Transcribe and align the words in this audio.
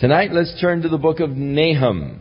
Tonight, 0.00 0.32
let's 0.32 0.60
turn 0.60 0.82
to 0.82 0.88
the 0.88 0.98
book 0.98 1.20
of 1.20 1.30
Nahum. 1.30 2.20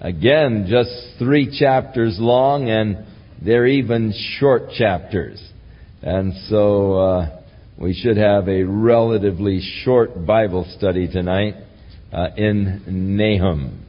Again, 0.00 0.66
just 0.68 0.90
three 1.18 1.58
chapters 1.58 2.18
long, 2.18 2.68
and 2.68 3.06
they're 3.42 3.66
even 3.66 4.12
short 4.38 4.70
chapters. 4.72 5.42
And 6.02 6.34
so, 6.48 6.98
uh, 6.98 7.42
we 7.78 7.94
should 7.94 8.18
have 8.18 8.46
a 8.46 8.62
relatively 8.64 9.62
short 9.84 10.26
Bible 10.26 10.70
study 10.76 11.08
tonight 11.08 11.54
uh, 12.12 12.28
in 12.36 13.16
Nahum. 13.16 13.86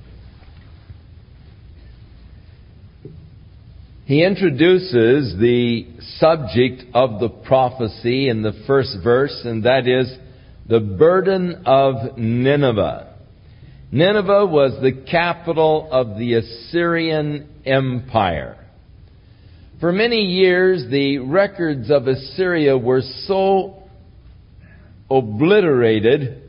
He 4.05 4.23
introduces 4.23 5.37
the 5.39 5.87
subject 6.19 6.83
of 6.93 7.19
the 7.19 7.29
prophecy 7.29 8.29
in 8.29 8.43
the 8.43 8.53
first 8.65 8.95
verse, 9.03 9.41
and 9.43 9.63
that 9.63 9.87
is 9.87 10.13
the 10.67 10.79
burden 10.79 11.63
of 11.65 12.17
Nineveh. 12.17 13.15
Nineveh 13.91 14.45
was 14.45 14.81
the 14.81 14.93
capital 15.09 15.89
of 15.91 16.17
the 16.17 16.35
Assyrian 16.35 17.49
Empire. 17.65 18.57
For 19.79 19.91
many 19.91 20.21
years, 20.21 20.89
the 20.89 21.17
records 21.17 21.89
of 21.89 22.07
Assyria 22.07 22.77
were 22.77 23.01
so 23.25 23.83
obliterated 25.09 26.41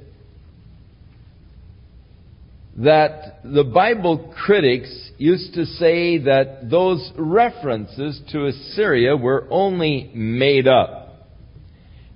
that 2.77 3.41
the 3.43 3.65
Bible 3.65 4.35
critics 4.45 5.10
used 5.19 5.55
to 5.55 5.66
say 5.66 6.19
that 6.19 6.71
those 6.71 7.13
references 7.16 8.21
to 8.30 8.47
Assyria 8.47 9.16
were 9.16 9.47
only 9.51 10.10
made 10.15 10.69
up 10.69 11.02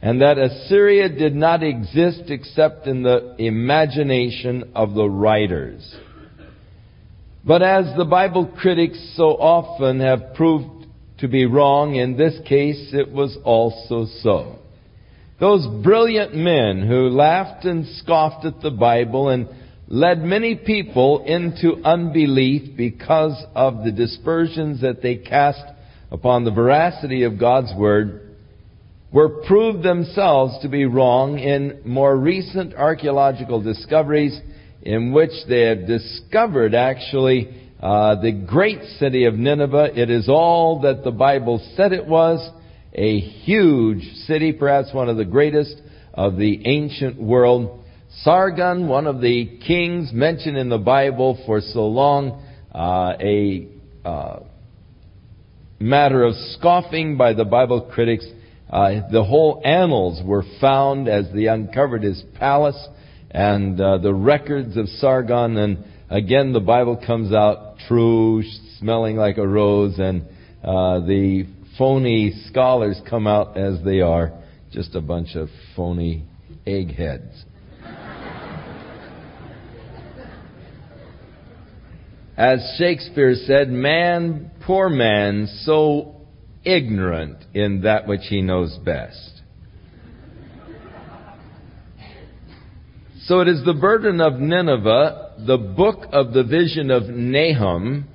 and 0.02 0.20
that 0.20 0.38
Assyria 0.38 1.08
did 1.08 1.34
not 1.34 1.62
exist 1.62 2.24
except 2.28 2.86
in 2.86 3.02
the 3.02 3.34
imagination 3.38 4.72
of 4.74 4.94
the 4.94 5.08
writers. 5.08 5.96
But 7.44 7.62
as 7.62 7.96
the 7.96 8.04
Bible 8.04 8.46
critics 8.58 9.14
so 9.16 9.30
often 9.30 10.00
have 10.00 10.34
proved 10.34 10.86
to 11.18 11.28
be 11.28 11.46
wrong, 11.46 11.94
in 11.94 12.16
this 12.16 12.34
case 12.46 12.90
it 12.92 13.10
was 13.10 13.38
also 13.44 14.06
so. 14.20 14.56
Those 15.38 15.66
brilliant 15.82 16.34
men 16.34 16.86
who 16.86 17.08
laughed 17.08 17.64
and 17.64 17.86
scoffed 17.98 18.44
at 18.44 18.60
the 18.60 18.70
Bible 18.70 19.28
and 19.28 19.48
led 19.88 20.22
many 20.22 20.56
people 20.56 21.24
into 21.24 21.82
unbelief 21.84 22.76
because 22.76 23.40
of 23.54 23.84
the 23.84 23.92
dispersions 23.92 24.80
that 24.80 25.02
they 25.02 25.16
cast 25.16 25.62
upon 26.10 26.44
the 26.44 26.50
veracity 26.50 27.22
of 27.22 27.38
God's 27.38 27.72
Word 27.76 28.25
were 29.12 29.28
proved 29.28 29.82
themselves 29.82 30.58
to 30.62 30.68
be 30.68 30.84
wrong 30.84 31.38
in 31.38 31.80
more 31.84 32.16
recent 32.16 32.74
archaeological 32.74 33.62
discoveries 33.62 34.38
in 34.82 35.12
which 35.12 35.32
they 35.48 35.62
have 35.62 35.86
discovered 35.86 36.74
actually 36.74 37.48
uh, 37.80 38.20
the 38.20 38.32
great 38.32 38.82
city 38.98 39.24
of 39.24 39.34
Nineveh. 39.34 39.98
It 40.00 40.10
is 40.10 40.28
all 40.28 40.80
that 40.82 41.04
the 41.04 41.10
Bible 41.10 41.64
said 41.76 41.92
it 41.92 42.06
was, 42.06 42.48
a 42.92 43.20
huge 43.20 44.02
city, 44.26 44.52
perhaps 44.52 44.92
one 44.92 45.08
of 45.08 45.16
the 45.16 45.24
greatest 45.24 45.76
of 46.14 46.36
the 46.36 46.66
ancient 46.66 47.20
world. 47.20 47.84
Sargon, 48.22 48.88
one 48.88 49.06
of 49.06 49.20
the 49.20 49.58
kings 49.66 50.12
mentioned 50.12 50.56
in 50.56 50.70
the 50.70 50.78
Bible 50.78 51.42
for 51.44 51.60
so 51.60 51.86
long, 51.86 52.42
uh, 52.74 53.12
a 53.20 53.68
uh, 54.04 54.40
matter 55.78 56.24
of 56.24 56.34
scoffing 56.52 57.16
by 57.18 57.34
the 57.34 57.44
Bible 57.44 57.90
critics, 57.92 58.26
uh, 58.70 59.08
the 59.12 59.22
whole 59.22 59.60
annals 59.64 60.20
were 60.24 60.44
found 60.60 61.08
as 61.08 61.26
they 61.32 61.46
uncovered 61.46 62.02
his 62.02 62.22
palace 62.38 62.88
and 63.30 63.80
uh, 63.80 63.98
the 63.98 64.12
records 64.12 64.76
of 64.76 64.88
Sargon. 64.88 65.56
And 65.56 65.84
again, 66.10 66.52
the 66.52 66.60
Bible 66.60 67.00
comes 67.06 67.32
out 67.32 67.78
true, 67.86 68.42
smelling 68.78 69.16
like 69.16 69.38
a 69.38 69.46
rose, 69.46 69.98
and 69.98 70.22
uh, 70.64 71.00
the 71.00 71.46
phony 71.78 72.32
scholars 72.48 73.00
come 73.08 73.26
out 73.26 73.56
as 73.56 73.82
they 73.84 74.00
are, 74.00 74.32
just 74.72 74.94
a 74.94 75.00
bunch 75.00 75.36
of 75.36 75.48
phony 75.76 76.24
eggheads. 76.66 77.44
As 82.36 82.74
Shakespeare 82.76 83.34
said, 83.34 83.70
man, 83.70 84.50
poor 84.66 84.90
man, 84.90 85.46
so 85.62 86.15
ignorant 86.66 87.38
in 87.54 87.82
that 87.82 88.06
which 88.06 88.22
he 88.28 88.42
knows 88.42 88.76
best. 88.84 89.42
So 93.26 93.40
it 93.40 93.48
is 93.48 93.64
the 93.64 93.74
burden 93.74 94.20
of 94.20 94.34
Nineveh, 94.34 95.34
the 95.46 95.56
book 95.56 96.06
of 96.12 96.32
the 96.32 96.44
vision 96.44 96.90
of 96.90 97.04
Nahum, 97.04 98.06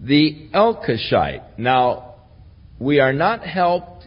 the 0.00 0.48
Elkoshite. 0.54 1.58
Now, 1.58 2.14
we 2.78 3.00
are 3.00 3.12
not 3.12 3.44
helped 3.44 4.06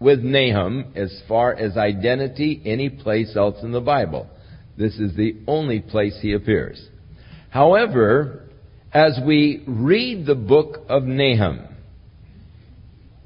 with 0.00 0.20
Nahum 0.20 0.92
as 0.94 1.22
far 1.28 1.54
as 1.54 1.76
identity 1.76 2.60
any 2.64 2.88
place 2.88 3.36
else 3.36 3.62
in 3.62 3.72
the 3.72 3.80
Bible. 3.80 4.28
This 4.76 4.94
is 4.94 5.14
the 5.16 5.36
only 5.46 5.80
place 5.80 6.18
he 6.20 6.32
appears. 6.32 6.84
However, 7.50 8.48
as 8.92 9.18
we 9.24 9.62
read 9.66 10.26
the 10.26 10.34
book 10.34 10.78
of 10.88 11.04
Nahum, 11.04 11.75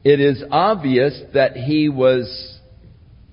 it 0.03 0.21
is 0.21 0.43
obvious 0.51 1.21
that 1.35 1.57
he 1.57 1.89
was 1.89 2.59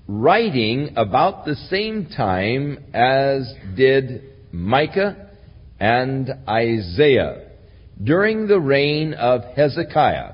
writing 0.07 0.93
about 0.95 1.45
the 1.45 1.55
same 1.69 2.07
time 2.15 2.83
as 2.93 3.53
did 3.75 4.23
Micah 4.51 5.29
and 5.79 6.29
Isaiah 6.47 7.49
during 8.03 8.47
the 8.47 8.59
reign 8.59 9.13
of 9.13 9.43
Hezekiah. 9.55 10.33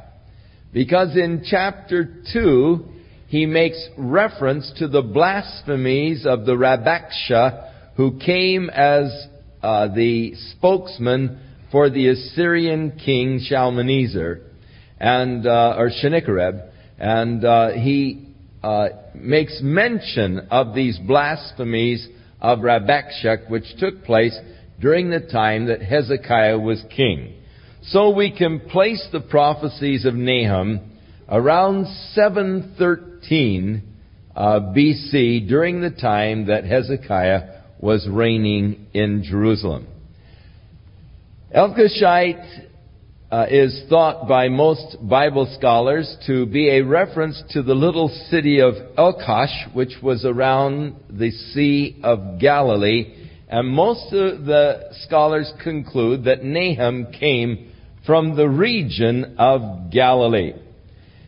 Because 0.71 1.15
in 1.15 1.43
chapter 1.45 2.23
2, 2.33 2.85
he 3.27 3.45
makes 3.45 3.87
reference 3.97 4.71
to 4.77 4.87
the 4.87 5.01
blasphemies 5.01 6.25
of 6.25 6.45
the 6.45 6.53
Rabshakeh 6.53 7.71
who 7.95 8.19
came 8.19 8.71
as 8.71 9.27
uh, 9.61 9.87
the 9.93 10.33
spokesman 10.51 11.39
for 11.71 11.89
the 11.91 12.09
Assyrian 12.09 12.99
king 13.03 13.39
Shalmaneser 13.39 14.52
and 15.03 15.45
uh, 15.45 15.75
or 15.77 15.89
Sennacherib, 15.89 16.61
and 16.97 17.43
uh, 17.43 17.71
he 17.71 18.29
uh, 18.63 18.87
makes 19.13 19.59
mention 19.61 20.47
of 20.49 20.73
these 20.73 20.97
blasphemies 20.97 22.07
of 22.39 22.59
Rabshakeh, 22.59 23.49
which 23.49 23.65
took 23.79 24.05
place 24.05 24.37
during 24.79 25.09
the 25.09 25.19
time 25.19 25.65
that 25.65 25.81
Hezekiah 25.81 26.57
was 26.57 26.81
king. 26.95 27.33
So 27.87 28.15
we 28.15 28.31
can 28.31 28.61
place 28.61 29.05
the 29.11 29.19
prophecies 29.19 30.05
of 30.05 30.13
Nahum 30.13 30.79
around 31.27 31.85
713 32.13 33.83
uh, 34.33 34.59
BC 34.73 35.49
during 35.49 35.81
the 35.81 35.91
time 35.91 36.47
that 36.47 36.63
Hezekiah 36.63 37.61
was 37.81 38.07
reigning 38.09 38.87
in 38.93 39.23
Jerusalem. 39.29 39.85
Elkoshite 41.53 42.69
uh, 43.33 43.47
is 43.49 43.85
thought 43.89 44.27
by 44.27 44.47
most 44.47 44.95
Bible 45.01 45.51
scholars 45.57 46.15
to 46.27 46.45
be 46.45 46.69
a 46.69 46.83
reference 46.83 47.41
to 47.49 47.63
the 47.63 47.73
little 47.73 48.07
city 48.29 48.59
of 48.59 48.75
Elkosh, 48.95 49.73
which 49.73 49.93
was 50.03 50.23
around 50.23 50.95
the 51.09 51.31
Sea 51.31 51.99
of 52.03 52.39
Galilee. 52.39 53.11
And 53.49 53.69
most 53.69 54.13
of 54.13 54.45
the 54.45 54.93
scholars 55.07 55.51
conclude 55.63 56.25
that 56.25 56.43
Nahum 56.43 57.11
came 57.11 57.71
from 58.05 58.35
the 58.35 58.47
region 58.47 59.35
of 59.39 59.89
Galilee. 59.89 60.53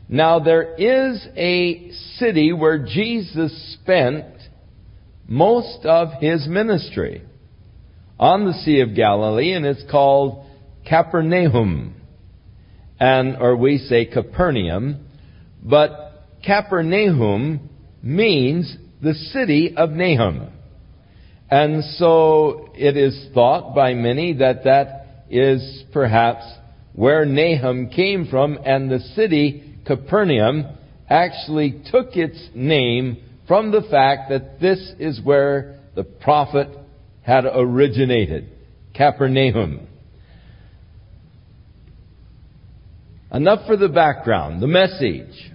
Now 0.07 0.37
there 0.37 0.75
is 0.75 1.27
a 1.35 1.89
city 2.19 2.53
where 2.53 2.85
Jesus 2.85 3.79
spent 3.81 4.25
most 5.27 5.83
of 5.87 6.21
his 6.21 6.47
ministry 6.47 7.23
on 8.19 8.45
the 8.45 8.53
Sea 8.53 8.81
of 8.81 8.95
Galilee, 8.95 9.53
and 9.53 9.65
it's 9.65 9.89
called 9.89 10.45
Capernaum 10.87 11.94
and 12.99 13.37
or 13.37 13.55
we 13.55 13.77
say 13.77 14.05
Capernaum, 14.05 15.05
but 15.61 16.23
Capernaum 16.45 17.69
means 18.01 18.75
the 19.01 19.13
city 19.13 19.73
of 19.75 19.91
Nahum. 19.91 20.51
And 21.49 21.83
so 21.97 22.69
it 22.73 22.97
is 22.97 23.29
thought 23.33 23.75
by 23.75 23.93
many 23.93 24.33
that 24.33 24.63
that 24.63 25.25
is 25.29 25.83
perhaps 25.91 26.43
where 26.93 27.25
Nahum 27.25 27.89
came 27.89 28.27
from, 28.27 28.57
and 28.65 28.89
the 28.89 28.99
city 28.99 29.75
Capernaum 29.85 30.65
actually 31.09 31.83
took 31.91 32.15
its 32.15 32.49
name 32.55 33.17
from 33.47 33.71
the 33.71 33.83
fact 33.91 34.29
that 34.29 34.59
this 34.59 34.93
is 34.97 35.21
where 35.21 35.79
the 35.95 36.03
prophet 36.03 36.69
had 37.21 37.45
originated. 37.45 38.49
Capernaum. 38.93 39.87
Enough 43.31 43.65
for 43.65 43.75
the 43.75 43.89
background. 43.89 44.61
The 44.61 44.67
message 44.67 45.51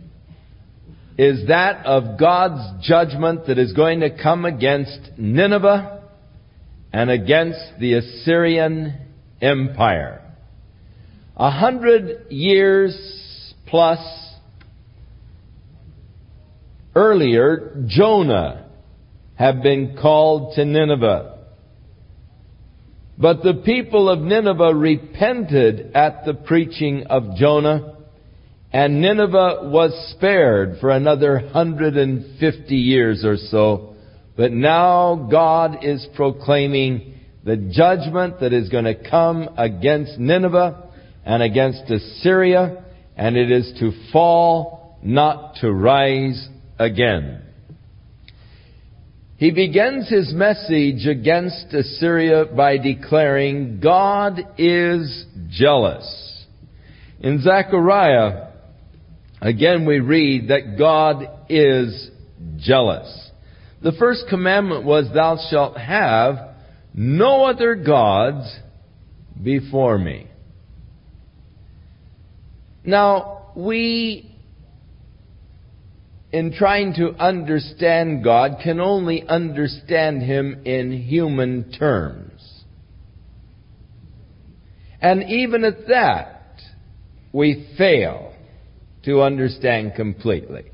is 1.17 1.49
that 1.49 1.87
of 1.87 2.19
God's 2.19 2.87
judgment 2.87 3.47
that 3.47 3.59
is 3.59 3.73
going 3.73 4.01
to 4.01 4.11
come 4.11 4.45
against 4.45 4.99
Nineveh 5.17 6.03
and 6.93 7.11
against 7.11 7.79
the 7.79 7.95
Assyrian 7.95 8.99
Empire. 9.41 10.23
A 11.37 11.51
hundred 11.51 12.31
years 12.31 13.55
plus 13.67 13.99
earlier, 16.95 17.85
Jonah 17.87 18.67
had 19.37 19.63
been 19.63 19.97
called 19.97 20.55
to 20.57 20.65
Nineveh. 20.65 21.40
But 23.21 23.43
the 23.43 23.63
people 23.65 24.09
of 24.09 24.21
Nineveh 24.21 24.75
repented 24.75 25.93
at 25.95 26.25
the 26.25 26.33
preaching 26.33 27.07
of 27.09 27.37
Jonah, 27.37 27.97
and 28.73 29.03
Nineveh 29.03 29.69
was 29.71 30.15
spared 30.17 30.79
for 30.81 30.91
another 30.91 31.35
150 31.35 32.75
years 32.75 33.23
or 33.25 33.37
so. 33.37 33.95
But 34.39 34.53
now 34.53 35.29
God 35.31 35.85
is 35.85 36.07
proclaiming 36.15 37.15
the 37.45 37.57
judgment 37.57 38.41
that 38.41 38.55
is 38.55 38.71
going 38.71 38.85
to 38.85 39.11
come 39.11 39.51
against 39.59 40.19
Nineveh 40.19 40.91
and 41.27 41.43
against 41.43 41.91
Assyria, 41.91 42.85
and 43.17 43.37
it 43.37 43.51
is 43.51 43.71
to 43.81 43.93
fall, 44.13 44.99
not 45.03 45.57
to 45.57 45.71
rise 45.71 46.49
again. 46.79 47.43
He 49.41 49.53
begins 49.53 50.07
his 50.07 50.35
message 50.35 51.07
against 51.07 51.73
Assyria 51.73 52.45
by 52.45 52.77
declaring, 52.77 53.81
God 53.83 54.39
is 54.59 55.25
jealous. 55.49 56.45
In 57.21 57.41
Zechariah, 57.41 58.49
again 59.41 59.87
we 59.87 59.99
read 59.99 60.49
that 60.49 60.77
God 60.77 61.27
is 61.49 62.11
jealous. 62.59 63.31
The 63.83 63.93
first 63.93 64.25
commandment 64.29 64.85
was, 64.85 65.07
Thou 65.15 65.39
shalt 65.51 65.79
have 65.79 66.37
no 66.93 67.47
other 67.47 67.77
gods 67.77 68.45
before 69.43 69.97
me. 69.97 70.27
Now, 72.85 73.53
we 73.57 74.30
in 76.33 76.53
trying 76.53 76.95
to 76.95 77.11
understand 77.15 78.23
God 78.23 78.59
can 78.63 78.81
only 78.81 79.27
understand 79.27 80.23
Him 80.23 80.63
in 80.65 80.93
human 80.93 81.73
terms. 81.73 82.31
And 85.01 85.25
even 85.25 85.65
at 85.65 85.89
that, 85.89 86.61
we 87.33 87.75
fail 87.77 88.35
to 89.05 89.23
understand 89.23 89.95
completely. 89.97 90.65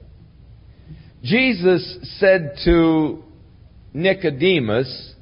Jesus 1.22 1.98
said 2.18 2.56
to 2.64 3.22
Nicodemus, 3.94 5.14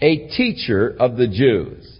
a 0.00 0.28
teacher 0.28 0.96
of 0.98 1.16
the 1.16 1.26
Jews, 1.26 1.98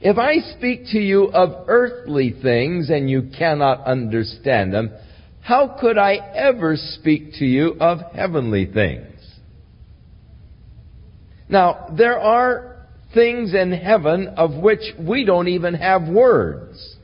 If 0.00 0.18
I 0.18 0.38
speak 0.56 0.86
to 0.92 0.98
you 0.98 1.26
of 1.26 1.68
earthly 1.68 2.34
things 2.42 2.90
and 2.90 3.08
you 3.08 3.30
cannot 3.36 3.84
understand 3.84 4.72
them, 4.72 4.90
how 5.40 5.76
could 5.80 5.98
I 5.98 6.16
ever 6.34 6.76
speak 6.76 7.34
to 7.38 7.44
you 7.44 7.76
of 7.80 7.98
heavenly 8.14 8.66
things? 8.66 9.06
Now, 11.48 11.92
there 11.96 12.18
are 12.18 12.86
things 13.12 13.54
in 13.54 13.72
heaven 13.72 14.28
of 14.36 14.54
which 14.54 14.82
we 14.98 15.24
don't 15.24 15.48
even 15.48 15.74
have 15.74 16.06
words. 16.06 16.96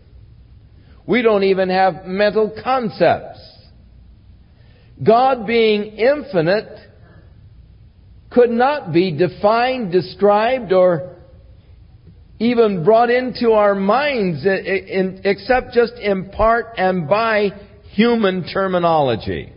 We 1.06 1.22
don't 1.22 1.44
even 1.44 1.68
have 1.68 2.04
mental 2.04 2.54
concepts. 2.62 3.40
God 5.04 5.46
being 5.46 5.96
infinite 5.96 6.78
could 8.30 8.50
not 8.50 8.92
be 8.92 9.16
defined, 9.16 9.92
described, 9.92 10.72
or 10.72 11.16
even 12.38 12.84
brought 12.84 13.10
into 13.10 13.52
our 13.52 13.74
minds 13.74 14.40
except 14.44 15.72
just 15.72 15.94
in 15.94 16.30
part 16.30 16.74
and 16.76 17.08
by 17.08 17.50
human 17.96 18.46
terminology. 18.46 19.50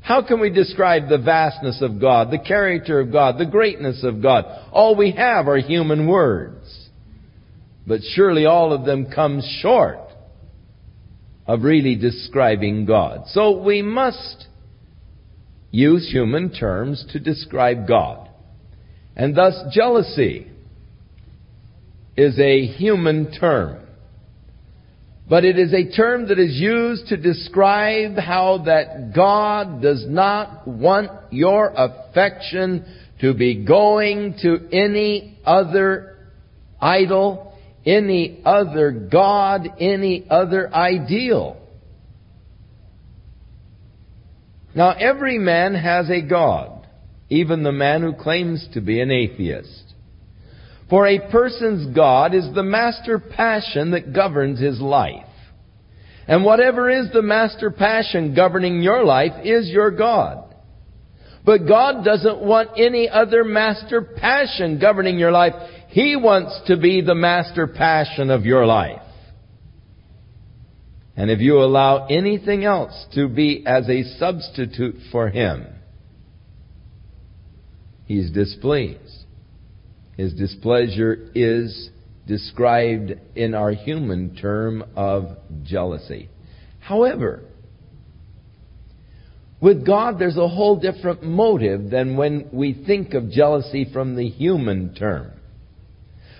How 0.00 0.26
can 0.26 0.40
we 0.40 0.50
describe 0.50 1.08
the 1.08 1.18
vastness 1.18 1.80
of 1.82 2.00
God, 2.00 2.32
the 2.32 2.38
character 2.38 2.98
of 2.98 3.12
God, 3.12 3.38
the 3.38 3.46
greatness 3.46 4.02
of 4.02 4.20
God? 4.20 4.44
All 4.72 4.96
we 4.96 5.12
have 5.12 5.46
are 5.46 5.58
human 5.58 6.08
words. 6.08 6.88
But 7.86 8.00
surely 8.14 8.44
all 8.44 8.72
of 8.72 8.84
them 8.84 9.06
come 9.14 9.40
short 9.60 10.00
of 11.46 11.62
really 11.62 11.94
describing 11.94 12.86
God. 12.86 13.26
So 13.28 13.62
we 13.62 13.80
must 13.80 14.46
use 15.70 16.10
human 16.10 16.52
terms 16.52 17.04
to 17.12 17.20
describe 17.20 17.86
God. 17.86 18.28
And 19.14 19.36
thus 19.36 19.54
jealousy 19.72 20.50
is 22.16 22.38
a 22.40 22.66
human 22.66 23.30
term. 23.38 23.87
But 25.28 25.44
it 25.44 25.58
is 25.58 25.74
a 25.74 25.90
term 25.94 26.28
that 26.28 26.38
is 26.38 26.56
used 26.56 27.08
to 27.08 27.16
describe 27.18 28.16
how 28.16 28.62
that 28.64 29.14
God 29.14 29.82
does 29.82 30.06
not 30.08 30.66
want 30.66 31.10
your 31.30 31.72
affection 31.76 32.86
to 33.20 33.34
be 33.34 33.64
going 33.64 34.36
to 34.42 34.68
any 34.72 35.38
other 35.44 36.16
idol, 36.80 37.52
any 37.84 38.40
other 38.44 38.90
God, 38.90 39.68
any 39.78 40.26
other 40.30 40.72
ideal. 40.74 41.58
Now 44.74 44.92
every 44.92 45.38
man 45.38 45.74
has 45.74 46.08
a 46.08 46.22
God, 46.22 46.86
even 47.28 47.64
the 47.64 47.72
man 47.72 48.00
who 48.00 48.14
claims 48.14 48.66
to 48.72 48.80
be 48.80 49.00
an 49.00 49.10
atheist. 49.10 49.87
For 50.90 51.06
a 51.06 51.30
person's 51.30 51.94
God 51.94 52.34
is 52.34 52.48
the 52.54 52.62
master 52.62 53.18
passion 53.18 53.90
that 53.90 54.12
governs 54.12 54.58
his 54.58 54.80
life. 54.80 55.24
And 56.26 56.44
whatever 56.44 56.90
is 56.90 57.10
the 57.12 57.22
master 57.22 57.70
passion 57.70 58.34
governing 58.34 58.82
your 58.82 59.04
life 59.04 59.44
is 59.44 59.68
your 59.68 59.90
God. 59.90 60.44
But 61.44 61.66
God 61.66 62.04
doesn't 62.04 62.42
want 62.42 62.70
any 62.76 63.08
other 63.08 63.44
master 63.44 64.02
passion 64.02 64.78
governing 64.78 65.18
your 65.18 65.32
life. 65.32 65.54
He 65.88 66.16
wants 66.16 66.60
to 66.66 66.76
be 66.76 67.00
the 67.00 67.14
master 67.14 67.66
passion 67.66 68.30
of 68.30 68.44
your 68.44 68.66
life. 68.66 69.00
And 71.16 71.30
if 71.30 71.40
you 71.40 71.58
allow 71.58 72.06
anything 72.06 72.64
else 72.64 73.06
to 73.14 73.28
be 73.28 73.64
as 73.66 73.88
a 73.88 74.04
substitute 74.18 74.96
for 75.10 75.28
Him, 75.30 75.66
He's 78.04 78.30
displeased. 78.30 79.17
His 80.18 80.34
displeasure 80.34 81.30
is 81.36 81.90
described 82.26 83.12
in 83.36 83.54
our 83.54 83.70
human 83.70 84.34
term 84.34 84.84
of 84.96 85.36
jealousy. 85.62 86.28
However, 86.80 87.44
with 89.60 89.86
God, 89.86 90.18
there's 90.18 90.36
a 90.36 90.48
whole 90.48 90.80
different 90.80 91.22
motive 91.22 91.88
than 91.90 92.16
when 92.16 92.48
we 92.52 92.84
think 92.84 93.14
of 93.14 93.30
jealousy 93.30 93.88
from 93.92 94.16
the 94.16 94.28
human 94.28 94.94
term. 94.94 95.30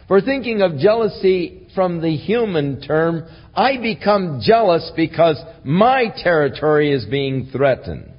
For 0.09 0.21
thinking 0.21 0.61
of 0.61 0.79
jealousy 0.79 1.69
from 1.77 2.01
the 2.01 2.17
human 2.17 2.81
term, 2.81 3.29
I 3.55 3.77
become 3.77 4.41
jealous 4.43 4.91
because 4.97 5.41
my 5.65 6.07
territory 6.17 6.93
is 6.93 7.05
being 7.05 7.51
threatened. 7.53 8.11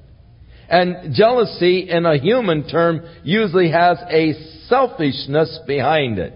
And 0.69 1.15
jealousy 1.15 1.89
in 1.89 2.05
a 2.05 2.17
human 2.17 2.67
term 2.67 3.01
usually 3.23 3.71
has 3.71 3.97
a 4.09 4.33
selfishness 4.67 5.59
behind 5.65 6.19
it. 6.19 6.33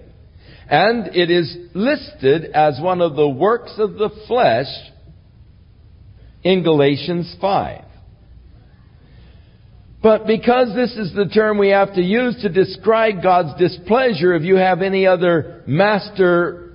And 0.67 1.15
it 1.15 1.29
is 1.29 1.55
listed 1.75 2.45
as 2.45 2.79
one 2.81 3.01
of 3.01 3.15
the 3.15 3.29
works 3.29 3.75
of 3.77 3.93
the 3.93 4.09
flesh 4.27 4.67
in 6.43 6.63
Galatians 6.63 7.35
5. 7.39 7.85
But 10.01 10.25
because 10.25 10.75
this 10.75 10.91
is 10.97 11.13
the 11.13 11.29
term 11.33 11.57
we 11.57 11.69
have 11.69 11.93
to 11.93 12.01
use 12.01 12.41
to 12.41 12.49
describe 12.49 13.21
God's 13.21 13.57
displeasure, 13.59 14.33
if 14.33 14.43
you 14.43 14.55
have 14.55 14.81
any 14.81 15.05
other 15.05 15.63
master 15.67 16.73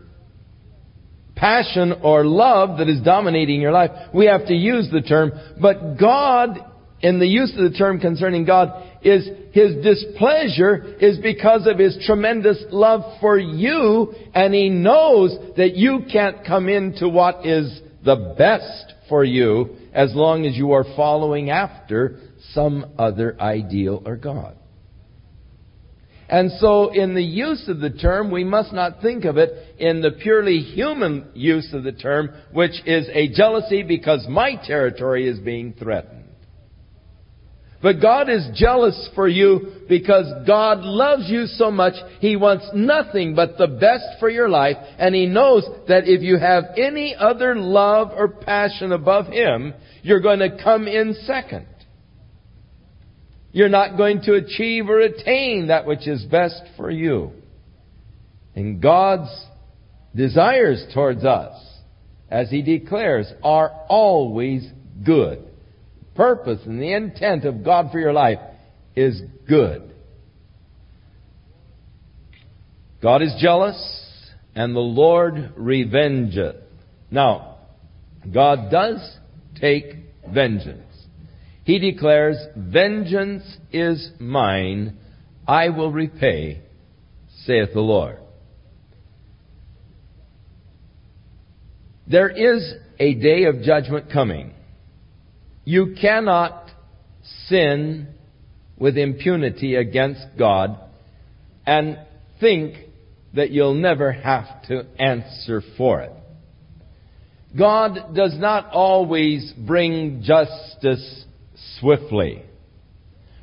passion 1.34 1.92
or 2.02 2.24
love 2.24 2.78
that 2.78 2.88
is 2.88 3.02
dominating 3.02 3.60
your 3.60 3.72
life, 3.72 3.90
we 4.14 4.26
have 4.26 4.46
to 4.46 4.54
use 4.54 4.88
the 4.90 5.02
term. 5.02 5.32
But 5.60 5.96
God 5.98 6.58
in 7.00 7.18
the 7.18 7.26
use 7.26 7.52
of 7.56 7.70
the 7.70 7.78
term 7.78 8.00
concerning 8.00 8.44
God 8.44 8.84
is 9.02 9.28
his 9.52 9.82
displeasure 9.82 10.96
is 11.00 11.18
because 11.18 11.66
of 11.66 11.78
his 11.78 11.98
tremendous 12.04 12.62
love 12.70 13.20
for 13.20 13.38
you 13.38 14.12
and 14.34 14.52
he 14.52 14.68
knows 14.68 15.36
that 15.56 15.74
you 15.74 16.00
can't 16.10 16.44
come 16.44 16.68
into 16.68 17.08
what 17.08 17.46
is 17.46 17.80
the 18.04 18.34
best 18.36 18.94
for 19.08 19.24
you 19.24 19.76
as 19.92 20.14
long 20.14 20.44
as 20.44 20.56
you 20.56 20.72
are 20.72 20.84
following 20.96 21.50
after 21.50 22.18
some 22.52 22.92
other 22.98 23.40
ideal 23.40 24.02
or 24.04 24.16
God. 24.16 24.56
And 26.28 26.50
so, 26.58 26.92
in 26.92 27.14
the 27.14 27.24
use 27.24 27.68
of 27.68 27.80
the 27.80 27.88
term, 27.88 28.30
we 28.30 28.44
must 28.44 28.72
not 28.72 29.00
think 29.00 29.24
of 29.24 29.38
it 29.38 29.76
in 29.78 30.02
the 30.02 30.10
purely 30.10 30.58
human 30.58 31.26
use 31.32 31.72
of 31.72 31.84
the 31.84 31.92
term, 31.92 32.30
which 32.52 32.82
is 32.84 33.08
a 33.14 33.28
jealousy 33.28 33.82
because 33.82 34.26
my 34.28 34.56
territory 34.66 35.26
is 35.26 35.38
being 35.38 35.72
threatened. 35.72 36.27
But 37.80 38.00
God 38.00 38.28
is 38.28 38.48
jealous 38.54 39.08
for 39.14 39.28
you 39.28 39.84
because 39.88 40.26
God 40.46 40.80
loves 40.80 41.28
you 41.28 41.46
so 41.46 41.70
much, 41.70 41.94
He 42.20 42.34
wants 42.34 42.68
nothing 42.74 43.36
but 43.36 43.56
the 43.56 43.68
best 43.68 44.04
for 44.18 44.28
your 44.28 44.48
life, 44.48 44.76
and 44.98 45.14
He 45.14 45.26
knows 45.26 45.64
that 45.86 46.08
if 46.08 46.22
you 46.22 46.38
have 46.38 46.64
any 46.76 47.14
other 47.16 47.54
love 47.54 48.10
or 48.16 48.28
passion 48.28 48.90
above 48.90 49.26
Him, 49.28 49.74
you're 50.02 50.20
going 50.20 50.40
to 50.40 50.62
come 50.62 50.88
in 50.88 51.14
second. 51.24 51.66
You're 53.52 53.68
not 53.68 53.96
going 53.96 54.22
to 54.22 54.34
achieve 54.34 54.90
or 54.90 54.98
attain 54.98 55.68
that 55.68 55.86
which 55.86 56.08
is 56.08 56.24
best 56.24 56.60
for 56.76 56.90
you. 56.90 57.32
And 58.56 58.82
God's 58.82 59.30
desires 60.16 60.84
towards 60.92 61.24
us, 61.24 61.54
as 62.28 62.50
He 62.50 62.62
declares, 62.62 63.32
are 63.44 63.70
always 63.88 64.68
good 65.04 65.47
purpose 66.18 66.58
and 66.66 66.82
the 66.82 66.92
intent 66.92 67.44
of 67.44 67.64
God 67.64 67.92
for 67.92 68.00
your 68.00 68.12
life 68.12 68.40
is 68.96 69.22
good. 69.48 69.94
God 73.00 73.22
is 73.22 73.32
jealous, 73.40 73.78
and 74.56 74.74
the 74.74 74.80
Lord 74.80 75.54
revengeth. 75.56 76.60
Now, 77.12 77.58
God 78.34 78.68
does 78.68 78.98
take 79.60 79.94
vengeance. 80.28 80.82
He 81.62 81.78
declares, 81.78 82.36
Vengeance 82.56 83.44
is 83.70 84.10
mine, 84.18 84.98
I 85.46 85.68
will 85.68 85.92
repay, 85.92 86.62
saith 87.44 87.72
the 87.72 87.80
Lord. 87.80 88.18
There 92.08 92.28
is 92.28 92.74
a 92.98 93.14
day 93.14 93.44
of 93.44 93.62
judgment 93.62 94.10
coming. 94.12 94.54
You 95.68 95.96
cannot 96.00 96.70
sin 97.48 98.08
with 98.78 98.96
impunity 98.96 99.74
against 99.74 100.24
God 100.38 100.80
and 101.66 101.98
think 102.40 102.76
that 103.34 103.50
you'll 103.50 103.74
never 103.74 104.10
have 104.10 104.62
to 104.68 104.86
answer 104.98 105.62
for 105.76 106.00
it. 106.00 106.12
God 107.54 108.14
does 108.14 108.34
not 108.38 108.70
always 108.72 109.52
bring 109.58 110.22
justice 110.22 111.26
swiftly. 111.78 112.44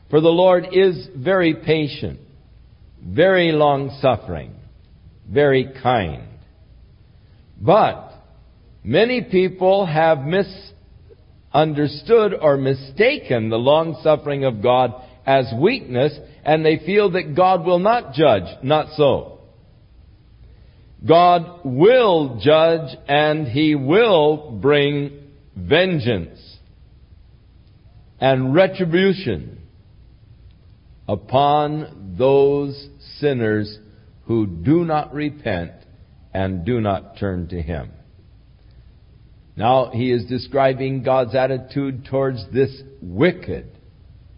For 0.10 0.20
the 0.20 0.30
Lord 0.30 0.70
is 0.72 1.08
very 1.16 1.54
patient, 1.54 2.20
very 3.08 3.52
long 3.52 4.00
suffering, 4.02 4.56
very 5.32 5.72
kind. 5.84 6.24
But 7.62 8.14
many 8.84 9.22
people 9.22 9.86
have 9.86 10.22
mis- 10.22 10.72
understood 11.56 12.34
or 12.40 12.58
mistaken 12.58 13.50
the 13.50 13.58
long 13.58 13.98
suffering 14.04 14.44
of 14.44 14.62
God 14.62 14.94
as 15.26 15.52
weakness, 15.58 16.14
and 16.44 16.64
they 16.64 16.78
feel 16.86 17.12
that 17.12 17.34
God 17.36 17.66
will 17.66 17.80
not 17.80 18.14
judge. 18.14 18.44
Not 18.62 18.96
so. 18.96 19.40
God 21.08 21.62
will 21.64 22.40
judge 22.42 22.96
and 23.08 23.48
He 23.48 23.74
will 23.74 24.60
bring 24.62 25.32
vengeance 25.56 26.58
and 28.20 28.54
retribution 28.54 29.62
upon 31.08 32.16
those 32.18 32.90
sinners 33.20 33.80
who 34.26 34.46
do 34.46 34.84
not 34.84 35.14
repent 35.14 35.72
and 36.34 36.66
do 36.66 36.82
not 36.82 37.18
turn 37.18 37.48
to 37.50 37.62
Him. 37.62 37.92
Now, 39.58 39.92
he 39.92 40.12
is 40.12 40.26
describing 40.26 41.04
God's 41.04 41.34
attitude 41.34 42.06
towards 42.06 42.46
this 42.52 42.82
wicked, 43.02 43.72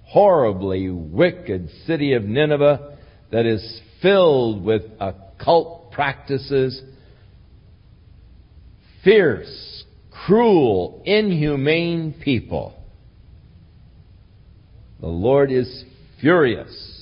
horribly 0.03 0.89
wicked 0.89 1.69
city 1.85 2.13
of 2.13 2.23
Nineveh 2.23 2.97
that 3.31 3.45
is 3.45 3.81
filled 4.01 4.63
with 4.63 4.83
occult 4.99 5.91
practices, 5.91 6.81
fierce, 9.03 9.83
cruel, 10.25 11.01
inhumane 11.05 12.13
people. 12.23 12.75
The 14.99 15.07
Lord 15.07 15.51
is 15.51 15.83
furious. 16.21 16.93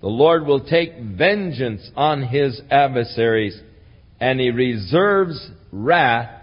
The 0.00 0.08
Lord 0.08 0.46
will 0.46 0.64
take 0.64 0.92
vengeance 1.00 1.90
on 1.96 2.22
his 2.22 2.60
adversaries, 2.70 3.60
and 4.20 4.38
he 4.38 4.50
reserves 4.50 5.50
wrath 5.72 6.37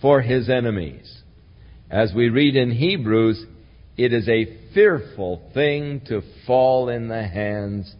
for 0.00 0.20
his 0.20 0.48
enemies. 0.48 1.22
As 1.90 2.12
we 2.14 2.28
read 2.28 2.56
in 2.56 2.70
Hebrews, 2.70 3.44
it 3.96 4.12
is 4.12 4.28
a 4.28 4.72
fearful 4.74 5.50
thing 5.54 6.02
to 6.06 6.22
fall 6.46 6.88
in 6.88 7.08
the 7.08 7.26
hands 7.26 7.92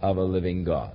of 0.00 0.16
a 0.16 0.22
living 0.22 0.64
God. 0.64 0.92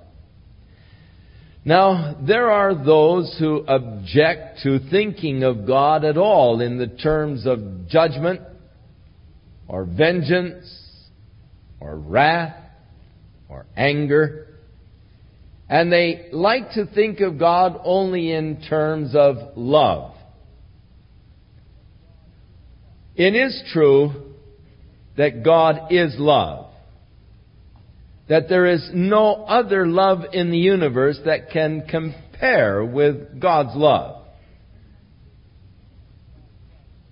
Now, 1.64 2.16
there 2.26 2.50
are 2.50 2.74
those 2.74 3.36
who 3.38 3.64
object 3.66 4.60
to 4.62 4.78
thinking 4.90 5.42
of 5.42 5.66
God 5.66 6.04
at 6.04 6.16
all 6.16 6.60
in 6.60 6.78
the 6.78 6.86
terms 6.86 7.46
of 7.46 7.88
judgment 7.88 8.40
or 9.66 9.84
vengeance 9.84 10.64
or 11.80 11.96
wrath 11.96 12.56
or 13.50 13.66
anger. 13.76 14.46
And 15.68 15.92
they 15.92 16.28
like 16.32 16.72
to 16.72 16.86
think 16.86 17.20
of 17.20 17.38
God 17.38 17.78
only 17.84 18.32
in 18.32 18.62
terms 18.62 19.14
of 19.14 19.36
love. 19.56 20.14
It 23.18 23.34
is 23.34 23.62
true 23.72 24.12
that 25.16 25.42
God 25.42 25.90
is 25.90 26.14
love. 26.18 26.66
That 28.28 28.48
there 28.48 28.66
is 28.66 28.88
no 28.94 29.44
other 29.44 29.88
love 29.88 30.20
in 30.32 30.52
the 30.52 30.58
universe 30.58 31.18
that 31.24 31.50
can 31.50 31.84
compare 31.88 32.84
with 32.84 33.40
God's 33.40 33.74
love. 33.74 34.24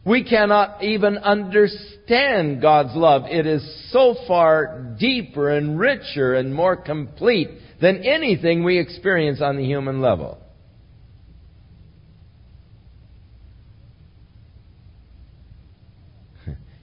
We 0.04 0.22
cannot 0.22 0.84
even 0.84 1.18
understand 1.18 2.62
God's 2.62 2.94
love. 2.94 3.22
It 3.28 3.44
is 3.44 3.90
so 3.90 4.14
far 4.28 4.94
deeper 5.00 5.50
and 5.50 5.76
richer 5.76 6.34
and 6.34 6.54
more 6.54 6.76
complete 6.76 7.50
than 7.80 8.04
anything 8.04 8.62
we 8.62 8.78
experience 8.78 9.40
on 9.42 9.56
the 9.56 9.64
human 9.64 10.00
level. 10.00 10.38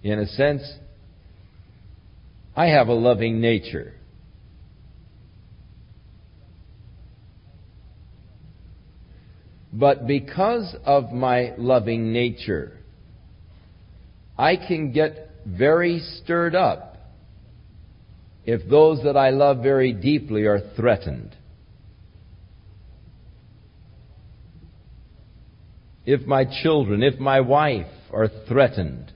In 0.03 0.19
a 0.19 0.27
sense, 0.27 0.61
I 2.55 2.67
have 2.67 2.89
a 2.89 2.93
loving 2.93 3.39
nature. 3.39 3.93
But 9.71 10.05
because 10.05 10.75
of 10.85 11.11
my 11.11 11.53
loving 11.57 12.13
nature, 12.13 12.77
I 14.37 14.55
can 14.55 14.91
get 14.91 15.31
very 15.47 15.99
stirred 15.99 16.53
up 16.53 16.97
if 18.45 18.69
those 18.69 19.01
that 19.03 19.17
I 19.17 19.29
love 19.29 19.63
very 19.63 19.93
deeply 19.93 20.43
are 20.43 20.59
threatened. 20.75 21.35
If 26.05 26.27
my 26.27 26.45
children, 26.61 27.01
if 27.01 27.19
my 27.19 27.39
wife 27.39 27.87
are 28.11 28.27
threatened, 28.47 29.11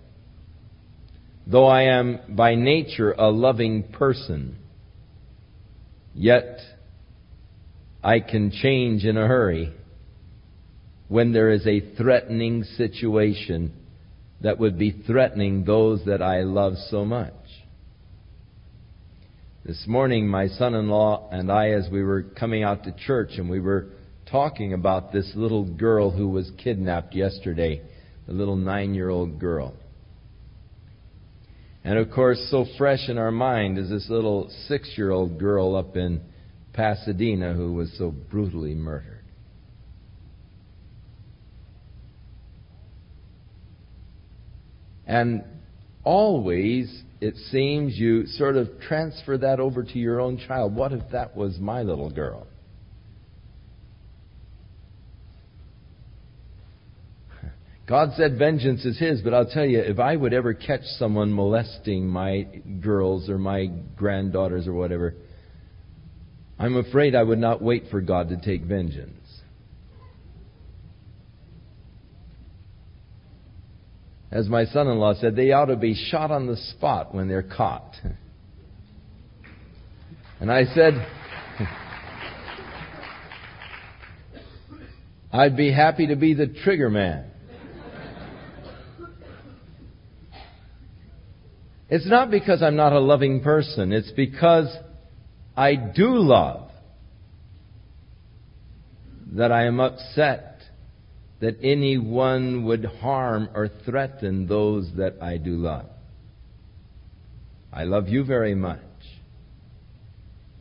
Though 1.50 1.68
I 1.68 1.84
am 1.84 2.20
by 2.28 2.56
nature 2.56 3.14
a 3.14 3.30
loving 3.32 3.84
person, 3.84 4.58
yet 6.14 6.60
I 8.04 8.20
can 8.20 8.52
change 8.52 9.06
in 9.06 9.16
a 9.16 9.26
hurry 9.26 9.72
when 11.08 11.32
there 11.32 11.50
is 11.50 11.66
a 11.66 11.96
threatening 11.96 12.66
situation 12.76 13.72
that 14.42 14.60
would 14.60 14.78
be 14.78 14.92
threatening 14.92 15.64
those 15.64 16.04
that 16.06 16.22
I 16.22 16.42
love 16.42 16.74
so 16.90 17.06
much. 17.06 17.34
This 19.64 19.86
morning, 19.88 20.28
my 20.28 20.48
son 20.48 20.74
in 20.74 20.90
law 20.90 21.30
and 21.32 21.50
I, 21.50 21.70
as 21.70 21.88
we 21.90 22.04
were 22.04 22.24
coming 22.24 22.64
out 22.64 22.84
to 22.84 22.92
church, 22.92 23.32
and 23.38 23.50
we 23.50 23.62
were 23.62 23.88
talking 24.30 24.74
about 24.74 25.14
this 25.14 25.32
little 25.34 25.64
girl 25.64 26.12
who 26.12 26.28
was 26.28 26.52
kidnapped 26.62 27.16
yesterday, 27.16 27.82
the 28.26 28.34
little 28.34 28.58
nine 28.58 28.94
year 28.94 29.10
old 29.10 29.40
girl. 29.40 29.74
And 31.88 31.98
of 31.98 32.12
course, 32.12 32.46
so 32.52 32.66
fresh 32.78 33.08
in 33.08 33.18
our 33.18 33.32
mind 33.32 33.78
is 33.78 33.90
this 33.90 34.10
little 34.10 34.52
six 34.68 34.92
year 34.98 35.10
old 35.10 35.40
girl 35.40 35.74
up 35.74 35.96
in 35.96 36.22
Pasadena 36.74 37.54
who 37.54 37.72
was 37.72 37.90
so 37.98 38.12
brutally 38.12 38.76
murdered. 38.76 39.24
And 45.06 45.46
always 46.04 47.04
it 47.22 47.38
seems 47.52 47.98
you 47.98 48.28
sort 48.28 48.58
of 48.58 48.68
transfer 48.82 49.38
that 49.38 49.62
over 49.62 49.82
to 49.82 49.98
your 49.98 50.20
own 50.20 50.40
child. 50.46 50.76
What 50.76 50.92
if 50.92 51.04
that 51.14 51.38
was 51.38 51.58
my 51.58 51.84
little 51.84 52.10
girl? 52.10 52.48
God 57.88 58.12
said 58.18 58.38
vengeance 58.38 58.84
is 58.84 59.00
His, 59.00 59.22
but 59.22 59.34
I'll 59.34 59.50
tell 59.50 59.66
you, 59.66 59.80
if 59.80 59.98
I 59.98 60.14
would 60.16 60.34
ever 60.34 60.54
catch 60.54 60.84
someone 60.98 61.34
molesting 61.34 62.06
my 62.06 62.46
girls 62.82 63.30
or 63.30 63.38
my 63.38 63.68
granddaughters 63.96 64.68
or 64.68 64.74
whatever, 64.74 65.16
I'm 66.60 66.76
afraid 66.76 67.16
I 67.16 67.24
would 67.24 67.40
not 67.40 67.62
wait 67.62 67.86
for 67.90 68.02
God 68.02 68.28
to 68.30 68.38
take 68.38 68.64
vengeance. 68.64 69.14
As 74.32 74.50
my 74.50 74.66
son 74.66 74.88
in 74.88 74.98
law 74.98 75.14
said, 75.14 75.38
they 75.38 75.54
ought 75.54 75.68
to 75.68 75.78
be 75.78 75.96
shot 76.12 76.30
on 76.30 76.48
the 76.48 76.58
spot 76.58 77.16
when 77.16 77.30
they're 77.30 77.42
caught. 77.42 77.96
And 80.42 80.52
I 80.52 80.66
said, 80.66 80.94
I'd 85.32 85.56
be 85.56 85.72
happy 85.72 86.08
to 86.08 86.18
be 86.18 86.34
the 86.34 86.48
trigger 86.48 86.90
man. 86.90 87.32
It's 91.90 92.08
not 92.08 92.30
because 92.30 92.62
I'm 92.62 92.76
not 92.76 92.94
a 92.94 93.00
loving 93.00 93.42
person. 93.42 93.94
It's 93.94 94.12
because 94.12 94.68
I 95.56 95.76
do 95.76 96.18
love 96.18 96.70
that 99.34 99.52
I 99.52 99.66
am 99.66 99.80
upset 99.80 100.62
that 101.40 101.58
anyone 101.62 102.66
would 102.66 102.86
harm 102.86 103.50
or 103.54 103.70
threaten 103.86 104.48
those 104.48 104.90
that 104.98 105.16
I 105.22 105.38
do 105.38 105.52
love. 105.52 105.86
I 107.72 107.84
love 107.84 108.08
you 108.08 108.24
very 108.24 108.56
much. 108.56 108.80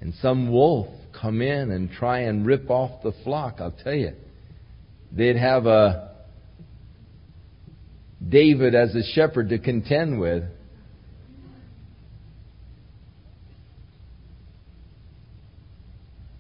And 0.01 0.13
some 0.21 0.53
wolf 0.53 0.89
come 1.19 1.41
in 1.41 1.71
and 1.71 1.91
try 1.91 2.21
and 2.21 2.47
rip 2.47 2.71
off 2.71 3.03
the 3.03 3.13
flock, 3.25 3.57
I'll 3.59 3.75
tell 3.83 3.95
you. 3.95 4.13
They'd 5.11 5.37
have 5.37 5.67
a 5.67 6.15
David 8.27 8.75
as 8.75 8.95
a 8.95 9.03
shepherd 9.15 9.49
to 9.51 9.59
contend 9.59 10.21
with. 10.21 10.45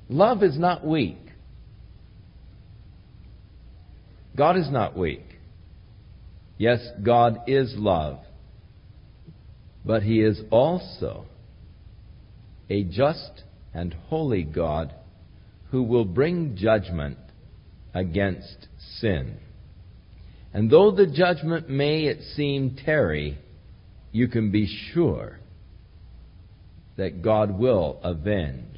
Love 0.08 0.42
is 0.42 0.58
not 0.58 0.86
weak. 0.86 1.18
God 4.36 4.56
is 4.56 4.70
not 4.70 4.96
weak. 4.96 5.24
Yes, 6.58 6.80
God 7.02 7.40
is 7.46 7.74
love. 7.76 8.18
But 9.84 10.02
He 10.02 10.20
is 10.20 10.40
also 10.50 11.26
a 12.68 12.84
just 12.84 13.44
and 13.72 13.94
holy 14.08 14.42
God 14.42 14.94
who 15.70 15.82
will 15.82 16.04
bring 16.04 16.56
judgment 16.56 17.18
against 17.94 18.68
sin. 18.98 19.38
And 20.52 20.70
though 20.70 20.90
the 20.90 21.06
judgment 21.06 21.68
may, 21.68 22.04
it 22.04 22.22
seem, 22.34 22.76
tarry, 22.84 23.38
you 24.12 24.28
can 24.28 24.50
be 24.50 24.66
sure 24.92 25.38
that 26.96 27.22
God 27.22 27.58
will 27.58 28.00
avenge 28.02 28.75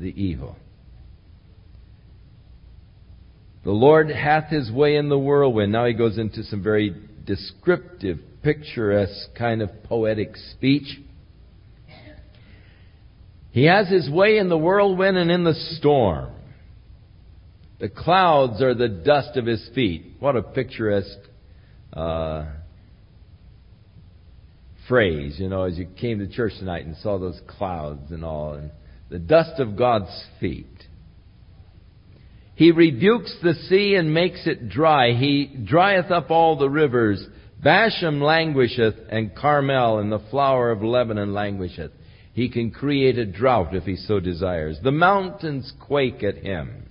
the 0.00 0.08
evil. 0.20 0.56
The 3.62 3.70
Lord 3.70 4.10
hath 4.10 4.48
his 4.48 4.72
way 4.72 4.96
in 4.96 5.10
the 5.10 5.18
whirlwind. 5.18 5.70
Now 5.70 5.84
he 5.84 5.92
goes 5.92 6.16
into 6.16 6.42
some 6.44 6.62
very 6.62 6.96
descriptive, 7.26 8.18
picturesque 8.42 9.34
kind 9.36 9.60
of 9.60 9.70
poetic 9.84 10.34
speech. 10.52 10.98
He 13.52 13.64
has 13.64 13.88
his 13.88 14.08
way 14.08 14.38
in 14.38 14.48
the 14.48 14.56
whirlwind 14.56 15.18
and 15.18 15.30
in 15.30 15.44
the 15.44 15.54
storm. 15.76 16.32
The 17.80 17.88
clouds 17.88 18.62
are 18.62 18.74
the 18.74 18.88
dust 18.88 19.36
of 19.36 19.44
his 19.44 19.68
feet. 19.74 20.14
What 20.20 20.36
a 20.36 20.42
picturesque 20.42 21.18
uh, 21.92 22.46
phrase, 24.88 25.36
you 25.38 25.48
know, 25.48 25.64
as 25.64 25.76
you 25.76 25.86
came 26.00 26.20
to 26.20 26.28
church 26.28 26.52
tonight 26.58 26.86
and 26.86 26.96
saw 26.98 27.18
those 27.18 27.40
clouds 27.46 28.10
and 28.10 28.24
all. 28.24 28.54
And 28.54 28.70
the 29.10 29.18
dust 29.18 29.58
of 29.60 29.76
God's 29.76 30.24
feet. 30.38 30.66
He 32.54 32.70
rebukes 32.70 33.34
the 33.42 33.54
sea 33.54 33.94
and 33.96 34.14
makes 34.14 34.46
it 34.46 34.68
dry. 34.68 35.12
He 35.12 35.46
drieth 35.46 36.10
up 36.10 36.30
all 36.30 36.56
the 36.56 36.68
rivers. 36.70 37.26
Bashan 37.62 38.20
languisheth, 38.20 38.94
and 39.10 39.34
Carmel 39.34 39.98
and 39.98 40.12
the 40.12 40.22
flower 40.30 40.70
of 40.70 40.82
Lebanon 40.82 41.34
languisheth. 41.34 41.90
He 42.32 42.48
can 42.48 42.70
create 42.70 43.18
a 43.18 43.26
drought 43.26 43.74
if 43.74 43.84
he 43.84 43.96
so 43.96 44.20
desires. 44.20 44.78
The 44.82 44.92
mountains 44.92 45.72
quake 45.80 46.22
at 46.22 46.36
him, 46.36 46.86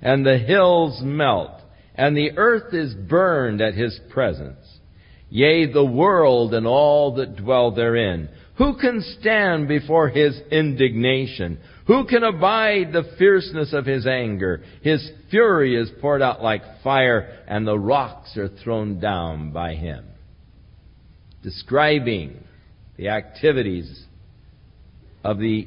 and 0.00 0.24
the 0.24 0.38
hills 0.38 1.00
melt, 1.02 1.60
and 1.94 2.16
the 2.16 2.32
earth 2.36 2.72
is 2.72 2.94
burned 2.94 3.60
at 3.60 3.74
his 3.74 3.98
presence. 4.10 4.78
Yea, 5.28 5.72
the 5.72 5.84
world 5.84 6.54
and 6.54 6.66
all 6.66 7.14
that 7.16 7.36
dwell 7.36 7.72
therein. 7.72 8.28
Who 8.60 8.76
can 8.76 9.00
stand 9.18 9.68
before 9.68 10.10
his 10.10 10.38
indignation? 10.50 11.60
Who 11.86 12.04
can 12.04 12.22
abide 12.22 12.92
the 12.92 13.10
fierceness 13.16 13.72
of 13.72 13.86
his 13.86 14.06
anger? 14.06 14.62
His 14.82 15.10
fury 15.30 15.74
is 15.74 15.90
poured 16.02 16.20
out 16.20 16.42
like 16.42 16.60
fire, 16.84 17.42
and 17.48 17.66
the 17.66 17.78
rocks 17.78 18.36
are 18.36 18.50
thrown 18.62 19.00
down 19.00 19.52
by 19.52 19.76
him. 19.76 20.04
Describing 21.42 22.44
the 22.98 23.08
activities 23.08 24.04
of 25.24 25.38
the 25.38 25.66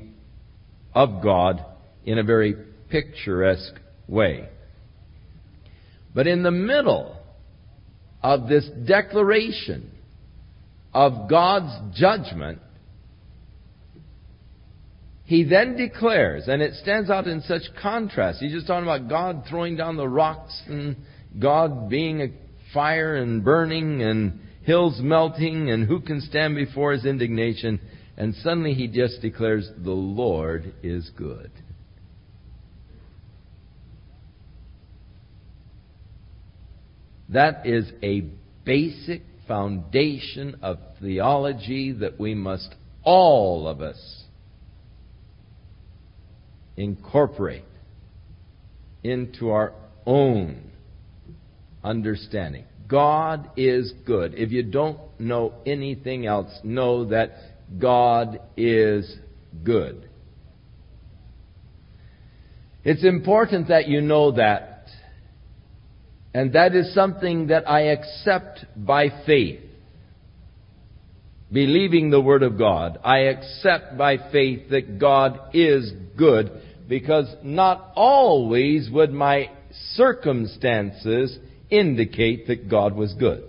of 0.94 1.24
God 1.24 1.66
in 2.06 2.20
a 2.20 2.24
very 2.24 2.56
picturesque 2.92 3.74
way. 4.08 4.48
But 6.14 6.28
in 6.28 6.44
the 6.44 6.52
middle 6.52 7.18
of 8.22 8.48
this 8.48 8.70
declaration 8.86 9.90
of 10.94 11.28
God's 11.28 11.98
judgment, 11.98 12.60
he 15.26 15.44
then 15.46 15.78
declares, 15.78 16.48
and 16.48 16.62
it 16.62 16.74
stands 16.76 17.10
out 17.10 17.28
in 17.28 17.42
such 17.42 17.62
contrast. 17.82 18.40
He's 18.40 18.52
just 18.52 18.68
talking 18.68 18.84
about 18.84 19.08
God 19.08 19.44
throwing 19.50 19.78
down 19.78 19.96
the 19.96 20.08
rocks 20.08 20.62
and 20.68 20.98
God 21.40 21.90
being 21.90 22.22
a 22.22 22.28
fire 22.74 23.16
and 23.16 23.44
burning 23.44 24.02
and 24.02 24.42
hills 24.64 25.00
melting 25.02 25.70
and 25.70 25.88
who 25.88 26.02
can 26.02 26.20
stand 26.20 26.56
before 26.56 26.92
his 26.92 27.06
indignation. 27.06 27.80
And 28.18 28.36
suddenly 28.36 28.74
he 28.74 28.88
just 28.88 29.22
declares, 29.22 29.70
the 29.78 29.92
Lord 29.92 30.74
is 30.84 31.10
good. 31.16 31.52
That 37.30 37.66
is 37.66 37.90
a 38.04 38.30
basic 38.66 39.24
foundation 39.48 40.60
of 40.62 40.78
theology 41.02 41.94
that 41.94 42.20
we 42.20 42.36
must, 42.36 42.76
all 43.04 43.68
of 43.68 43.82
us, 43.82 44.23
incorporate 46.78 47.66
into 49.04 49.50
our 49.50 49.74
own 50.06 50.72
understanding. 51.84 52.66
God 52.88 53.50
is 53.58 53.94
good. 54.06 54.34
If 54.36 54.52
you 54.52 54.64
don't 54.64 55.00
know 55.20 55.54
anything 55.66 56.26
else, 56.26 56.52
know 56.64 57.06
that 57.06 57.32
God 57.80 58.40
is 58.56 59.18
good. 59.64 60.10
It's 62.84 63.04
important 63.04 63.70
that 63.70 63.88
you 63.88 64.02
know 64.02 64.32
that. 64.34 64.88
And 66.34 66.54
that 66.54 66.76
is 66.76 66.94
something 66.94 67.48
that 67.48 67.70
I 67.70 67.92
accept 67.92 68.66
by 68.76 69.10
faith. 69.26 69.62
Believing 71.54 72.10
the 72.10 72.20
Word 72.20 72.42
of 72.42 72.58
God, 72.58 73.00
I 73.04 73.20
accept 73.20 73.96
by 73.96 74.18
faith 74.32 74.72
that 74.72 74.98
God 74.98 75.40
is 75.54 75.92
good 76.18 76.52
because 76.90 77.34
not 77.44 77.92
always 77.96 78.90
would 78.90 79.14
my 79.14 79.52
circumstances 79.92 81.38
indicate 81.70 82.48
that 82.48 82.70
God 82.70 82.96
was 82.96 83.14
good. 83.14 83.44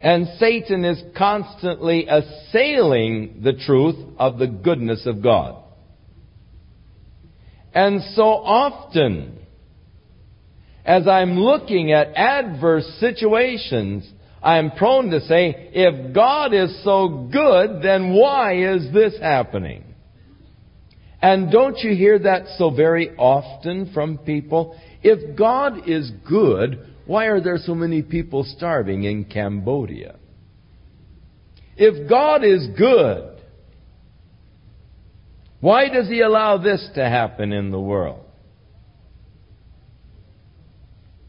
And 0.00 0.26
Satan 0.38 0.84
is 0.84 1.00
constantly 1.16 2.06
assailing 2.08 3.40
the 3.42 3.52
truth 3.52 3.96
of 4.18 4.38
the 4.38 4.48
goodness 4.48 5.06
of 5.06 5.22
God. 5.22 5.62
And 7.72 8.02
so 8.14 8.24
often, 8.24 9.38
as 10.84 11.08
I'm 11.08 11.38
looking 11.38 11.92
at 11.92 12.14
adverse 12.16 12.84
situations, 12.98 14.08
I 14.44 14.58
am 14.58 14.72
prone 14.72 15.08
to 15.08 15.20
say, 15.22 15.70
if 15.72 16.14
God 16.14 16.52
is 16.52 16.84
so 16.84 17.28
good, 17.32 17.80
then 17.82 18.12
why 18.12 18.74
is 18.74 18.92
this 18.92 19.18
happening? 19.18 19.84
And 21.22 21.50
don't 21.50 21.78
you 21.78 21.96
hear 21.96 22.18
that 22.18 22.42
so 22.58 22.68
very 22.68 23.16
often 23.16 23.90
from 23.94 24.18
people? 24.18 24.78
If 25.02 25.34
God 25.38 25.88
is 25.88 26.12
good, 26.28 26.94
why 27.06 27.26
are 27.26 27.40
there 27.40 27.56
so 27.56 27.74
many 27.74 28.02
people 28.02 28.44
starving 28.44 29.04
in 29.04 29.24
Cambodia? 29.24 30.16
If 31.78 32.06
God 32.06 32.44
is 32.44 32.68
good, 32.76 33.40
why 35.60 35.88
does 35.88 36.08
He 36.08 36.20
allow 36.20 36.58
this 36.58 36.86
to 36.96 37.02
happen 37.02 37.50
in 37.52 37.70
the 37.70 37.80
world? 37.80 38.23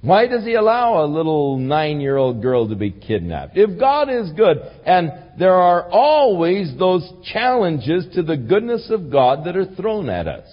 Why 0.05 0.27
does 0.27 0.43
He 0.43 0.53
allow 0.53 1.03
a 1.03 1.07
little 1.07 1.57
nine 1.57 1.99
year 1.99 2.15
old 2.15 2.39
girl 2.39 2.69
to 2.69 2.75
be 2.75 2.91
kidnapped? 2.91 3.57
If 3.57 3.79
God 3.79 4.07
is 4.07 4.31
good, 4.33 4.59
and 4.85 5.11
there 5.39 5.55
are 5.55 5.89
always 5.89 6.77
those 6.77 7.11
challenges 7.33 8.05
to 8.13 8.21
the 8.21 8.37
goodness 8.37 8.91
of 8.91 9.11
God 9.11 9.45
that 9.45 9.57
are 9.57 9.73
thrown 9.75 10.09
at 10.09 10.27
us. 10.27 10.47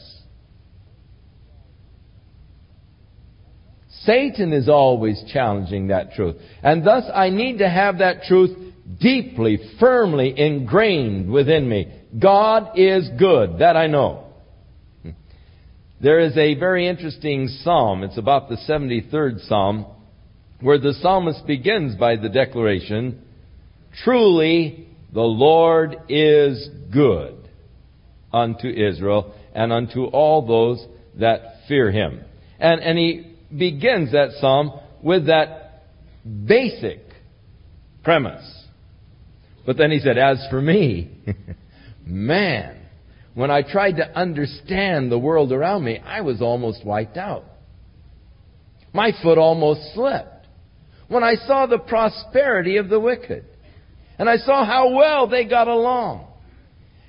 Satan 4.05 4.55
is 4.55 4.71
always 4.71 5.23
challenging 5.33 5.89
that 5.89 6.15
truth. 6.15 6.37
And 6.63 6.85
thus 6.85 7.05
I 7.15 7.29
need 7.29 7.59
to 7.59 7.69
have 7.69 7.99
that 7.99 8.23
truth 8.23 8.57
deeply, 8.99 9.59
firmly 9.79 10.33
ingrained 10.37 11.31
within 11.31 11.69
me. 11.69 11.93
God 12.19 12.71
is 12.77 13.09
good. 13.19 13.59
That 13.59 13.77
I 13.77 13.87
know. 13.87 14.22
There 16.03 16.19
is 16.19 16.37
a 16.37 16.55
very 16.55 16.89
interesting 16.89 17.47
psalm. 17.47 18.03
It's 18.03 18.19
about 18.19 18.49
the 18.49 18.57
73rd 18.69 19.47
psalm 19.47 19.87
where 20.61 20.79
the 20.79 20.95
psalmist 20.95 21.47
begins 21.47 21.95
by 21.95 22.17
the 22.17 22.29
declaration, 22.29 23.23
Truly 24.03 24.89
the 25.13 25.21
Lord 25.21 25.97
is 26.09 26.69
good 26.93 27.37
unto 28.33 28.67
Israel 28.67 29.33
and 29.55 29.73
unto 29.73 30.07
all 30.07 30.45
those 30.45 30.85
that 31.21 31.41
fear 31.69 31.93
him. 31.93 32.21
And, 32.59 32.81
and 32.81 32.99
he 32.99 33.37
begins 33.57 34.11
that 34.11 34.31
psalm 34.41 34.73
with 35.05 35.27
that 35.27 35.85
basic 36.25 37.01
premise. 38.03 38.67
But 39.65 39.77
then 39.77 39.93
he 39.93 40.01
said, 40.01 40.19
As 40.19 40.45
for 40.51 40.61
me, 40.61 41.13
man, 42.05 42.82
when 43.35 43.51
I 43.51 43.63
tried 43.63 43.97
to 43.97 44.19
understand 44.19 45.11
the 45.11 45.19
world 45.19 45.53
around 45.53 45.85
me, 45.85 45.99
I 45.99 46.21
was 46.21 46.43
almost 46.43 46.85
wiped 46.85 47.17
out. 47.17 47.45
My 48.93 49.13
foot 49.23 49.39
almost 49.39 49.95
slipped. 49.95 50.47
When 51.09 51.25
I 51.25 51.35
saw 51.47 51.67
the 51.67 51.79
prosperity 51.79 52.77
of 52.77 52.89
the 52.89 53.01
wicked, 53.01 53.45
and 54.19 54.29
I 54.29 54.37
saw 54.37 54.65
how 54.65 54.95
well 54.95 55.27
they 55.27 55.45
got 55.45 55.69
along, 55.69 56.32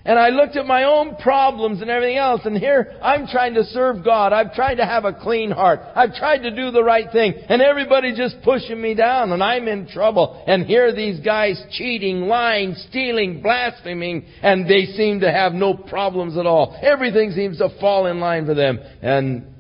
and 0.06 0.20
I 0.20 0.30
looked 0.30 0.58
at 0.58 0.66
my 0.66 0.84
own 0.84 1.16
problems 1.16 1.82
and 1.82 1.90
everything 1.90 2.18
else, 2.18 2.42
and 2.44 2.58
here 2.58 2.94
I'm 3.02 3.26
trying 3.28 3.54
to 3.54 3.64
serve 3.64 4.04
God. 4.04 4.34
I've 4.34 4.54
tried 4.54 4.76
to 4.76 4.86
have 4.86 5.06
a 5.06 5.14
clean 5.14 5.50
heart. 5.50 5.80
I've 5.96 6.14
tried 6.16 6.40
to 6.40 6.54
do 6.54 6.72
the 6.72 6.84
right 6.84 7.08
thing, 7.12 7.34
and 7.48 7.62
everybody's 7.62 8.18
just 8.18 8.36
pushing 8.44 8.82
me 8.82 8.96
down, 8.96 9.32
and 9.32 9.42
I'm 9.42 9.68
in 9.68 9.88
trouble. 9.88 10.44
And 10.46 10.66
here 10.66 10.88
are 10.88 10.96
these 10.96 11.22
guys 11.22 11.62
cheating, 11.72 12.22
lying, 12.22 12.76
stealing, 12.90 13.42
blaspheming, 13.42 14.26
and 14.42 14.70
they 14.70 14.86
seem 14.88 15.22
to 15.22 15.32
have 15.32 15.54
no 15.54 15.74
problems 15.74 16.38
at 16.38 16.46
all. 16.46 16.78
Everything 16.82 17.32
seems 17.32 17.60
to 17.60 17.70
fall 17.80 18.08
in 18.08 18.20
line 18.20 18.46
for 18.46 18.54
them. 18.54 18.80
And 19.02 19.54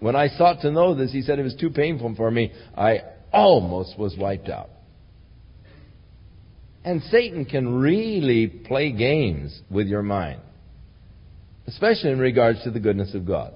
when 0.00 0.16
I 0.16 0.28
sought 0.28 0.60
to 0.62 0.72
know 0.72 0.94
this, 0.94 1.12
he 1.12 1.22
said 1.22 1.38
it 1.38 1.44
was 1.44 1.56
too 1.56 1.70
painful 1.70 2.14
for 2.16 2.30
me. 2.30 2.52
I 2.76 3.02
almost 3.32 3.98
was 3.98 4.16
wiped 4.18 4.48
out. 4.48 4.70
And 6.84 7.02
Satan 7.10 7.44
can 7.44 7.74
really 7.74 8.46
play 8.46 8.92
games 8.92 9.60
with 9.70 9.88
your 9.88 10.02
mind, 10.02 10.40
especially 11.66 12.10
in 12.10 12.18
regards 12.18 12.62
to 12.64 12.70
the 12.70 12.80
goodness 12.80 13.14
of 13.14 13.26
God. 13.26 13.52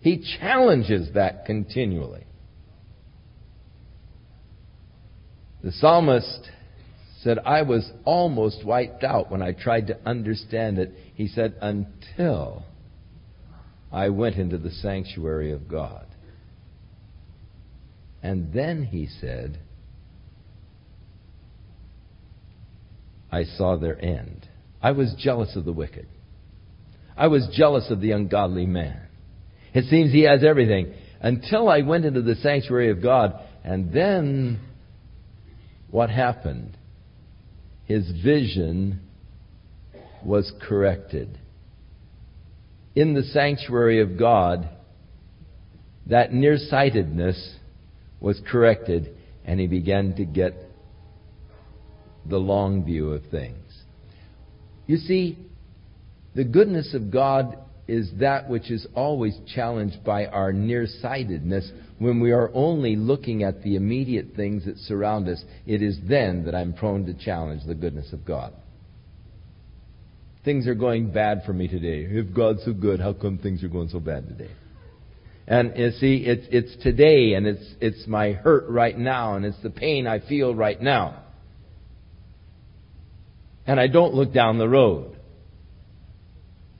He 0.00 0.24
challenges 0.38 1.14
that 1.14 1.46
continually. 1.46 2.24
The 5.62 5.72
psalmist 5.72 6.50
said, 7.22 7.38
I 7.38 7.62
was 7.62 7.88
almost 8.04 8.64
wiped 8.64 9.04
out 9.04 9.30
when 9.30 9.42
I 9.42 9.52
tried 9.52 9.86
to 9.86 9.98
understand 10.04 10.78
it. 10.78 10.92
He 11.14 11.28
said, 11.28 11.54
until 11.60 12.64
I 13.92 14.08
went 14.08 14.36
into 14.36 14.58
the 14.58 14.72
sanctuary 14.72 15.52
of 15.52 15.68
God. 15.68 16.06
And 18.24 18.52
then 18.52 18.84
he 18.84 19.06
said, 19.20 19.60
I 23.32 23.44
saw 23.44 23.76
their 23.76 24.00
end. 24.00 24.46
I 24.82 24.92
was 24.92 25.14
jealous 25.18 25.56
of 25.56 25.64
the 25.64 25.72
wicked. 25.72 26.06
I 27.16 27.28
was 27.28 27.48
jealous 27.56 27.90
of 27.90 28.00
the 28.00 28.12
ungodly 28.12 28.66
man. 28.66 29.00
It 29.72 29.86
seems 29.86 30.12
he 30.12 30.22
has 30.22 30.44
everything. 30.44 30.92
Until 31.20 31.68
I 31.68 31.80
went 31.80 32.04
into 32.04 32.20
the 32.20 32.34
sanctuary 32.36 32.90
of 32.90 33.02
God, 33.02 33.40
and 33.64 33.92
then 33.92 34.60
what 35.90 36.10
happened? 36.10 36.76
His 37.86 38.10
vision 38.22 39.00
was 40.24 40.52
corrected. 40.68 41.38
In 42.94 43.14
the 43.14 43.22
sanctuary 43.22 44.00
of 44.00 44.18
God, 44.18 44.68
that 46.06 46.32
nearsightedness 46.32 47.56
was 48.20 48.40
corrected, 48.50 49.16
and 49.44 49.58
he 49.58 49.66
began 49.66 50.14
to 50.16 50.24
get 50.24 50.61
the 52.26 52.38
long 52.38 52.84
view 52.84 53.12
of 53.12 53.22
things. 53.30 53.58
You 54.86 54.96
see, 54.96 55.38
the 56.34 56.44
goodness 56.44 56.94
of 56.94 57.10
God 57.10 57.58
is 57.88 58.10
that 58.20 58.48
which 58.48 58.70
is 58.70 58.86
always 58.94 59.38
challenged 59.54 60.04
by 60.04 60.26
our 60.26 60.52
nearsightedness 60.52 61.70
when 61.98 62.20
we 62.20 62.32
are 62.32 62.50
only 62.54 62.96
looking 62.96 63.42
at 63.42 63.62
the 63.62 63.76
immediate 63.76 64.28
things 64.36 64.64
that 64.64 64.78
surround 64.78 65.28
us. 65.28 65.42
It 65.66 65.82
is 65.82 65.98
then 66.08 66.44
that 66.44 66.54
I'm 66.54 66.72
prone 66.72 67.06
to 67.06 67.14
challenge 67.14 67.62
the 67.66 67.74
goodness 67.74 68.12
of 68.12 68.24
God. 68.24 68.52
Things 70.44 70.66
are 70.66 70.74
going 70.74 71.12
bad 71.12 71.42
for 71.44 71.52
me 71.52 71.68
today. 71.68 72.06
If 72.08 72.34
God's 72.34 72.64
so 72.64 72.72
good, 72.72 72.98
how 72.98 73.12
come 73.12 73.38
things 73.38 73.62
are 73.62 73.68
going 73.68 73.88
so 73.88 74.00
bad 74.00 74.26
today? 74.26 74.50
And 75.46 75.72
you 75.76 75.90
see, 75.92 76.24
it's, 76.24 76.46
it's 76.50 76.82
today 76.82 77.34
and 77.34 77.46
it's, 77.46 77.74
it's 77.80 78.06
my 78.06 78.32
hurt 78.32 78.68
right 78.68 78.96
now 78.96 79.34
and 79.34 79.44
it's 79.44 79.60
the 79.62 79.70
pain 79.70 80.06
I 80.06 80.20
feel 80.20 80.54
right 80.54 80.80
now 80.80 81.21
and 83.66 83.78
I 83.78 83.86
don't 83.86 84.14
look 84.14 84.32
down 84.32 84.58
the 84.58 84.68
road. 84.68 85.16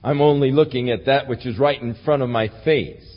I'm 0.03 0.21
only 0.21 0.51
looking 0.51 0.89
at 0.89 1.05
that 1.05 1.27
which 1.27 1.45
is 1.45 1.57
right 1.57 1.81
in 1.81 1.95
front 2.03 2.21
of 2.23 2.29
my 2.29 2.49
face. 2.65 3.09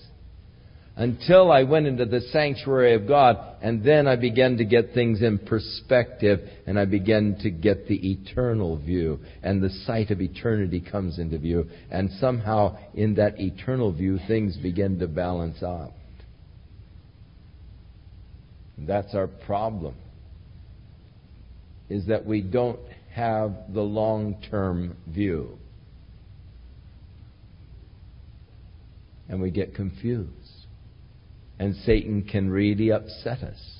Until 0.98 1.52
I 1.52 1.64
went 1.64 1.86
into 1.86 2.06
the 2.06 2.22
sanctuary 2.32 2.94
of 2.94 3.06
God, 3.06 3.36
and 3.60 3.84
then 3.84 4.06
I 4.06 4.16
began 4.16 4.56
to 4.56 4.64
get 4.64 4.94
things 4.94 5.20
in 5.20 5.38
perspective, 5.38 6.40
and 6.66 6.78
I 6.78 6.86
began 6.86 7.36
to 7.42 7.50
get 7.50 7.86
the 7.86 8.12
eternal 8.12 8.78
view, 8.78 9.18
and 9.42 9.62
the 9.62 9.68
sight 9.68 10.10
of 10.10 10.22
eternity 10.22 10.80
comes 10.80 11.18
into 11.18 11.36
view, 11.38 11.66
and 11.90 12.10
somehow 12.12 12.78
in 12.94 13.16
that 13.16 13.38
eternal 13.38 13.92
view, 13.92 14.18
things 14.26 14.56
begin 14.56 14.98
to 15.00 15.06
balance 15.06 15.62
out. 15.62 15.92
That's 18.78 19.14
our 19.14 19.26
problem, 19.26 19.96
is 21.90 22.06
that 22.06 22.24
we 22.24 22.40
don't 22.40 22.80
have 23.16 23.72
the 23.72 23.80
long 23.80 24.36
term 24.50 24.94
view. 25.08 25.58
And 29.26 29.40
we 29.40 29.50
get 29.50 29.74
confused. 29.74 30.30
And 31.58 31.74
Satan 31.86 32.24
can 32.24 32.50
really 32.50 32.92
upset 32.92 33.42
us. 33.42 33.76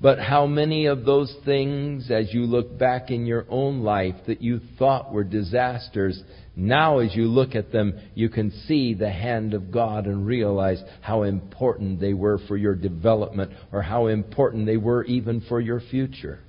But 0.00 0.20
how 0.20 0.46
many 0.46 0.86
of 0.86 1.04
those 1.04 1.34
things, 1.44 2.12
as 2.12 2.32
you 2.32 2.42
look 2.42 2.78
back 2.78 3.10
in 3.10 3.26
your 3.26 3.44
own 3.48 3.80
life 3.80 4.14
that 4.28 4.40
you 4.40 4.60
thought 4.78 5.12
were 5.12 5.24
disasters, 5.24 6.22
now 6.54 6.98
as 6.98 7.16
you 7.16 7.24
look 7.24 7.56
at 7.56 7.72
them, 7.72 7.98
you 8.14 8.28
can 8.28 8.52
see 8.68 8.94
the 8.94 9.10
hand 9.10 9.52
of 9.52 9.72
God 9.72 10.06
and 10.06 10.24
realize 10.24 10.80
how 11.00 11.24
important 11.24 12.00
they 12.00 12.14
were 12.14 12.38
for 12.46 12.56
your 12.56 12.76
development 12.76 13.50
or 13.72 13.82
how 13.82 14.06
important 14.06 14.66
they 14.66 14.76
were 14.76 15.02
even 15.04 15.40
for 15.48 15.60
your 15.60 15.80
future. 15.80 16.43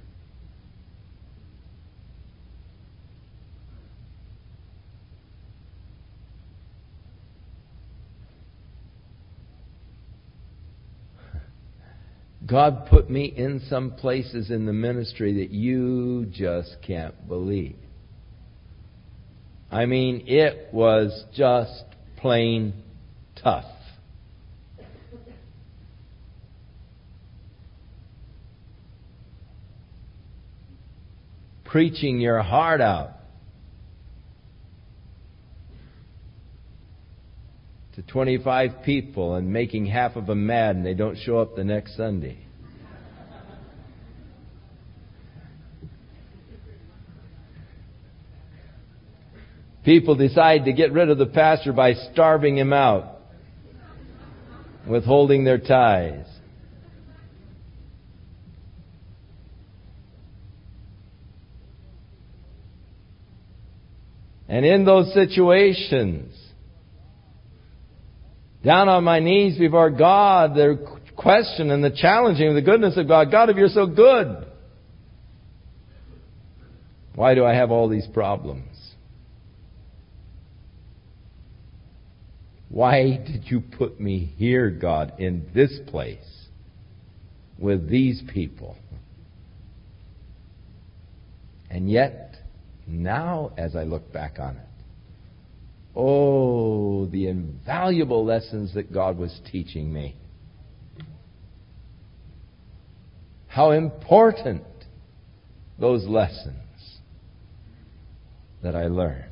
God 12.46 12.88
put 12.90 13.10
me 13.10 13.26
in 13.26 13.62
some 13.70 13.92
places 13.92 14.52
in 14.52 14.66
the 14.66 14.74
ministry 14.74 15.46
that 15.46 15.52
you 15.52 16.28
just 16.32 16.78
can't 16.86 17.28
believe. 17.28 17.78
I 19.72 19.86
mean, 19.88 20.26
it 20.28 20.70
was 20.72 21.26
just 21.36 21.84
plain 22.18 22.74
tough. 23.42 23.66
Preaching 31.64 32.20
your 32.20 32.42
heart 32.42 32.80
out. 32.80 33.15
to 37.96 38.02
25 38.02 38.84
people 38.84 39.36
and 39.36 39.52
making 39.52 39.86
half 39.86 40.18
of 40.18 40.28
them 40.28 40.46
mad 40.46 40.76
and 40.76 40.86
they 40.86 40.94
don't 40.94 41.18
show 41.18 41.38
up 41.38 41.56
the 41.56 41.64
next 41.64 41.96
Sunday. 41.96 42.38
People 49.86 50.16
decide 50.16 50.66
to 50.66 50.74
get 50.74 50.92
rid 50.92 51.10
of 51.10 51.18
the 51.18 51.28
pastor 51.28 51.72
by 51.72 51.94
starving 52.12 52.58
him 52.58 52.74
out, 52.74 53.20
withholding 54.90 55.46
their 55.46 55.60
tithes. 55.60 56.28
And 64.50 64.66
in 64.66 64.86
those 64.86 65.14
situations, 65.14 66.45
down 68.66 68.90
on 68.90 69.04
my 69.04 69.20
knees 69.20 69.58
before 69.60 69.92
God, 69.92 70.56
the 70.56 70.84
question 71.16 71.70
and 71.70 71.84
the 71.84 71.92
challenging 71.92 72.50
of 72.50 72.56
the 72.56 72.62
goodness 72.62 72.98
of 72.98 73.08
God. 73.08 73.32
God, 73.32 73.50
if 73.50 73.58
you're 73.58 73.70
so 73.70 73.86
good, 73.86 74.48
why 77.14 77.36
do 77.36 77.46
I 77.46 77.54
have 77.54 77.72
all 77.72 77.88
these 77.88 78.08
problems? 78.14 78.68
Why 82.70 83.18
did 83.26 83.44
you 83.46 83.62
put 83.62 84.02
me 84.02 84.34
here, 84.36 84.70
God, 84.70 85.14
in 85.20 85.48
this 85.54 85.80
place 85.88 86.48
with 87.58 87.88
these 87.88 88.22
people? 88.34 88.76
And 91.70 91.90
yet, 91.90 92.36
now 92.88 93.52
as 93.58 93.76
I 93.76 93.84
look 93.84 94.12
back 94.12 94.40
on 94.40 94.58
it, 94.58 94.75
oh, 95.96 97.06
the 97.08 97.28
invaluable 97.28 98.26
lessons 98.26 98.74
that 98.74 98.92
God 98.92 99.18
was 99.18 99.40
teaching 99.52 99.92
me. 99.92 100.16
How 103.48 103.72
important 103.72 104.64
those 105.80 106.06
lessons 106.06 106.56
that 108.64 108.76
I 108.76 108.88
learned. 108.88 109.32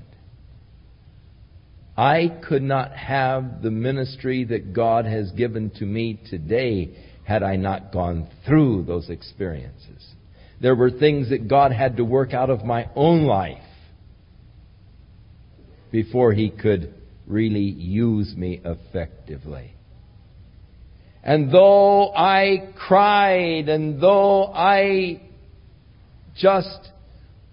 I 1.97 2.39
could 2.47 2.63
not 2.63 2.93
have 2.93 3.62
the 3.62 3.71
ministry 3.71 4.45
that 4.45 4.73
God 4.73 5.06
has 5.06 5.32
given 5.32 5.69
to 5.71 5.86
me 5.86 6.19
today 6.30 6.95
had 7.23 7.43
I 7.43 7.56
not 7.56 7.91
gone 7.91 8.28
through 8.45 8.84
those 8.84 9.10
experiences. 9.10 10.08
There 10.62 10.76
were 10.76 10.91
things 10.91 11.30
that 11.30 11.47
God 11.47 11.71
had 11.71 11.97
to 11.97 12.06
work 12.06 12.34
out 12.34 12.49
of 12.49 12.63
my 12.63 12.89
own 12.95 13.26
life 13.26 13.62
before 15.94 16.34
He 16.34 16.50
could 16.50 16.92
really 17.28 17.60
use 17.60 18.34
me 18.36 18.60
effectively. 18.66 19.76
And 21.24 21.52
though 21.54 22.12
I 22.14 22.74
cried 22.76 23.70
and 23.70 24.02
though 24.02 24.48
I 24.48 25.22
just 26.36 26.90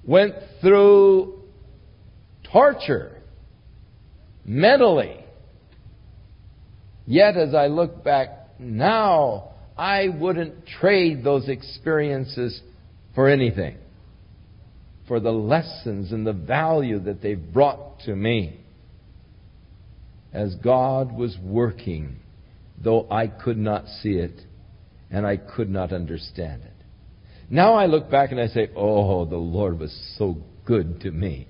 went 0.07 0.35
through 0.63 1.39
torture, 2.51 3.21
mentally. 4.47 5.23
Yet 7.07 7.37
as 7.37 7.55
I 7.55 7.67
look 7.67 8.03
back 8.03 8.31
now, 8.59 9.51
I 9.77 10.09
wouldn't 10.09 10.67
trade 10.67 11.23
those 11.23 11.47
experiences 11.51 12.59
for 13.15 13.29
anything. 13.29 13.77
For 15.11 15.19
the 15.19 15.33
lessons 15.33 16.13
and 16.13 16.25
the 16.25 16.33
value 16.33 17.01
that 17.01 17.21
they've 17.21 17.53
brought 17.53 17.99
to 18.03 18.15
me. 18.15 18.61
As 20.33 20.55
God 20.55 21.11
was 21.11 21.37
working, 21.43 22.21
though 22.81 23.09
I 23.11 23.27
could 23.27 23.59
not 23.59 23.89
see 23.89 24.13
it 24.13 24.41
and 25.11 25.27
I 25.27 25.37
could 25.37 25.69
not 25.69 25.93
understand 25.93 26.63
it. 26.63 26.85
Now 27.51 27.75
I 27.75 27.87
look 27.87 28.09
back 28.09 28.31
and 28.31 28.41
I 28.41 28.47
say, 28.47 28.71
oh, 28.77 29.25
the 29.25 29.37
Lord 29.37 29.81
was 29.81 29.93
so 30.17 30.37
good 30.65 31.01
to 31.01 31.11
me. 31.11 31.49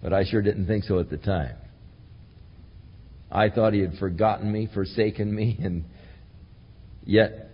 But 0.00 0.12
I 0.12 0.22
sure 0.22 0.40
didn't 0.40 0.68
think 0.68 0.84
so 0.84 1.00
at 1.00 1.10
the 1.10 1.16
time. 1.16 1.56
I 3.28 3.50
thought 3.50 3.72
he 3.72 3.80
had 3.80 3.94
forgotten 3.98 4.52
me, 4.52 4.68
forsaken 4.72 5.34
me, 5.34 5.58
and 5.60 5.84
yet 7.04 7.50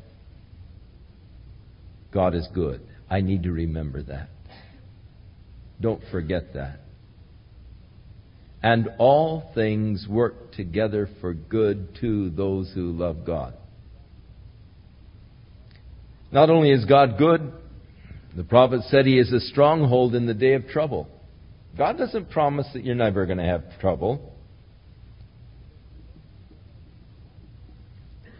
God 2.13 2.35
is 2.35 2.47
good. 2.53 2.83
I 3.09 3.23
need 3.23 3.45
to 3.45 3.53
remember 3.53 4.03
that. 4.03 4.29
Don't 5.83 6.01
forget 6.13 6.55
that. 6.55 6.79
And 8.63 8.89
all 8.99 9.51
things 9.55 10.07
work 10.09 10.53
together 10.53 11.09
for 11.21 11.35
good 11.35 11.99
to 12.01 12.31
those 12.31 12.71
who 12.73 12.93
love 12.93 13.27
God. 13.27 13.55
Not 16.31 16.49
only 16.49 16.71
is 16.71 16.85
God 16.85 17.19
good, 17.19 17.53
the 18.37 18.45
prophet 18.45 18.83
said 18.89 19.05
he 19.05 19.19
is 19.19 19.33
a 19.33 19.41
stronghold 19.41 20.15
in 20.15 20.27
the 20.27 20.35
day 20.35 20.55
of 20.55 20.69
trouble. 20.69 21.09
God 21.77 21.99
doesn't 21.99 22.31
promise 22.31 22.69
that 22.73 22.85
you're 22.85 22.95
never 22.95 23.27
going 23.27 23.39
to 23.39 23.45
have 23.45 23.65
trouble. 23.81 24.33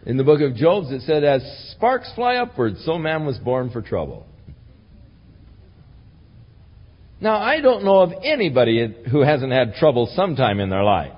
In 0.05 0.15
the 0.15 0.23
book 0.23 0.39
of 0.41 0.55
Job, 0.55 0.85
it 0.87 1.01
said, 1.01 1.25
As 1.25 1.43
sparks 1.75 2.11
fly 2.15 2.37
upward, 2.37 2.77
so 2.79 2.97
man 2.97 3.25
was 3.25 3.37
born 3.37 3.69
for 3.69 3.81
trouble. 3.81 4.25
Now, 7.23 7.37
I 7.37 7.61
don't 7.61 7.85
know 7.85 7.99
of 7.99 8.11
anybody 8.21 8.93
who 9.09 9.21
hasn't 9.21 9.53
had 9.53 9.75
trouble 9.75 10.11
sometime 10.13 10.59
in 10.59 10.69
their 10.69 10.83
life. 10.83 11.13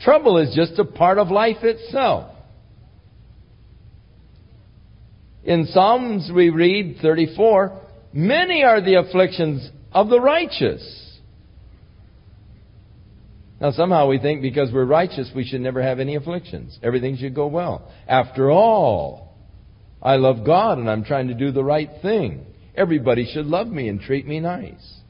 Trouble 0.00 0.38
is 0.38 0.54
just 0.54 0.78
a 0.78 0.84
part 0.84 1.18
of 1.18 1.32
life 1.32 1.64
itself. 1.64 2.30
In 5.42 5.66
Psalms 5.66 6.30
we 6.32 6.50
read 6.50 6.98
34, 7.02 7.80
many 8.12 8.62
are 8.62 8.80
the 8.80 8.94
afflictions 8.94 9.68
of 9.90 10.10
the 10.10 10.20
righteous. 10.20 11.18
Now, 13.60 13.72
somehow 13.72 14.08
we 14.08 14.20
think 14.20 14.40
because 14.40 14.70
we're 14.72 14.84
righteous, 14.84 15.32
we 15.34 15.44
should 15.44 15.62
never 15.62 15.82
have 15.82 15.98
any 15.98 16.14
afflictions. 16.14 16.78
Everything 16.80 17.16
should 17.16 17.34
go 17.34 17.48
well. 17.48 17.90
After 18.06 18.52
all, 18.52 19.23
I 20.04 20.16
love 20.16 20.44
God 20.44 20.78
and 20.78 20.90
I'm 20.90 21.04
trying 21.04 21.28
to 21.28 21.34
do 21.34 21.50
the 21.50 21.64
right 21.64 21.90
thing. 22.02 22.44
Everybody 22.76 23.30
should 23.32 23.46
love 23.46 23.68
me 23.68 23.88
and 23.88 24.00
treat 24.00 24.26
me 24.26 24.38
nice. 24.40 25.00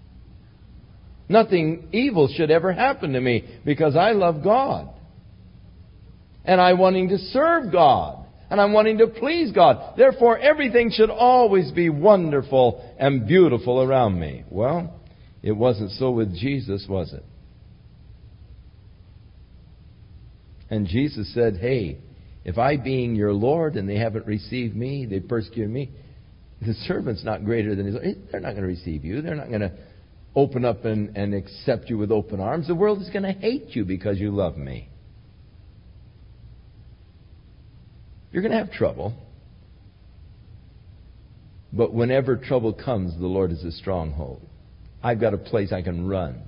Nothing 1.28 1.88
evil 1.92 2.28
should 2.28 2.50
ever 2.50 2.72
happen 2.72 3.14
to 3.14 3.20
me 3.20 3.58
because 3.64 3.96
I 3.96 4.12
love 4.12 4.44
God. 4.44 4.88
And 6.44 6.60
I'm 6.60 6.78
wanting 6.78 7.08
to 7.08 7.18
serve 7.18 7.72
God. 7.72 8.26
And 8.50 8.60
I'm 8.60 8.72
wanting 8.72 8.98
to 8.98 9.06
please 9.06 9.50
God. 9.50 9.94
Therefore, 9.96 10.38
everything 10.38 10.90
should 10.92 11.10
always 11.10 11.72
be 11.72 11.88
wonderful 11.88 12.94
and 12.98 13.26
beautiful 13.26 13.82
around 13.82 14.20
me. 14.20 14.44
Well, 14.50 15.00
it 15.42 15.52
wasn't 15.52 15.90
so 15.92 16.10
with 16.10 16.36
Jesus, 16.36 16.86
was 16.88 17.12
it? 17.12 17.24
And 20.70 20.86
Jesus 20.86 21.32
said, 21.34 21.56
Hey, 21.56 21.98
if 22.44 22.58
I 22.58 22.76
being 22.76 23.14
your 23.14 23.32
Lord 23.32 23.76
and 23.76 23.88
they 23.88 23.96
haven't 23.96 24.26
received 24.26 24.76
me, 24.76 25.06
they 25.06 25.20
persecute 25.20 25.68
me, 25.68 25.90
the 26.60 26.74
servant's 26.86 27.24
not 27.24 27.44
greater 27.44 27.74
than 27.74 27.86
his 27.86 27.94
Lord. 27.94 28.16
They're 28.30 28.40
not 28.40 28.50
going 28.50 28.62
to 28.62 28.68
receive 28.68 29.04
you. 29.04 29.22
They're 29.22 29.34
not 29.34 29.48
going 29.48 29.62
to 29.62 29.72
open 30.36 30.64
up 30.64 30.84
and, 30.84 31.16
and 31.16 31.34
accept 31.34 31.88
you 31.88 31.96
with 31.96 32.10
open 32.10 32.40
arms. 32.40 32.66
The 32.66 32.74
world 32.74 33.00
is 33.00 33.10
going 33.10 33.22
to 33.22 33.32
hate 33.32 33.68
you 33.70 33.84
because 33.84 34.18
you 34.18 34.30
love 34.30 34.56
me. 34.56 34.88
You're 38.30 38.42
going 38.42 38.52
to 38.52 38.58
have 38.58 38.72
trouble. 38.72 39.14
But 41.72 41.94
whenever 41.94 42.36
trouble 42.36 42.72
comes, 42.72 43.18
the 43.18 43.26
Lord 43.26 43.52
is 43.52 43.62
a 43.64 43.72
stronghold. 43.72 44.42
I've 45.02 45.20
got 45.20 45.34
a 45.34 45.38
place 45.38 45.72
I 45.72 45.82
can 45.82 46.06
run. 46.06 46.42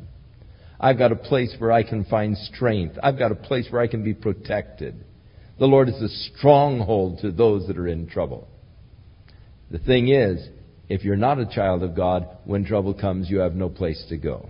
I've 0.78 0.98
got 0.98 1.12
a 1.12 1.16
place 1.16 1.54
where 1.58 1.72
I 1.72 1.82
can 1.82 2.04
find 2.04 2.36
strength. 2.36 2.96
I've 3.02 3.18
got 3.18 3.32
a 3.32 3.36
place 3.36 3.66
where 3.70 3.80
I 3.80 3.86
can 3.86 4.04
be 4.04 4.14
protected. 4.14 5.04
The 5.58 5.66
Lord 5.66 5.88
is 5.88 6.00
a 6.02 6.08
stronghold 6.08 7.20
to 7.20 7.32
those 7.32 7.66
that 7.66 7.78
are 7.78 7.88
in 7.88 8.06
trouble. 8.06 8.46
The 9.70 9.78
thing 9.78 10.08
is, 10.08 10.46
if 10.88 11.02
you're 11.02 11.16
not 11.16 11.38
a 11.38 11.46
child 11.46 11.82
of 11.82 11.96
God, 11.96 12.28
when 12.44 12.64
trouble 12.64 12.94
comes, 12.94 13.30
you 13.30 13.38
have 13.38 13.54
no 13.54 13.68
place 13.68 14.04
to 14.10 14.16
go. 14.16 14.48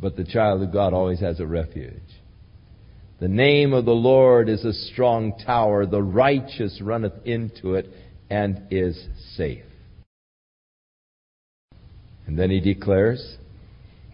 But 0.00 0.16
the 0.16 0.24
child 0.24 0.62
of 0.62 0.72
God 0.72 0.92
always 0.92 1.20
has 1.20 1.40
a 1.40 1.46
refuge. 1.46 2.02
The 3.20 3.28
name 3.28 3.72
of 3.72 3.84
the 3.84 3.92
Lord 3.92 4.48
is 4.48 4.64
a 4.64 4.72
strong 4.72 5.38
tower. 5.44 5.86
The 5.86 6.02
righteous 6.02 6.80
runneth 6.82 7.14
into 7.24 7.74
it 7.74 7.90
and 8.28 8.62
is 8.70 9.06
safe. 9.36 9.64
And 12.26 12.38
then 12.38 12.50
he 12.50 12.60
declares, 12.60 13.36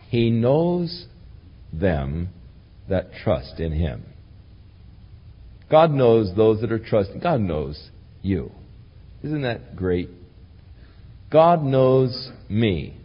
He 0.08 0.30
knows 0.30 1.06
them 1.72 2.28
that 2.88 3.12
trust 3.22 3.60
in 3.60 3.72
Him. 3.72 4.04
God 5.70 5.90
knows 5.90 6.34
those 6.36 6.60
that 6.60 6.72
are 6.72 6.78
trusting. 6.78 7.20
God 7.20 7.40
knows 7.40 7.90
you. 8.20 8.52
Isn't 9.22 9.42
that 9.42 9.76
great? 9.76 10.10
God 11.30 11.62
knows 11.62 12.30
me. 12.48 12.96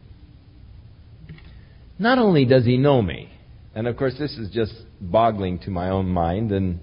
Not 1.98 2.18
only 2.20 2.46
does 2.46 2.66
He 2.66 2.78
know 2.78 3.02
me, 3.02 3.32
and 3.74 3.88
of 3.88 3.96
course 3.98 4.16
this 4.20 4.38
is 4.38 4.50
just 4.52 4.74
boggling 5.00 5.60
to 5.60 5.70
my 5.70 5.90
own 5.90 6.08
mind, 6.08 6.52
and 6.52 6.80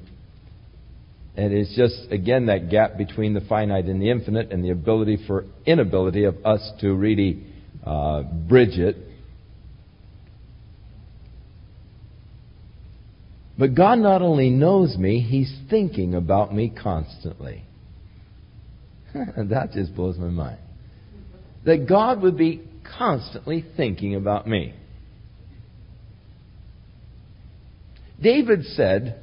And 1.37 1.52
it's 1.52 1.74
just, 1.76 2.12
again, 2.12 2.46
that 2.46 2.70
gap 2.70 2.96
between 2.96 3.35
the 3.35 3.40
finite 3.40 3.87
and 3.87 4.00
the 4.00 4.09
infinite 4.09 4.52
and 4.52 4.64
the 4.64 4.70
ability 4.70 5.18
for 5.26 5.44
inability 5.66 6.24
of 6.24 6.37
us 6.46 6.62
to 6.80 6.94
really 6.94 7.42
uh, 7.85 8.22
bridge 8.22 8.78
it. 8.78 8.96
But 13.58 13.74
God 13.74 13.98
not 13.98 14.22
only 14.22 14.50
knows 14.50 14.96
me, 14.96 15.20
He's 15.20 15.52
thinking 15.70 16.14
about 16.14 16.54
me 16.54 16.70
constantly. 16.70 17.64
that 19.14 19.72
just 19.72 19.94
blows 19.94 20.18
my 20.18 20.28
mind. 20.28 20.58
That 21.64 21.88
God 21.88 22.22
would 22.22 22.36
be 22.36 22.62
constantly 22.98 23.64
thinking 23.76 24.16
about 24.16 24.46
me. 24.46 24.74
David 28.20 28.64
said, 28.64 29.20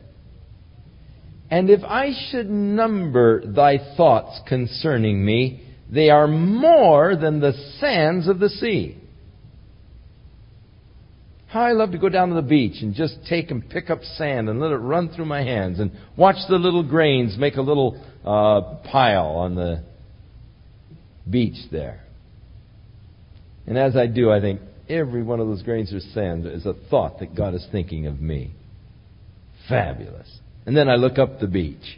And 1.50 1.70
if 1.70 1.84
I 1.84 2.12
should 2.30 2.50
number 2.50 3.46
thy 3.46 3.96
thoughts 3.98 4.40
concerning 4.48 5.24
me, 5.24 5.68
they 5.92 6.10
are 6.10 6.28
more 6.28 7.16
than 7.18 7.42
the 7.42 7.54
sands 7.80 8.28
of 8.28 8.40
the 8.40 8.50
sea. 8.50 9.01
How 11.52 11.64
I 11.64 11.74
love 11.74 11.92
to 11.92 11.98
go 11.98 12.08
down 12.08 12.30
to 12.30 12.36
the 12.36 12.42
beach 12.42 12.82
and 12.82 12.96
just 12.96 13.18
take 13.28 13.52
and 13.52 13.70
pick 13.70 13.90
up 13.90 14.02
sand 14.16 14.48
and 14.48 14.62
let 14.62 14.72
it 14.72 14.78
run 14.78 15.10
through 15.10 15.26
my 15.26 15.44
hands 15.44 15.82
and 15.82 15.92
watch 16.16 16.38
the 16.48 16.56
little 16.56 16.82
grains 16.82 17.36
make 17.38 17.58
a 17.58 17.62
little 17.62 18.02
uh, 18.24 18.78
pile 18.90 19.26
on 19.26 19.56
the 19.56 19.84
beach 21.30 21.58
there. 21.70 22.06
And 23.68 23.78
as 23.78 23.98
I 23.98 24.08
do, 24.08 24.32
I 24.32 24.40
think 24.40 24.62
every 24.88 25.24
one 25.24 25.42
of 25.42 25.48
those 25.48 25.62
grains 25.62 25.92
of 25.92 26.02
sand 26.14 26.46
is 26.46 26.66
a 26.66 26.74
thought 26.90 27.20
that 27.20 27.36
God 27.36 27.54
is 27.54 27.68
thinking 27.70 28.08
of 28.08 28.22
me. 28.22 28.54
Fabulous. 29.68 30.40
And 30.66 30.74
then 30.74 30.88
I 30.88 30.96
look 30.96 31.20
up 31.20 31.42
the 31.42 31.48
beach. 31.48 31.98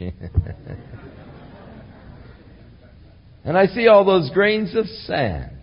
and 3.44 3.56
I 3.56 3.66
see 3.66 3.86
all 3.86 4.04
those 4.04 4.32
grains 4.32 4.74
of 4.74 4.86
sand. 4.86 5.58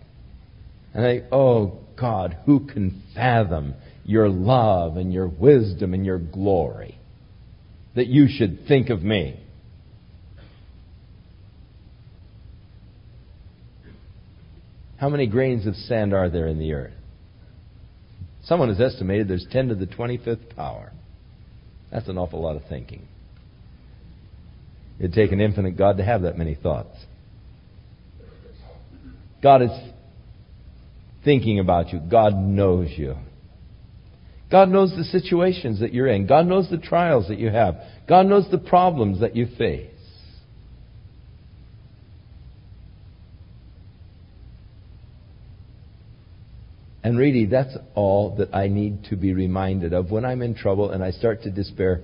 And 0.94 1.04
I, 1.04 1.18
think, 1.18 1.24
oh 1.30 1.81
God, 2.02 2.36
who 2.46 2.66
can 2.66 3.02
fathom 3.14 3.74
your 4.04 4.28
love 4.28 4.96
and 4.96 5.12
your 5.12 5.28
wisdom 5.28 5.94
and 5.94 6.04
your 6.04 6.18
glory 6.18 6.98
that 7.94 8.08
you 8.08 8.26
should 8.28 8.66
think 8.66 8.90
of 8.90 9.02
me? 9.02 9.40
How 14.96 15.08
many 15.08 15.28
grains 15.28 15.66
of 15.66 15.76
sand 15.76 16.12
are 16.12 16.28
there 16.28 16.48
in 16.48 16.58
the 16.58 16.72
earth? 16.72 16.92
Someone 18.44 18.68
has 18.68 18.80
estimated 18.80 19.28
there's 19.28 19.46
10 19.52 19.68
to 19.68 19.76
the 19.76 19.86
25th 19.86 20.56
power. 20.56 20.92
That's 21.92 22.08
an 22.08 22.18
awful 22.18 22.42
lot 22.42 22.56
of 22.56 22.62
thinking. 22.68 23.06
It'd 24.98 25.12
take 25.12 25.30
an 25.30 25.40
infinite 25.40 25.76
God 25.76 25.98
to 25.98 26.04
have 26.04 26.22
that 26.22 26.36
many 26.36 26.56
thoughts. 26.56 26.96
God 29.40 29.62
is 29.62 29.70
thinking 31.24 31.58
about 31.58 31.92
you. 31.92 32.00
God 32.00 32.34
knows 32.36 32.88
you. 32.96 33.16
God 34.50 34.68
knows 34.68 34.94
the 34.94 35.04
situations 35.04 35.80
that 35.80 35.94
you're 35.94 36.08
in. 36.08 36.26
God 36.26 36.46
knows 36.46 36.68
the 36.68 36.78
trials 36.78 37.28
that 37.28 37.38
you 37.38 37.50
have. 37.50 37.76
God 38.08 38.26
knows 38.26 38.46
the 38.50 38.58
problems 38.58 39.20
that 39.20 39.34
you 39.34 39.46
face. 39.56 39.88
And 47.04 47.18
really, 47.18 47.46
that's 47.46 47.76
all 47.94 48.36
that 48.36 48.54
I 48.54 48.68
need 48.68 49.04
to 49.04 49.16
be 49.16 49.32
reminded 49.32 49.92
of 49.92 50.10
when 50.10 50.24
I'm 50.24 50.42
in 50.42 50.54
trouble 50.54 50.90
and 50.90 51.02
I 51.02 51.10
start 51.10 51.42
to 51.42 51.50
despair. 51.50 52.00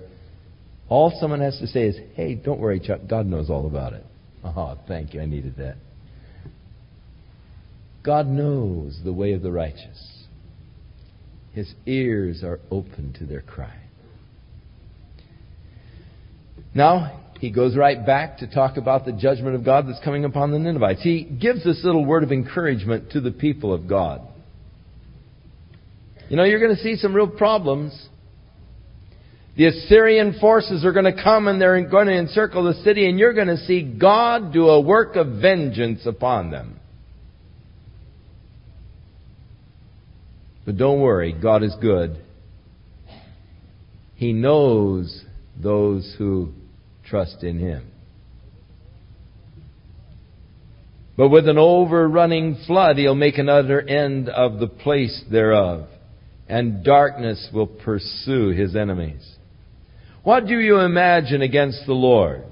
All 0.88 1.12
someone 1.20 1.40
has 1.40 1.59
to 1.59 1.66
say 1.66 1.83
is, 1.83 1.96
hey, 2.14 2.35
don't 2.35 2.59
worry, 2.59 2.81
Chuck, 2.81 3.02
God 3.09 3.26
knows 3.26 3.50
all 3.50 3.66
about 3.66 3.92
it. 3.92 4.04
Oh, 4.42 4.78
thank 4.88 5.14
you, 5.14 5.20
I 5.20 5.26
needed 5.26 5.57
that. 5.59 5.76
God 8.09 8.27
knows 8.27 8.99
the 9.05 9.12
way 9.12 9.35
of 9.35 9.42
the 9.42 9.53
righteous. 9.53 10.25
His 11.53 11.75
ears 11.85 12.42
are 12.42 12.59
open 12.71 13.14
to 13.18 13.27
their 13.27 13.42
cry. 13.42 13.77
Now, 16.75 17.21
he 17.38 17.51
goes 17.51 17.77
right 17.77 18.07
back 18.07 18.38
to 18.38 18.47
talk 18.47 18.79
about 18.79 19.05
the 19.05 19.12
judgment 19.12 19.57
of 19.57 19.62
God 19.62 19.87
that's 19.87 20.03
coming 20.03 20.25
upon 20.25 20.53
the 20.53 20.59
Ninevites. 20.59 21.03
He 21.03 21.23
gives 21.23 21.62
this 21.62 21.85
little 21.85 22.03
word 22.03 22.23
of 22.23 22.33
encouragement 22.33 23.11
to 23.11 23.21
the 23.21 23.31
people 23.31 23.75
of 23.75 23.87
God. 23.87 24.23
You 26.31 26.38
know, 26.38 26.44
you're 26.44 26.61
going 26.61 26.77
to 26.77 26.83
see 26.83 26.97
some 26.97 27.12
real 27.12 27.29
problems. 27.29 28.09
The 29.55 29.66
Assyrian 29.66 30.38
forces 30.40 30.83
are 30.83 30.92
going 30.92 31.14
to 31.14 31.23
come 31.23 31.47
and 31.47 31.61
they're 31.61 31.87
going 31.87 32.07
to 32.07 32.18
encircle 32.18 32.64
the 32.64 32.83
city, 32.85 33.07
and 33.07 33.18
you're 33.18 33.35
going 33.35 33.49
to 33.49 33.59
see 33.66 33.83
God 33.83 34.51
do 34.51 34.66
a 34.68 34.81
work 34.81 35.14
of 35.16 35.42
vengeance 35.42 36.07
upon 36.07 36.51
them. 36.51 36.78
But 40.68 40.76
don't 40.76 41.00
worry, 41.00 41.33
God 41.33 41.62
is 41.62 41.74
good. 41.81 42.18
He 44.16 44.35
knows 44.35 45.24
those 45.57 46.14
who 46.18 46.52
trust 47.07 47.42
in 47.42 47.59
Him. 47.59 47.90
But 51.16 51.31
with 51.31 51.48
an 51.48 51.57
overrunning 51.57 52.59
flood, 52.66 52.98
He'll 52.98 53.14
make 53.14 53.38
an 53.38 53.48
utter 53.48 53.81
end 53.81 54.28
of 54.28 54.59
the 54.59 54.66
place 54.66 55.24
thereof 55.31 55.88
and 56.50 56.85
darkness 56.85 57.48
will 57.50 57.66
pursue 57.66 58.50
his 58.50 58.76
enemies. 58.76 59.37
What 60.22 60.46
do 60.46 60.59
you 60.59 60.81
imagine 60.81 61.40
against 61.40 61.87
the 61.87 61.94
Lord? 61.94 62.44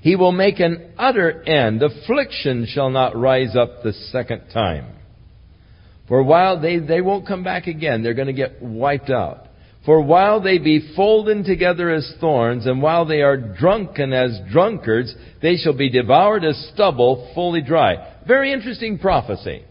He 0.00 0.16
will 0.16 0.32
make 0.32 0.58
an 0.58 0.94
utter 0.98 1.44
end. 1.44 1.80
Affliction 1.80 2.66
shall 2.68 2.90
not 2.90 3.16
rise 3.16 3.54
up 3.54 3.84
the 3.84 3.92
second 3.92 4.48
time. 4.52 4.94
For 6.08 6.22
while 6.22 6.60
they, 6.60 6.78
they 6.78 7.00
won't 7.00 7.26
come 7.26 7.42
back 7.42 7.66
again, 7.66 8.02
they're 8.02 8.14
going 8.14 8.26
to 8.26 8.32
get 8.32 8.60
wiped 8.60 9.10
out. 9.10 9.46
For 9.86 10.00
while 10.00 10.40
they 10.40 10.58
be 10.58 10.94
folded 10.96 11.44
together 11.44 11.90
as 11.90 12.10
thorns, 12.20 12.66
and 12.66 12.80
while 12.80 13.04
they 13.04 13.20
are 13.20 13.36
drunken 13.36 14.12
as 14.12 14.40
drunkards, 14.50 15.14
they 15.42 15.56
shall 15.56 15.76
be 15.76 15.90
devoured 15.90 16.44
as 16.44 16.70
stubble, 16.72 17.30
fully 17.34 17.60
dry. 17.60 18.14
Very 18.26 18.52
interesting 18.52 18.98
prophecy. 18.98 19.64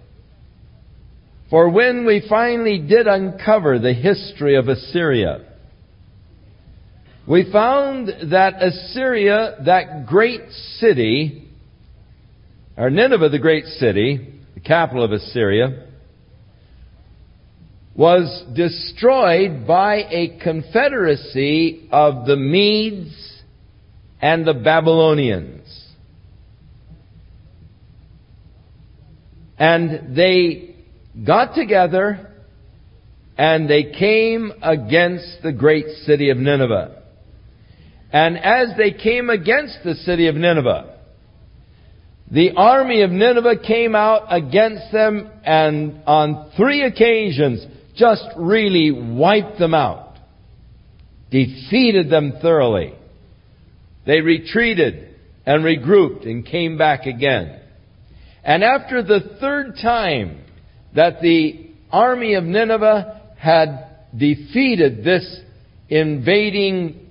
For 1.50 1.70
when 1.70 2.06
we 2.06 2.26
finally 2.30 2.80
did 2.80 3.08
uncover 3.08 3.80
the 3.80 3.94
history 3.94 4.56
of 4.56 4.68
Assyria, 4.68 5.46
we 7.28 7.52
found 7.52 8.32
that 8.32 8.62
Assyria, 8.62 9.58
that 9.66 10.06
great 10.06 10.50
city, 10.78 11.48
or 12.78 12.90
Nineveh, 12.90 13.30
the 13.30 13.40
great 13.40 13.66
city, 13.66 14.42
the 14.54 14.60
capital 14.60 15.04
of 15.04 15.12
Assyria, 15.12 15.88
was 17.96 18.44
destroyed 18.56 19.68
by 19.68 19.98
a 20.10 20.40
confederacy 20.42 21.88
of 21.92 22.26
the 22.26 22.36
Medes 22.36 23.42
and 24.22 24.48
the 24.48 24.54
Babylonians. 24.54 25.68
And 29.60 30.16
they 30.16 30.76
got 31.26 31.54
together 31.54 32.32
and 33.38 33.70
they 33.70 33.92
came 33.92 34.52
against 34.62 35.44
the 35.44 35.52
great 35.52 35.86
city 36.06 36.30
of 36.30 36.38
Nineveh. 36.38 37.02
And 38.12 38.38
as 38.38 38.70
they 38.78 38.92
came 38.92 39.30
against 39.30 39.80
the 39.84 39.96
city 39.96 40.28
of 40.28 40.36
Nineveh, 40.36 41.00
the 42.32 42.52
army 42.56 43.02
of 43.02 43.12
Nineveh 43.12 43.58
came 43.66 43.96
out 43.96 44.26
against 44.30 44.92
them 44.92 45.30
and 45.44 46.02
on 46.06 46.52
three 46.58 46.84
occasions 46.84 47.66
just 47.96 48.26
really 48.38 48.92
wiped 48.92 49.60
them 49.60 49.74
out. 49.74 50.18
Defeated 51.32 52.10
them 52.10 52.34
thoroughly. 52.42 52.94
They 54.06 54.22
retreated 54.22 55.16
and 55.46 55.64
regrouped 55.64 56.26
and 56.26 56.46
came 56.46 56.78
back 56.78 57.06
again. 57.06 57.60
And 58.44 58.64
after 58.64 59.02
the 59.02 59.38
third 59.40 59.76
time, 59.82 60.44
that 60.96 61.22
the 61.22 61.70
army 61.92 62.36
of 62.36 62.44
Nineveh 62.44 63.22
had 63.38 63.90
defeated 64.16 65.04
this 65.04 65.40
invading 65.90 67.10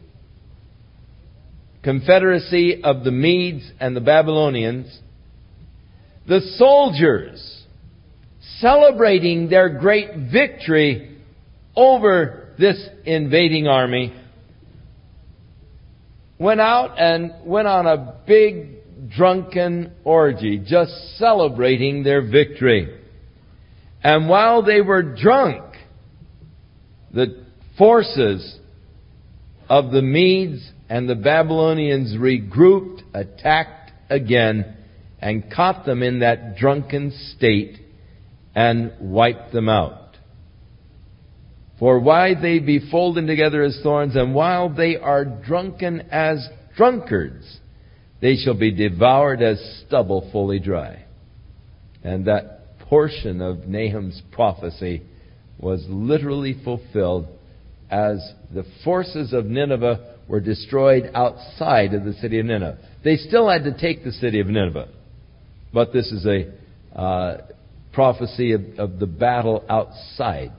confederacy 1.83 2.83
of 2.83 3.05
the 3.05 3.11
Medes 3.11 3.71
and 3.81 3.97
the 3.97 4.01
Babylonians, 4.01 5.01
the 6.29 6.41
soldiers, 6.57 7.62
celebrating 8.63 9.51
their 9.51 9.69
great 9.69 10.31
victory 10.33 11.19
over 11.77 12.55
this 12.59 12.81
invading 13.05 13.67
army, 13.67 14.15
went 16.39 16.61
out 16.61 16.99
and 16.99 17.33
went 17.45 17.67
on 17.67 17.87
a 17.87 18.21
big 18.27 18.69
drunken 19.11 19.93
orgy, 20.05 20.63
just 20.65 20.93
celebrating 21.19 22.05
their 22.05 22.23
victory. 22.23 23.01
And 24.03 24.29
while 24.29 24.63
they 24.63 24.81
were 24.81 25.03
drunk, 25.03 25.65
the 27.13 27.45
forces 27.77 28.59
of 29.69 29.91
the 29.91 30.03
Medes 30.03 30.71
and 30.89 31.09
the 31.09 31.15
Babylonians 31.17 32.17
regrouped, 32.17 33.03
attacked 33.13 33.91
again, 34.09 34.77
and 35.21 35.51
caught 35.53 35.85
them 35.85 36.03
in 36.03 36.21
that 36.21 36.57
drunken 36.57 37.13
state 37.37 37.82
and 38.55 38.93
wiped 39.01 39.53
them 39.53 39.69
out. 39.69 40.17
For 41.79 41.99
why 41.99 42.35
they 42.41 42.59
be 42.59 42.91
folded 42.91 43.27
together 43.27 43.63
as 43.63 43.81
thorns, 43.83 44.15
and 44.15 44.35
while 44.35 44.69
they 44.69 44.97
are 44.97 45.25
drunken 45.25 46.03
as 46.13 46.47
drunkards, 46.77 47.59
they 48.21 48.37
shall 48.37 48.55
be 48.55 48.71
devoured 48.71 49.43
as 49.43 49.83
stubble 49.87 50.29
fully 50.31 50.61
dry. 50.61 51.05
And 52.05 52.27
that 52.27 52.79
portion 52.81 53.41
of 53.41 53.67
Nahum's 53.67 54.23
prophecy 54.31 55.03
was 55.59 55.85
literally 55.89 56.61
fulfilled 56.65 57.27
as 57.91 58.33
the 58.53 58.65
forces 58.85 59.33
of 59.33 59.47
Nineveh 59.47 60.17
were 60.29 60.41
destroyed 60.41 61.11
outside 61.15 61.95
of 61.95 62.05
the 62.05 62.15
city 62.15 62.39
of 62.39 62.47
Nineveh. 62.47 62.79
They 63.05 63.17
still 63.17 63.49
had 63.49 63.65
to 63.65 63.77
take 63.77 64.05
the 64.05 64.13
city 64.13 64.41
of 64.41 64.47
Nineveh. 64.47 64.89
But 65.73 65.93
this 65.93 66.11
is 66.13 66.27
a 66.27 66.99
uh, 66.99 67.39
prophecy 67.93 68.53
of, 68.53 68.63
of 68.79 68.99
the 68.99 69.07
battle 69.07 69.65
outside. 69.69 70.53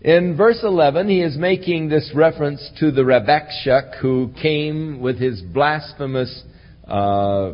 In 0.00 0.36
verse 0.36 0.60
11, 0.62 1.08
he 1.08 1.22
is 1.22 1.38
making 1.38 1.88
this 1.88 2.12
reference 2.14 2.70
to 2.78 2.90
the 2.90 3.00
Rabshakeh 3.02 4.00
who 4.00 4.32
came 4.40 5.00
with 5.00 5.18
his 5.18 5.40
blasphemous 5.40 6.42
uh, 6.86 7.52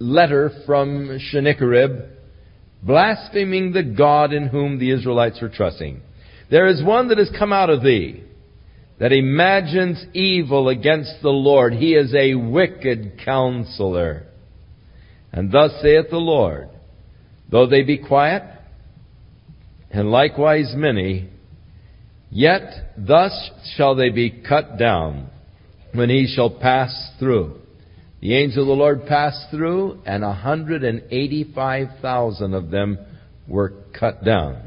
letter 0.00 0.50
from 0.66 1.20
Sennacherib, 1.30 2.08
blaspheming 2.82 3.72
the 3.72 3.84
God 3.84 4.32
in 4.32 4.48
whom 4.48 4.80
the 4.80 4.90
Israelites 4.90 5.40
were 5.40 5.48
trusting. 5.48 6.00
There 6.50 6.66
is 6.66 6.82
one 6.82 7.08
that 7.08 7.18
has 7.18 7.30
come 7.38 7.52
out 7.52 7.70
of 7.70 7.84
thee, 7.84 8.24
that 8.98 9.12
imagines 9.12 10.04
evil 10.14 10.68
against 10.68 11.22
the 11.22 11.30
Lord. 11.30 11.74
He 11.74 11.94
is 11.94 12.12
a 12.14 12.34
wicked 12.34 13.20
counselor. 13.24 14.26
And 15.36 15.52
thus 15.52 15.70
saith 15.82 16.06
the 16.08 16.16
Lord, 16.16 16.70
though 17.50 17.66
they 17.66 17.82
be 17.82 17.98
quiet, 17.98 18.42
and 19.90 20.10
likewise 20.10 20.72
many, 20.74 21.28
yet 22.30 22.94
thus 22.96 23.50
shall 23.76 23.94
they 23.94 24.08
be 24.08 24.30
cut 24.30 24.78
down 24.78 25.28
when 25.92 26.08
he 26.08 26.26
shall 26.34 26.48
pass 26.48 27.10
through. 27.18 27.58
The 28.22 28.34
angel 28.34 28.62
of 28.62 28.68
the 28.68 28.72
Lord 28.72 29.06
passed 29.06 29.50
through, 29.50 30.00
and 30.06 30.24
a 30.24 30.32
hundred 30.32 30.84
and 30.84 31.02
eighty-five 31.10 32.00
thousand 32.00 32.54
of 32.54 32.70
them 32.70 32.98
were 33.46 33.74
cut 33.92 34.24
down. 34.24 34.62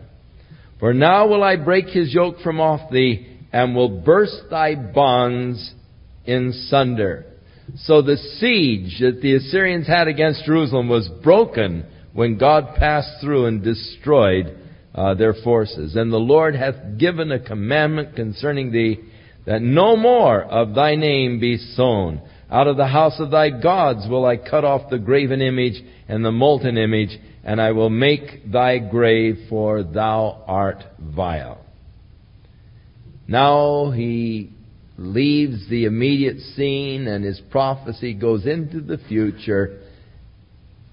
For 0.79 0.93
now 0.93 1.27
will 1.27 1.43
I 1.43 1.55
break 1.55 1.87
his 1.87 2.13
yoke 2.13 2.41
from 2.43 2.61
off 2.61 2.91
thee, 2.91 3.39
and 3.51 3.75
will 3.75 4.01
burst 4.01 4.43
thy 4.51 4.75
bonds 4.75 5.73
in 6.25 6.53
sunder. 6.69 7.25
So 7.77 8.01
the 8.01 8.17
siege 8.17 8.99
that 8.99 9.21
the 9.21 9.35
Assyrians 9.35 9.87
had 9.87 10.07
against 10.07 10.45
Jerusalem 10.45 10.89
was 10.89 11.09
broken 11.23 11.85
when 12.13 12.37
God 12.37 12.75
passed 12.75 13.21
through 13.21 13.45
and 13.45 13.63
destroyed 13.63 14.57
uh, 14.93 15.13
their 15.13 15.33
forces. 15.33 15.95
And 15.95 16.11
the 16.11 16.17
Lord 16.17 16.55
hath 16.55 16.97
given 16.97 17.31
a 17.31 17.39
commandment 17.39 18.15
concerning 18.15 18.71
thee 18.71 18.99
that 19.45 19.61
no 19.61 19.95
more 19.95 20.43
of 20.43 20.75
thy 20.75 20.95
name 20.95 21.39
be 21.39 21.57
sown. 21.57 22.21
Out 22.51 22.67
of 22.67 22.77
the 22.77 22.87
house 22.87 23.19
of 23.19 23.31
thy 23.31 23.49
gods 23.49 24.07
will 24.09 24.25
I 24.25 24.37
cut 24.37 24.65
off 24.65 24.89
the 24.89 24.97
graven 24.97 25.41
image 25.41 25.81
and 26.07 26.25
the 26.25 26.31
molten 26.31 26.77
image, 26.77 27.17
and 27.43 27.61
I 27.61 27.71
will 27.71 27.89
make 27.89 28.51
thy 28.51 28.79
grave, 28.79 29.45
for 29.49 29.83
thou 29.83 30.43
art 30.47 30.83
vile. 30.99 31.63
Now 33.27 33.91
he 33.91 34.49
leaves 34.99 35.67
the 35.69 35.85
immediate 35.85 36.39
scene 36.55 37.07
and 37.07 37.23
his 37.23 37.41
prophecy 37.49 38.13
goes 38.13 38.45
into 38.45 38.81
the 38.81 38.97
future, 39.07 39.81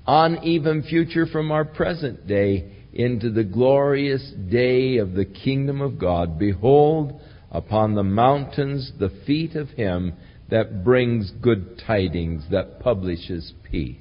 on 0.07 0.43
even 0.45 0.83
future 0.83 1.27
from 1.27 1.51
our 1.51 1.65
present 1.65 2.27
day, 2.27 2.73
into 2.93 3.31
the 3.31 3.45
glorious 3.45 4.33
day 4.51 4.97
of 4.99 5.13
the 5.13 5.25
kingdom 5.25 5.81
of 5.81 5.99
God. 5.99 6.39
Behold, 6.39 7.21
upon 7.51 7.95
the 7.95 8.03
mountains 8.03 8.93
the 8.99 9.11
feet 9.27 9.55
of 9.55 9.69
him 9.71 10.15
that 10.51 10.85
brings 10.85 11.31
good 11.43 11.83
tidings, 11.87 12.45
that 12.51 12.81
publishes 12.81 13.53
peace. 13.71 13.97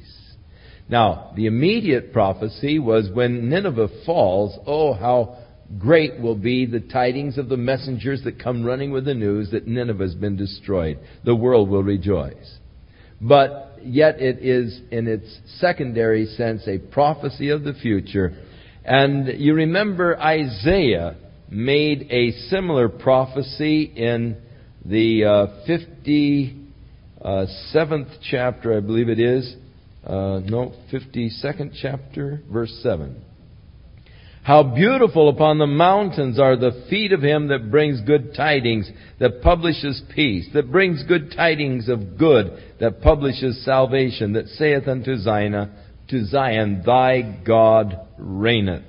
Now, 0.88 1.32
the 1.36 1.48
immediate 1.48 2.14
prophecy 2.14 2.78
was 2.78 3.10
when 3.12 3.50
Nineveh 3.50 3.90
falls, 4.06 4.58
oh, 4.68 4.94
how 4.94 5.40
great 5.80 6.20
will 6.20 6.36
be 6.36 6.66
the 6.66 6.80
tidings 6.80 7.38
of 7.38 7.50
the 7.50 7.58
messengers 7.58 8.24
that 8.24 8.40
come 8.42 8.64
running 8.64 8.92
with 8.92 9.06
the 9.06 9.14
news 9.14 9.52
that 9.52 9.68
Nineveh 9.68 10.04
has 10.04 10.16
been 10.16 10.36
destroyed. 10.36 11.00
The 11.24 11.36
world 11.36 11.70
will 11.70 11.84
rejoice. 11.84 12.58
But 13.22 13.80
yet 13.82 14.22
it 14.22 14.40
is, 14.46 14.82
in 14.92 15.08
its 15.08 15.40
secondary 15.60 16.26
sense, 16.26 16.68
a 16.68 16.78
prophecy 16.78 17.50
of 17.50 17.64
the 17.64 17.74
future. 17.74 18.34
And 18.84 19.40
you 19.40 19.54
remember 19.54 20.20
Isaiah 20.20 21.16
made 21.50 22.08
a 22.12 22.32
similar 22.50 22.90
prophecy 22.90 23.84
in 23.84 24.38
the 24.84 25.26
uh, 25.26 25.48
57th 27.26 28.18
chapter, 28.30 28.78
I 28.78 28.80
believe 28.82 29.10
it 29.10 29.20
is. 29.20 29.56
Uh, 30.06 30.40
no, 30.44 30.74
52nd 30.94 31.72
chapter, 31.82 32.42
verse 32.52 32.78
7. 32.84 33.24
How 34.46 34.62
beautiful 34.62 35.28
upon 35.28 35.58
the 35.58 35.66
mountains 35.66 36.40
are 36.40 36.56
the 36.56 36.86
feet 36.88 37.12
of 37.14 37.24
him 37.24 37.48
that 37.48 37.72
brings 37.72 38.00
good 38.02 38.36
tidings, 38.36 38.88
that 39.20 39.42
publishes 39.42 40.04
peace, 40.14 40.48
that 40.54 40.72
brings 40.72 41.02
good 41.02 41.32
tidings 41.36 41.90
of 41.90 42.16
good, 42.16 42.56
that 42.80 43.02
publishes 43.02 43.66
salvation, 43.66 44.34
that 44.34 44.50
saith 44.50 44.88
unto 44.88 45.18
Zion, 45.18 45.72
to 46.10 46.26
Zion, 46.26 46.84
thy 46.86 47.42
God 47.44 47.96
reigneth. 48.20 48.84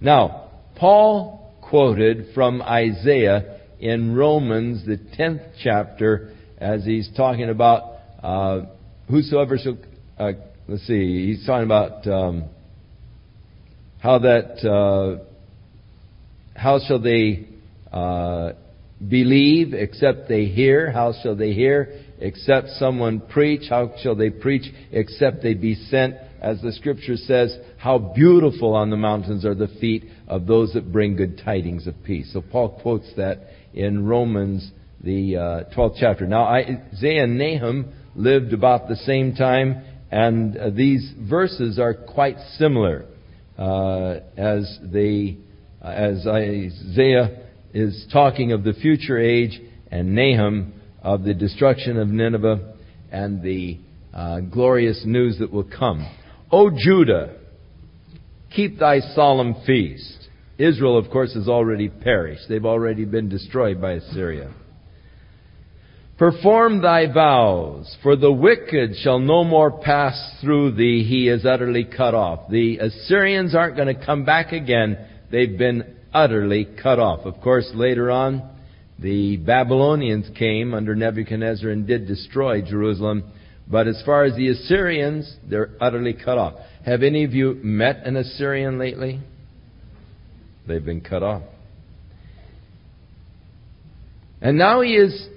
Now, 0.00 0.52
Paul 0.76 1.54
quoted 1.60 2.28
from 2.34 2.62
Isaiah 2.62 3.60
in 3.78 4.14
Romans, 4.14 4.86
the 4.86 4.96
10th 4.96 5.50
chapter, 5.62 6.34
as 6.56 6.86
he's 6.86 7.10
talking 7.14 7.50
about 7.50 7.92
uh, 8.22 8.60
whosoever 9.10 9.58
shall, 9.58 9.76
uh, 10.18 10.32
let's 10.66 10.86
see, 10.86 11.26
he's 11.26 11.44
talking 11.44 11.66
about 11.66 12.06
um, 12.06 12.48
how 14.00 14.20
that, 14.20 14.64
uh, 14.64 15.24
how 16.54 16.80
shall 16.86 17.00
they 17.00 17.48
uh, 17.92 18.52
believe 19.06 19.74
except 19.74 20.28
they 20.28 20.46
hear? 20.46 20.90
How 20.90 21.14
shall 21.22 21.34
they 21.34 21.52
hear 21.52 22.00
except 22.20 22.68
someone 22.78 23.20
preach? 23.20 23.68
How 23.68 23.92
shall 24.02 24.14
they 24.14 24.30
preach 24.30 24.72
except 24.92 25.42
they 25.42 25.54
be 25.54 25.74
sent? 25.74 26.14
As 26.40 26.60
the 26.62 26.72
scripture 26.72 27.16
says, 27.16 27.56
how 27.78 27.98
beautiful 27.98 28.74
on 28.74 28.90
the 28.90 28.96
mountains 28.96 29.44
are 29.44 29.56
the 29.56 29.68
feet 29.80 30.04
of 30.28 30.46
those 30.46 30.72
that 30.74 30.92
bring 30.92 31.16
good 31.16 31.40
tidings 31.44 31.88
of 31.88 31.94
peace. 32.04 32.32
So 32.32 32.40
Paul 32.40 32.78
quotes 32.80 33.12
that 33.16 33.40
in 33.74 34.06
Romans, 34.06 34.70
the 35.02 35.36
uh, 35.36 35.74
12th 35.76 35.96
chapter. 35.98 36.26
Now, 36.26 36.44
Isaiah 36.44 37.24
and 37.24 37.38
Nahum 37.38 37.92
lived 38.14 38.52
about 38.52 38.88
the 38.88 38.96
same 38.96 39.34
time, 39.34 39.82
and 40.10 40.56
uh, 40.56 40.70
these 40.70 41.12
verses 41.18 41.78
are 41.80 41.94
quite 41.94 42.36
similar 42.56 43.04
uh, 43.58 44.20
as 44.36 44.78
they, 44.82 45.38
uh, 45.82 45.88
as 45.88 46.26
Isaiah 46.26 47.44
is 47.74 48.06
talking 48.12 48.52
of 48.52 48.64
the 48.64 48.72
future 48.72 49.18
age, 49.18 49.60
and 49.90 50.14
Nahum 50.14 50.74
of 51.02 51.24
the 51.24 51.34
destruction 51.34 51.98
of 51.98 52.08
Nineveh 52.08 52.74
and 53.10 53.42
the 53.42 53.78
uh, 54.12 54.40
glorious 54.40 55.02
news 55.04 55.38
that 55.38 55.52
will 55.52 55.64
come. 55.64 56.06
O 56.50 56.70
Judah, 56.70 57.36
keep 58.54 58.78
thy 58.78 59.00
solemn 59.00 59.54
feast. 59.66 60.28
Israel, 60.58 60.98
of 60.98 61.10
course, 61.10 61.34
has 61.34 61.48
already 61.48 61.88
perished. 61.88 62.42
They've 62.48 62.64
already 62.64 63.04
been 63.04 63.28
destroyed 63.28 63.80
by 63.80 63.92
Assyria. 63.92 64.52
Perform 66.18 66.82
thy 66.82 67.06
vows, 67.12 67.96
for 68.02 68.16
the 68.16 68.32
wicked 68.32 68.96
shall 68.96 69.20
no 69.20 69.44
more 69.44 69.70
pass 69.70 70.34
through 70.40 70.72
thee. 70.72 71.04
He 71.04 71.28
is 71.28 71.46
utterly 71.46 71.84
cut 71.84 72.12
off. 72.12 72.50
The 72.50 72.78
Assyrians 72.78 73.54
aren't 73.54 73.76
going 73.76 73.94
to 73.94 74.04
come 74.04 74.24
back 74.24 74.50
again. 74.50 74.98
They've 75.30 75.56
been 75.56 75.94
utterly 76.12 76.66
cut 76.82 76.98
off. 76.98 77.24
Of 77.24 77.40
course, 77.40 77.70
later 77.72 78.10
on, 78.10 78.50
the 78.98 79.36
Babylonians 79.36 80.28
came 80.36 80.74
under 80.74 80.96
Nebuchadnezzar 80.96 81.70
and 81.70 81.86
did 81.86 82.08
destroy 82.08 82.62
Jerusalem. 82.62 83.22
But 83.70 83.86
as 83.86 84.02
far 84.04 84.24
as 84.24 84.34
the 84.34 84.48
Assyrians, 84.48 85.36
they're 85.48 85.70
utterly 85.80 86.14
cut 86.14 86.36
off. 86.36 86.54
Have 86.84 87.04
any 87.04 87.22
of 87.22 87.32
you 87.32 87.60
met 87.62 88.04
an 88.04 88.16
Assyrian 88.16 88.76
lately? 88.80 89.20
They've 90.66 90.84
been 90.84 91.00
cut 91.00 91.22
off. 91.22 91.42
And 94.40 94.58
now 94.58 94.80
he 94.80 94.94
is 94.94 95.28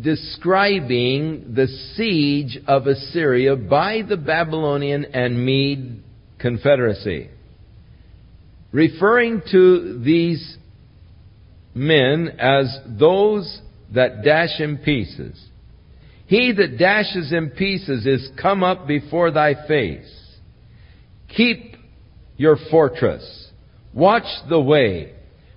describing 0.00 1.54
the 1.54 1.66
siege 1.94 2.58
of 2.66 2.86
Assyria 2.86 3.56
by 3.56 4.02
the 4.08 4.16
Babylonian 4.16 5.04
and 5.04 5.44
Mede 5.44 6.02
confederacy. 6.38 7.28
Referring 8.72 9.42
to 9.50 10.00
these 10.02 10.56
men 11.74 12.36
as 12.38 12.74
those 12.86 13.60
that 13.94 14.24
dash 14.24 14.60
in 14.60 14.78
pieces. 14.78 15.40
He 16.26 16.52
that 16.52 16.78
dashes 16.78 17.32
in 17.32 17.50
pieces 17.50 18.06
is 18.06 18.30
come 18.40 18.64
up 18.64 18.86
before 18.86 19.30
thy 19.30 19.66
face. 19.66 20.10
Keep 21.36 21.76
your 22.38 22.56
fortress. 22.70 23.50
Watch 23.92 24.24
the 24.48 24.60
way. 24.60 25.12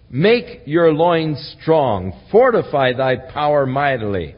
Make 0.10 0.62
your 0.66 0.94
loins 0.94 1.56
strong. 1.60 2.14
Fortify 2.32 2.94
thy 2.94 3.16
power 3.16 3.66
mightily. 3.66 4.36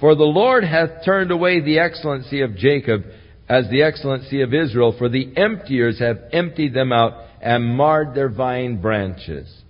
For 0.00 0.14
the 0.14 0.24
Lord 0.24 0.64
hath 0.64 1.04
turned 1.04 1.30
away 1.30 1.60
the 1.60 1.78
excellency 1.78 2.40
of 2.40 2.56
Jacob 2.56 3.04
as 3.48 3.68
the 3.70 3.82
excellency 3.82 4.40
of 4.42 4.54
Israel, 4.54 4.94
for 4.96 5.08
the 5.08 5.32
emptiers 5.36 5.98
have 5.98 6.18
emptied 6.32 6.74
them 6.74 6.92
out 6.92 7.12
and 7.40 7.76
marred 7.76 8.14
their 8.14 8.28
vine 8.28 8.80
branches. 8.80 9.62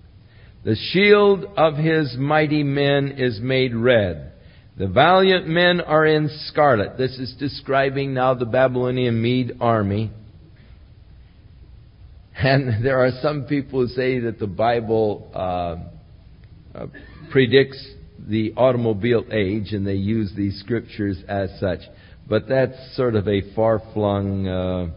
The 0.63 0.75
shield 0.75 1.45
of 1.57 1.75
his 1.75 2.15
mighty 2.17 2.63
men 2.63 3.15
is 3.17 3.39
made 3.41 3.75
red. 3.75 4.31
The 4.77 4.87
valiant 4.87 5.47
men 5.47 5.81
are 5.81 6.05
in 6.05 6.29
scarlet. 6.47 6.97
This 6.97 7.19
is 7.19 7.35
describing 7.37 8.13
now 8.13 8.33
the 8.33 8.45
Babylonian 8.45 9.21
Mede 9.21 9.57
army. 9.59 10.11
And 12.35 12.83
there 12.83 12.99
are 12.99 13.11
some 13.21 13.45
people 13.45 13.81
who 13.81 13.87
say 13.87 14.19
that 14.19 14.39
the 14.39 14.47
Bible 14.47 15.29
uh, 15.33 16.77
uh, 16.77 16.87
predicts 17.31 17.85
the 18.27 18.53
automobile 18.55 19.25
age, 19.31 19.73
and 19.73 19.85
they 19.85 19.95
use 19.95 20.31
these 20.35 20.59
scriptures 20.59 21.17
as 21.27 21.49
such. 21.59 21.79
But 22.27 22.47
that's 22.47 22.95
sort 22.95 23.15
of 23.15 23.27
a 23.27 23.53
far 23.53 23.81
flung, 23.93 24.47
uh, 24.47 24.87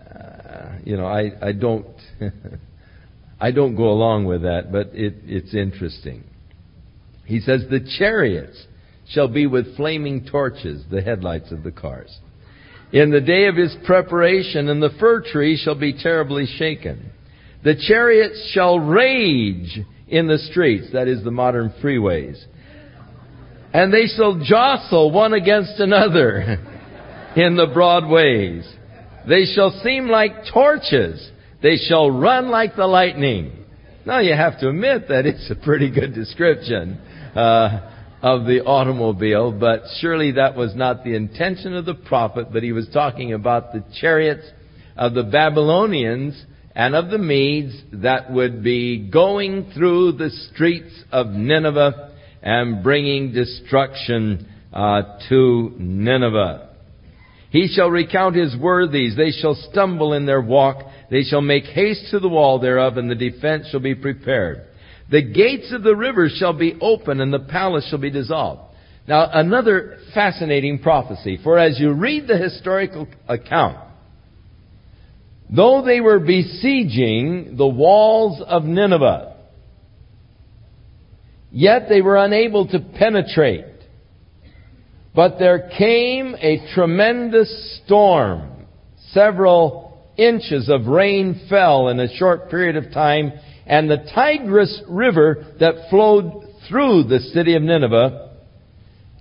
uh, 0.00 0.78
you 0.84 0.96
know, 0.96 1.06
I, 1.06 1.32
I 1.42 1.52
don't. 1.52 1.86
I 3.40 3.50
don't 3.50 3.74
go 3.74 3.90
along 3.90 4.24
with 4.24 4.42
that, 4.42 4.72
but 4.72 4.94
it, 4.94 5.16
it's 5.24 5.54
interesting. 5.54 6.24
He 7.26 7.40
says, 7.40 7.64
The 7.68 7.80
chariots 7.98 8.66
shall 9.08 9.28
be 9.28 9.46
with 9.46 9.76
flaming 9.76 10.24
torches, 10.24 10.84
the 10.90 11.02
headlights 11.02 11.52
of 11.52 11.62
the 11.62 11.72
cars. 11.72 12.16
In 12.94 13.10
the 13.10 13.20
day 13.20 13.46
of 13.46 13.56
his 13.56 13.76
preparation, 13.84 14.68
and 14.68 14.80
the 14.80 14.94
fir 15.00 15.20
tree 15.20 15.60
shall 15.62 15.74
be 15.74 15.92
terribly 15.92 16.46
shaken. 16.46 17.10
The 17.64 17.74
chariots 17.74 18.52
shall 18.54 18.78
rage 18.78 19.80
in 20.06 20.28
the 20.28 20.38
streets, 20.38 20.92
that 20.92 21.08
is 21.08 21.24
the 21.24 21.32
modern 21.32 21.74
freeways. 21.82 22.40
And 23.72 23.92
they 23.92 24.06
shall 24.06 24.40
jostle 24.44 25.10
one 25.10 25.34
against 25.34 25.80
another 25.80 26.38
in 27.36 27.56
the 27.56 27.66
broad 27.74 28.08
ways. 28.08 28.64
They 29.28 29.44
shall 29.44 29.72
seem 29.82 30.06
like 30.06 30.32
torches 30.52 31.32
they 31.64 31.76
shall 31.76 32.10
run 32.10 32.50
like 32.50 32.76
the 32.76 32.86
lightning. 32.86 33.64
Now 34.04 34.18
you 34.18 34.34
have 34.34 34.60
to 34.60 34.68
admit 34.68 35.08
that 35.08 35.24
it's 35.24 35.50
a 35.50 35.54
pretty 35.54 35.90
good 35.90 36.14
description 36.14 36.98
uh, 37.34 37.93
of 38.24 38.46
the 38.46 38.64
automobile, 38.64 39.52
but 39.52 39.82
surely 40.00 40.32
that 40.32 40.56
was 40.56 40.74
not 40.74 41.04
the 41.04 41.14
intention 41.14 41.74
of 41.76 41.84
the 41.84 41.92
prophet, 41.92 42.46
but 42.50 42.62
he 42.62 42.72
was 42.72 42.88
talking 42.90 43.34
about 43.34 43.74
the 43.74 43.84
chariots 44.00 44.46
of 44.96 45.12
the 45.12 45.24
Babylonians 45.24 46.42
and 46.74 46.94
of 46.94 47.10
the 47.10 47.18
Medes 47.18 47.78
that 47.92 48.32
would 48.32 48.64
be 48.64 49.10
going 49.10 49.70
through 49.74 50.12
the 50.12 50.30
streets 50.30 51.04
of 51.12 51.26
Nineveh 51.26 52.12
and 52.40 52.82
bringing 52.82 53.34
destruction 53.34 54.48
uh, 54.72 55.18
to 55.28 55.74
Nineveh. 55.78 56.70
He 57.50 57.68
shall 57.68 57.90
recount 57.90 58.36
his 58.36 58.56
worthies. 58.56 59.18
They 59.18 59.32
shall 59.32 59.54
stumble 59.70 60.14
in 60.14 60.24
their 60.24 60.40
walk. 60.40 60.82
They 61.10 61.24
shall 61.24 61.42
make 61.42 61.64
haste 61.64 62.06
to 62.12 62.20
the 62.20 62.30
wall 62.30 62.58
thereof, 62.58 62.96
and 62.96 63.10
the 63.10 63.14
defense 63.14 63.68
shall 63.70 63.80
be 63.80 63.94
prepared. 63.94 64.68
The 65.10 65.22
gates 65.22 65.72
of 65.72 65.82
the 65.82 65.94
river 65.94 66.28
shall 66.28 66.52
be 66.52 66.76
open, 66.80 67.20
and 67.20 67.32
the 67.32 67.40
palace 67.40 67.86
shall 67.88 67.98
be 67.98 68.10
dissolved. 68.10 68.62
Now, 69.06 69.28
another 69.30 69.98
fascinating 70.14 70.78
prophecy. 70.78 71.38
For 71.42 71.58
as 71.58 71.78
you 71.78 71.92
read 71.92 72.26
the 72.26 72.38
historical 72.38 73.06
account, 73.28 73.76
though 75.54 75.82
they 75.84 76.00
were 76.00 76.18
besieging 76.18 77.56
the 77.56 77.66
walls 77.66 78.42
of 78.46 78.64
Nineveh, 78.64 79.36
yet 81.52 81.88
they 81.88 82.00
were 82.00 82.16
unable 82.16 82.66
to 82.68 82.80
penetrate. 82.80 83.66
But 85.14 85.38
there 85.38 85.70
came 85.78 86.34
a 86.40 86.66
tremendous 86.74 87.80
storm, 87.84 88.66
several 89.12 90.02
inches 90.16 90.68
of 90.68 90.86
rain 90.86 91.46
fell 91.48 91.88
in 91.88 92.00
a 92.00 92.12
short 92.16 92.50
period 92.50 92.76
of 92.76 92.92
time, 92.92 93.32
and 93.66 93.90
the 93.90 94.04
Tigris 94.14 94.82
River 94.88 95.46
that 95.60 95.88
flowed 95.90 96.44
through 96.68 97.04
the 97.04 97.18
city 97.18 97.54
of 97.54 97.62
Nineveh 97.62 98.30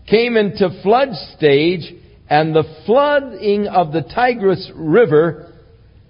came 0.10 0.36
into 0.36 0.82
flood 0.82 1.10
stage, 1.36 1.94
and 2.30 2.56
the 2.56 2.64
flooding 2.86 3.68
of 3.68 3.91
the 3.94 4.02
Tigris 4.02 4.72
River 4.76 5.54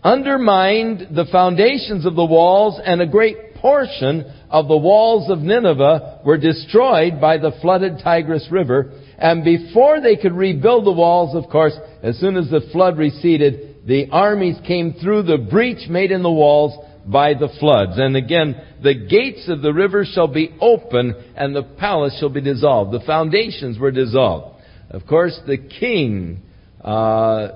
undermined 0.03 1.15
the 1.15 1.25
foundations 1.31 2.05
of 2.05 2.15
the 2.15 2.25
walls, 2.25 2.79
and 2.83 3.01
a 3.01 3.07
great 3.07 3.55
portion 3.55 4.25
of 4.49 4.67
the 4.67 4.77
walls 4.77 5.29
of 5.29 5.39
Nineveh 5.39 6.21
were 6.25 6.37
destroyed 6.37 7.21
by 7.21 7.37
the 7.37 7.53
flooded 7.61 7.99
Tigris 8.03 8.47
River. 8.51 8.91
And 9.17 9.43
before 9.43 10.01
they 10.01 10.17
could 10.17 10.33
rebuild 10.33 10.85
the 10.85 10.91
walls, 10.91 11.35
of 11.35 11.49
course, 11.49 11.73
as 12.01 12.19
soon 12.19 12.35
as 12.35 12.49
the 12.49 12.67
flood 12.71 12.97
receded, 12.97 13.85
the 13.87 14.09
armies 14.11 14.57
came 14.67 14.93
through 14.93 15.23
the 15.23 15.37
breach 15.37 15.87
made 15.89 16.11
in 16.11 16.23
the 16.23 16.31
walls 16.31 16.77
by 17.05 17.33
the 17.33 17.49
floods. 17.59 17.93
And 17.95 18.15
again, 18.15 18.55
the 18.81 18.93
gates 18.93 19.47
of 19.49 19.61
the 19.61 19.73
river 19.73 20.05
shall 20.05 20.27
be 20.27 20.55
open 20.61 21.15
and 21.35 21.55
the 21.55 21.63
palace 21.63 22.17
shall 22.19 22.29
be 22.29 22.41
dissolved. 22.41 22.91
The 22.91 23.05
foundations 23.05 23.77
were 23.77 23.91
dissolved. 23.91 24.61
Of 24.89 25.07
course, 25.07 25.39
the 25.47 25.57
king 25.57 26.41
uh, 26.81 27.49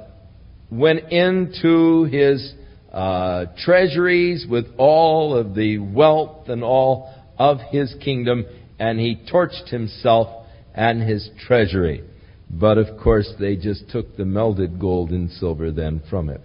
went 0.71 1.11
into 1.11 2.05
his 2.05 2.53
uh, 2.91 3.45
treasuries 3.63 4.45
with 4.49 4.65
all 4.77 5.35
of 5.35 5.53
the 5.53 5.77
wealth 5.77 6.49
and 6.49 6.63
all 6.63 7.13
of 7.37 7.59
his 7.69 7.93
kingdom, 8.03 8.45
and 8.79 8.99
he 8.99 9.21
torched 9.31 9.69
himself 9.69 10.45
and 10.73 11.01
his 11.01 11.29
treasury. 11.45 12.03
But 12.49 12.77
of 12.77 12.97
course, 13.01 13.31
they 13.39 13.55
just 13.55 13.89
took 13.89 14.15
the 14.15 14.25
melted 14.25 14.79
gold 14.79 15.11
and 15.11 15.29
silver 15.31 15.71
then 15.71 16.01
from 16.09 16.29
it. 16.29 16.41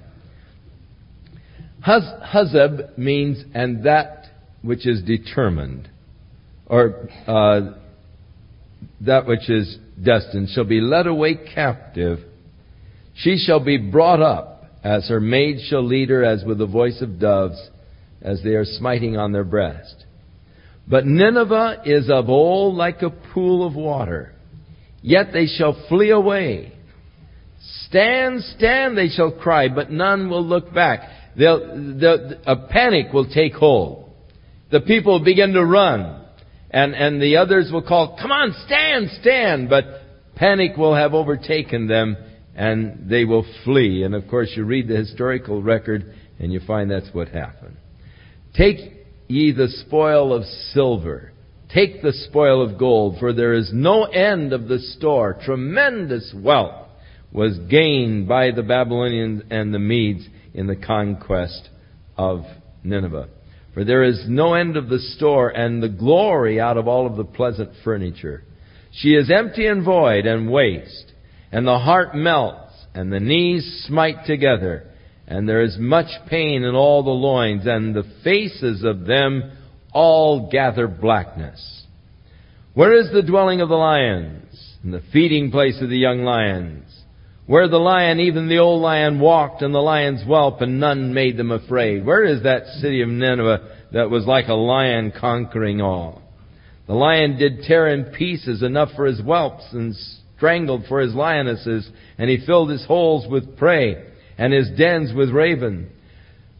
Huzzab 1.85 2.97
means, 2.97 3.43
and 3.55 3.85
that 3.85 4.27
which 4.63 4.87
is 4.87 5.03
determined, 5.03 5.89
or 6.67 7.09
uh, 7.27 7.73
that 9.01 9.27
which 9.27 9.51
is 9.51 9.77
destined, 10.03 10.49
shall 10.51 10.65
be 10.65 10.81
led 10.81 11.07
away 11.07 11.35
captive. 11.55 12.21
She 13.15 13.37
shall 13.37 13.61
be 13.61 13.77
brought 13.77 14.23
up, 14.23 14.65
as 14.85 15.09
her 15.09 15.21
maid 15.21 15.59
shall 15.69 15.85
lead 15.85 16.09
her, 16.11 16.25
as 16.25 16.45
with 16.45 16.59
the 16.59 16.67
voice 16.67 17.03
of 17.03 17.19
doves, 17.19 17.71
as 18.21 18.43
they 18.43 18.51
are 18.51 18.65
smiting 18.65 19.17
on 19.17 19.33
their 19.33 19.45
breast. 19.45 20.05
But 20.89 21.07
Nineveh 21.07 21.83
is 21.85 22.11
of 22.11 22.29
old 22.29 22.77
like 22.77 23.03
a 23.03 23.11
pool 23.11 23.67
of 23.67 23.75
water 23.75 24.33
Yet 25.03 25.33
they 25.33 25.47
shall 25.47 25.77
flee 25.89 26.11
away. 26.11 26.73
Stand, 27.87 28.43
stand, 28.57 28.97
they 28.97 29.09
shall 29.09 29.33
cry, 29.33 29.69
but 29.69 29.91
none 29.91 30.31
will 30.31 30.45
look 30.45 30.73
back. 30.73 31.01
A 31.39 32.57
panic 32.69 33.13
will 33.13 33.29
take 33.29 33.55
hold. 33.55 34.11
The 34.71 34.81
people 34.81 35.23
begin 35.25 35.53
to 35.53 35.65
run. 35.65 36.21
And, 36.71 36.95
and 36.95 37.21
the 37.21 37.37
others 37.37 37.71
will 37.71 37.83
call, 37.83 38.17
come 38.21 38.33
on, 38.33 38.55
stand, 38.67 39.11
stand. 39.21 39.69
But 39.69 39.85
panic 40.37 40.77
will 40.77 40.95
have 40.95 41.13
overtaken 41.13 41.87
them 41.87 42.17
and 42.57 43.11
they 43.11 43.25
will 43.25 43.47
flee. 43.65 44.05
And 44.05 44.15
of 44.15 44.27
course, 44.29 44.51
you 44.57 44.65
read 44.65 44.89
the 44.89 44.97
historical 44.97 45.63
record 45.63 46.15
and 46.39 46.53
you 46.53 46.61
find 46.67 46.91
that's 46.91 47.13
what 47.13 47.29
happened. 47.29 47.77
Take 48.57 48.79
ye 49.29 49.53
the 49.53 49.69
spoil 49.69 50.33
of 50.33 50.45
silver 50.73 51.33
Take 51.73 52.03
the 52.03 52.13
spoil 52.13 52.63
of 52.63 52.79
gold, 52.79 53.17
for 53.19 53.33
there 53.33 53.55
is 53.55 53.71
no 53.73 54.05
end 54.05 54.53
of 54.53 54.69
the 54.69 54.79
store. 54.79 55.39
Tremendous 55.43 56.33
wealth 56.37 56.89
was 57.33 57.59
gained 57.71 58.29
by 58.29 58.51
the 58.51 58.63
Babylonians 58.63 59.45
and 59.51 59.73
the 59.73 59.79
Medes 59.79 60.27
in 60.55 60.67
the 60.67 60.77
conquest 60.77 61.69
of 62.17 62.45
Nineveh. 62.85 63.29
For 63.75 63.85
there 63.85 64.03
is 64.03 64.25
no 64.29 64.55
end 64.55 64.77
of 64.77 64.89
the 64.89 64.99
store 64.99 65.49
and 65.49 65.83
the 65.83 65.89
glory 65.89 66.61
out 66.61 66.77
of 66.77 66.87
all 66.87 67.07
of 67.07 67.17
the 67.17 67.25
pleasant 67.25 67.71
furniture. 67.85 68.45
She 68.93 69.15
is 69.15 69.31
empty 69.31 69.67
and 69.67 69.85
void 69.85 70.27
and 70.27 70.51
waste, 70.51 71.13
and 71.51 71.67
the 71.67 71.79
heart 71.79 72.15
melts, 72.15 72.75
and 72.95 73.11
the 73.11 73.21
knees 73.21 73.85
smite 73.87 74.27
together, 74.27 74.91
and 75.27 75.49
there 75.49 75.63
is 75.63 75.79
much 75.79 76.11
pain 76.29 76.63
in 76.63 76.75
all 76.75 77.03
the 77.03 77.11
loins, 77.11 77.67
and 77.67 77.95
the 77.95 78.11
faces 78.23 78.85
of 78.85 79.07
them 79.07 79.53
all 79.95 80.51
gather 80.51 80.87
blackness. 80.87 81.87
Where 82.75 82.99
is 82.99 83.11
the 83.13 83.23
dwelling 83.23 83.63
of 83.63 83.71
the 83.71 83.75
lions, 83.75 84.77
and 84.83 84.93
the 84.93 85.03
feeding 85.13 85.51
place 85.51 85.81
of 85.81 85.89
the 85.89 85.99
young 85.99 86.23
lions? 86.23 86.85
Where 87.53 87.69
the 87.69 87.77
lion, 87.77 88.19
even 88.19 88.49
the 88.49 88.61
old 88.61 88.81
lion, 88.81 89.21
walked, 89.21 89.61
and 89.61 89.75
the 89.75 89.79
lions 89.79 90.23
whelp, 90.27 90.63
and 90.63 90.81
none 90.81 91.13
made 91.13 91.37
them 91.37 91.51
afraid. 91.51 92.03
Where 92.03 92.25
is 92.25 92.45
that 92.45 92.65
city 92.81 93.03
of 93.03 93.11
Nineveh 93.11 93.91
that 93.93 94.09
was 94.09 94.25
like 94.25 94.49
a 94.49 94.55
lion 94.55 95.13
conquering 95.21 95.83
all? 95.83 96.23
The 96.87 96.95
lion 96.95 97.37
did 97.37 97.65
tear 97.65 97.89
in 97.89 98.05
pieces 98.07 98.63
enough 98.63 98.93
for 98.97 99.05
his 99.05 99.21
whelps 99.21 99.65
and 99.73 99.95
strangled 100.39 100.87
for 100.89 101.01
his 101.01 101.15
lionesses, 101.15 101.87
and 102.17 102.31
he 102.31 102.43
filled 102.47 102.71
his 102.71 102.87
holes 102.87 103.31
with 103.31 103.59
prey 103.59 104.03
and 104.39 104.51
his 104.51 104.71
dens 104.79 105.13
with 105.15 105.29
raven. 105.29 105.91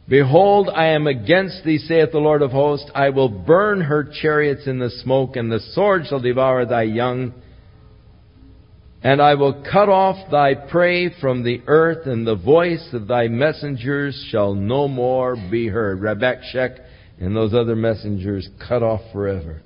Behold, 0.07 0.69
I 0.69 0.89
am 0.89 1.07
against 1.07 1.63
thee, 1.63 1.79
saith 1.79 2.11
the 2.11 2.19
Lord 2.19 2.43
of 2.43 2.51
hosts. 2.51 2.91
I 2.93 3.09
will 3.09 3.29
burn 3.29 3.81
her 3.81 4.03
chariots 4.21 4.67
in 4.67 4.77
the 4.77 4.91
smoke, 4.91 5.37
and 5.37 5.51
the 5.51 5.59
sword 5.71 6.03
shall 6.07 6.19
devour 6.19 6.67
thy 6.67 6.83
young. 6.83 7.33
And 9.03 9.21
I 9.21 9.35
will 9.35 9.63
cut 9.69 9.89
off 9.89 10.31
thy 10.31 10.55
prey 10.55 11.09
from 11.19 11.43
the 11.43 11.61
earth, 11.67 12.07
and 12.07 12.25
the 12.25 12.37
voice 12.37 12.87
of 12.93 13.07
thy 13.07 13.27
messengers 13.27 14.27
shall 14.31 14.53
no 14.53 14.87
more 14.87 15.35
be 15.35 15.67
heard. 15.67 15.99
Rabshakeh 15.99 16.79
and 17.19 17.35
those 17.35 17.53
other 17.53 17.75
messengers 17.75 18.47
cut 18.65 18.81
off 18.81 19.01
forever. 19.11 19.61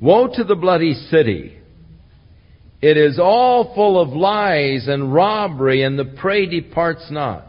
Woe 0.00 0.28
to 0.34 0.44
the 0.44 0.56
bloody 0.56 0.94
city! 0.94 1.58
It 2.82 2.96
is 2.96 3.18
all 3.18 3.74
full 3.74 3.98
of 3.98 4.10
lies 4.10 4.88
and 4.88 5.14
robbery, 5.14 5.82
and 5.82 5.98
the 5.98 6.04
prey 6.04 6.46
departs 6.46 7.06
not. 7.10 7.46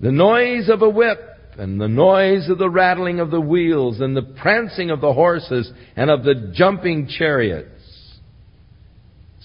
The 0.00 0.10
noise 0.10 0.68
of 0.68 0.82
a 0.82 0.88
whip 0.88 1.20
and 1.58 1.80
the 1.80 1.86
noise 1.86 2.48
of 2.48 2.58
the 2.58 2.70
rattling 2.70 3.20
of 3.20 3.30
the 3.30 3.40
wheels 3.40 4.00
and 4.00 4.16
the 4.16 4.22
prancing 4.22 4.90
of 4.90 5.02
the 5.02 5.12
horses 5.12 5.70
and 5.94 6.10
of 6.10 6.24
the 6.24 6.52
jumping 6.54 7.06
chariots. 7.06 7.79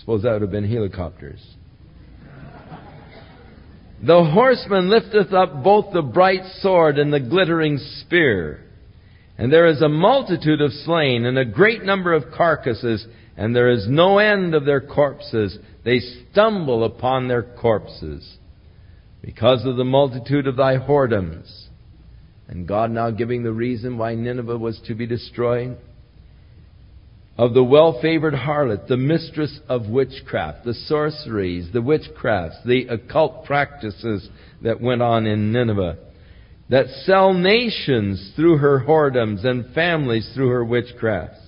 Suppose 0.05 0.21
that 0.21 0.33
would 0.33 0.43
have 0.43 0.51
been 0.51 0.69
helicopters. 0.69 1.43
The 4.03 4.23
horseman 4.23 4.87
lifteth 4.87 5.33
up 5.33 5.63
both 5.63 5.93
the 5.93 6.03
bright 6.03 6.43
sword 6.59 6.99
and 6.99 7.11
the 7.11 7.19
glittering 7.19 7.79
spear. 8.01 8.63
And 9.39 9.51
there 9.51 9.65
is 9.65 9.81
a 9.81 9.89
multitude 9.89 10.61
of 10.61 10.71
slain 10.71 11.25
and 11.25 11.39
a 11.39 11.43
great 11.43 11.83
number 11.83 12.13
of 12.13 12.25
carcasses, 12.37 13.07
and 13.35 13.55
there 13.55 13.71
is 13.71 13.87
no 13.89 14.19
end 14.19 14.53
of 14.53 14.63
their 14.63 14.79
corpses. 14.79 15.57
They 15.83 16.01
stumble 16.31 16.83
upon 16.83 17.27
their 17.27 17.41
corpses 17.41 18.37
because 19.23 19.65
of 19.65 19.75
the 19.75 19.83
multitude 19.83 20.45
of 20.45 20.55
thy 20.55 20.77
whoredoms. 20.77 21.65
And 22.47 22.67
God 22.67 22.91
now 22.91 23.09
giving 23.09 23.41
the 23.41 23.51
reason 23.51 23.97
why 23.97 24.13
Nineveh 24.13 24.59
was 24.59 24.79
to 24.85 24.93
be 24.93 25.07
destroyed. 25.07 25.77
Of 27.37 27.53
the 27.53 27.63
well 27.63 27.99
favored 28.01 28.33
harlot, 28.33 28.87
the 28.87 28.95
mistress 28.95 29.59
of 29.67 29.89
witchcraft, 29.89 30.63
the 30.63 30.73
sorceries, 30.73 31.69
the 31.73 31.81
witchcrafts, 31.81 32.63
the 32.65 32.87
occult 32.87 33.43
practices 33.43 34.29
that 34.61 34.79
went 34.79 35.01
on 35.01 35.25
in 35.25 35.51
Nineveh, 35.51 35.97
that 36.69 36.87
sell 37.05 37.33
nations 37.33 38.31
through 38.37 38.57
her 38.57 38.85
whoredoms 38.87 39.45
and 39.45 39.73
families 39.73 40.31
through 40.33 40.49
her 40.49 40.63
witchcrafts. 40.63 41.41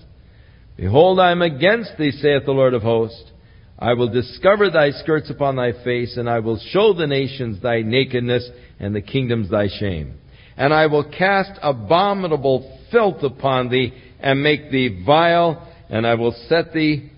Behold, 0.75 1.21
I 1.21 1.31
am 1.31 1.41
against 1.41 1.97
thee, 1.97 2.11
saith 2.11 2.45
the 2.45 2.51
Lord 2.51 2.73
of 2.73 2.81
hosts. 2.81 3.31
I 3.79 3.93
will 3.93 4.09
discover 4.09 4.69
thy 4.69 4.91
skirts 4.91 5.29
upon 5.29 5.55
thy 5.55 5.71
face, 5.83 6.17
and 6.17 6.29
I 6.29 6.39
will 6.39 6.59
show 6.71 6.93
the 6.93 7.07
nations 7.07 7.61
thy 7.61 7.81
nakedness, 7.81 8.49
and 8.79 8.93
the 8.93 9.01
kingdoms 9.01 9.49
thy 9.49 9.67
shame 9.79 10.19
and 10.57 10.73
I 10.73 10.87
will 10.87 11.03
cast 11.03 11.51
abominable 11.61 12.79
filth 12.91 13.21
upon 13.21 13.69
thee, 13.69 13.93
and 14.19 14.41
make 14.41 14.71
thee 14.71 15.03
vile, 15.05 15.66
and 15.89 16.05
I 16.05 16.15
will 16.15 16.35
set 16.47 16.73
thee 16.73 17.11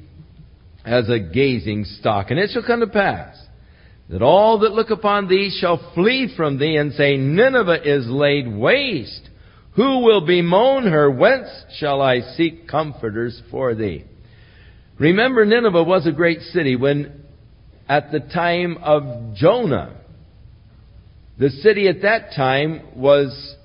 as 0.86 1.10
a 1.10 1.20
gazing 1.20 1.86
stock. 1.86 2.30
And 2.30 2.40
it 2.40 2.52
shall 2.52 2.66
come 2.66 2.80
to 2.80 2.88
pass 2.88 3.36
that 4.10 4.22
all 4.22 4.60
that 4.60 4.74
look 4.74 4.90
upon 4.90 5.28
thee 5.28 5.56
shall 5.60 5.92
flee 5.94 6.34
from 6.36 6.58
thee, 6.58 6.76
and 6.78 6.94
say, 6.94 7.16
Nineveh 7.16 7.82
is 7.84 8.08
laid 8.08 8.52
waste. 8.52 9.30
Who 9.76 10.00
will 10.00 10.26
bemoan 10.26 10.88
her? 10.88 11.12
Whence 11.12 11.48
shall 11.78 12.02
I 12.02 12.22
seek 12.36 12.68
comforters 12.68 13.40
for 13.52 13.76
thee? 13.76 14.06
Remember, 14.98 15.46
Nineveh 15.46 15.84
was 15.84 16.08
a 16.08 16.12
great 16.12 16.42
city 16.42 16.76
when, 16.76 17.24
at 17.88 18.12
the 18.12 18.20
time 18.20 18.78
of 18.82 19.36
Jonah, 19.36 19.96
the 21.38 21.50
city 21.50 21.88
at 21.88 22.02
that 22.02 22.34
time 22.36 22.82
was 22.96 23.56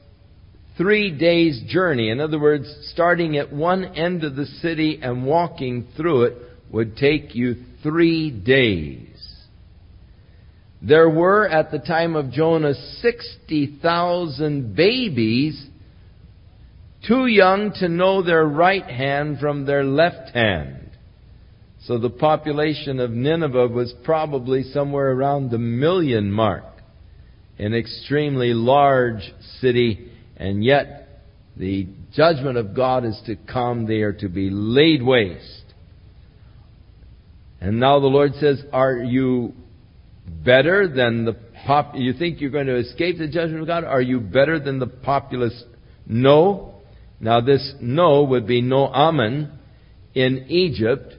three 0.76 1.16
days' 1.16 1.62
journey. 1.68 2.10
In 2.10 2.20
other 2.20 2.38
words, 2.38 2.72
starting 2.92 3.36
at 3.36 3.52
one 3.52 3.84
end 3.84 4.24
of 4.24 4.36
the 4.36 4.46
city 4.46 4.98
and 5.02 5.24
walking 5.24 5.86
through 5.96 6.24
it 6.24 6.38
would 6.70 6.96
take 6.96 7.34
you 7.34 7.56
three 7.82 8.30
days. 8.30 9.08
There 10.82 11.08
were, 11.08 11.48
at 11.48 11.70
the 11.70 11.78
time 11.78 12.14
of 12.14 12.30
Jonah, 12.30 12.74
60,000 12.74 14.74
babies 14.74 15.66
too 17.06 17.26
young 17.26 17.72
to 17.80 17.88
know 17.88 18.22
their 18.22 18.44
right 18.44 18.84
hand 18.84 19.38
from 19.38 19.64
their 19.64 19.84
left 19.84 20.34
hand. 20.34 20.90
So 21.84 21.98
the 21.98 22.10
population 22.10 22.98
of 22.98 23.10
Nineveh 23.10 23.68
was 23.68 23.94
probably 24.04 24.62
somewhere 24.62 25.12
around 25.12 25.50
the 25.50 25.58
million 25.58 26.30
mark 26.30 26.64
an 27.58 27.74
extremely 27.74 28.52
large 28.52 29.32
city, 29.60 30.10
and 30.36 30.64
yet 30.64 31.04
the 31.56 31.86
judgment 32.12 32.56
of 32.56 32.74
God 32.74 33.04
is 33.04 33.20
to 33.26 33.36
come. 33.36 33.86
They 33.86 34.00
are 34.00 34.12
to 34.14 34.28
be 34.28 34.50
laid 34.50 35.02
waste. 35.02 35.62
And 37.60 37.78
now 37.78 38.00
the 38.00 38.06
Lord 38.06 38.34
says, 38.34 38.62
Are 38.72 38.96
you 38.96 39.54
better 40.26 40.88
than 40.88 41.24
the 41.24 41.36
pop? 41.66 41.94
You 41.94 42.12
think 42.12 42.40
you're 42.40 42.50
going 42.50 42.66
to 42.66 42.78
escape 42.78 43.18
the 43.18 43.28
judgment 43.28 43.62
of 43.62 43.66
God? 43.66 43.84
Are 43.84 44.02
you 44.02 44.20
better 44.20 44.58
than 44.58 44.78
the 44.78 44.86
populace? 44.86 45.62
No. 46.06 46.82
Now 47.20 47.40
this 47.40 47.74
no 47.80 48.24
would 48.24 48.46
be 48.46 48.60
No-Amon 48.60 49.58
in 50.14 50.46
Egypt, 50.48 51.14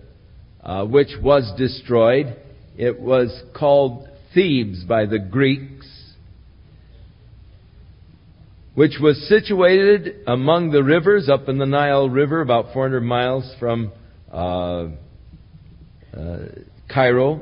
uh, 0.62 0.86
which 0.86 1.10
was 1.22 1.52
destroyed. 1.58 2.36
It 2.78 3.00
was 3.00 3.42
called 3.58 4.08
Thebes 4.34 4.84
by 4.84 5.06
the 5.06 5.20
Greeks 5.20 5.88
which 8.76 8.98
was 9.02 9.18
situated 9.30 10.18
among 10.28 10.72
the 10.72 10.84
rivers 10.84 11.30
up 11.30 11.48
in 11.48 11.58
the 11.58 11.66
Nile 11.66 12.10
River, 12.10 12.42
about 12.42 12.74
400 12.74 13.02
miles 13.02 13.50
from 13.58 13.92
uh, 14.32 14.88
uh, 16.16 16.38
Cairo. 16.94 17.42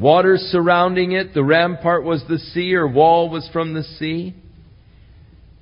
Waters 0.00 0.40
surrounding 0.50 1.12
it, 1.12 1.34
the 1.34 1.44
rampart 1.44 2.02
was 2.02 2.24
the 2.28 2.38
sea, 2.38 2.74
or 2.74 2.88
wall 2.88 3.28
was 3.28 3.48
from 3.52 3.74
the 3.74 3.82
sea. 3.82 4.34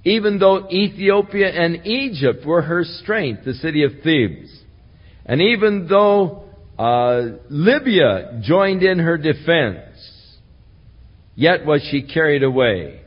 Even 0.04 0.38
though 0.38 0.68
Ethiopia 0.70 1.48
and 1.48 1.86
Egypt 1.86 2.46
were 2.46 2.62
her 2.62 2.84
strength, 2.84 3.44
the 3.44 3.54
city 3.54 3.84
of 3.84 3.92
Thebes. 4.02 4.56
And 5.26 5.40
even 5.40 5.86
though 5.88 6.44
uh, 6.78 7.38
Libya 7.50 8.40
joined 8.42 8.82
in 8.82 9.00
her 9.00 9.18
defense, 9.18 10.38
yet 11.34 11.66
was 11.66 11.86
she 11.90 12.02
carried 12.02 12.42
away. 12.42 13.01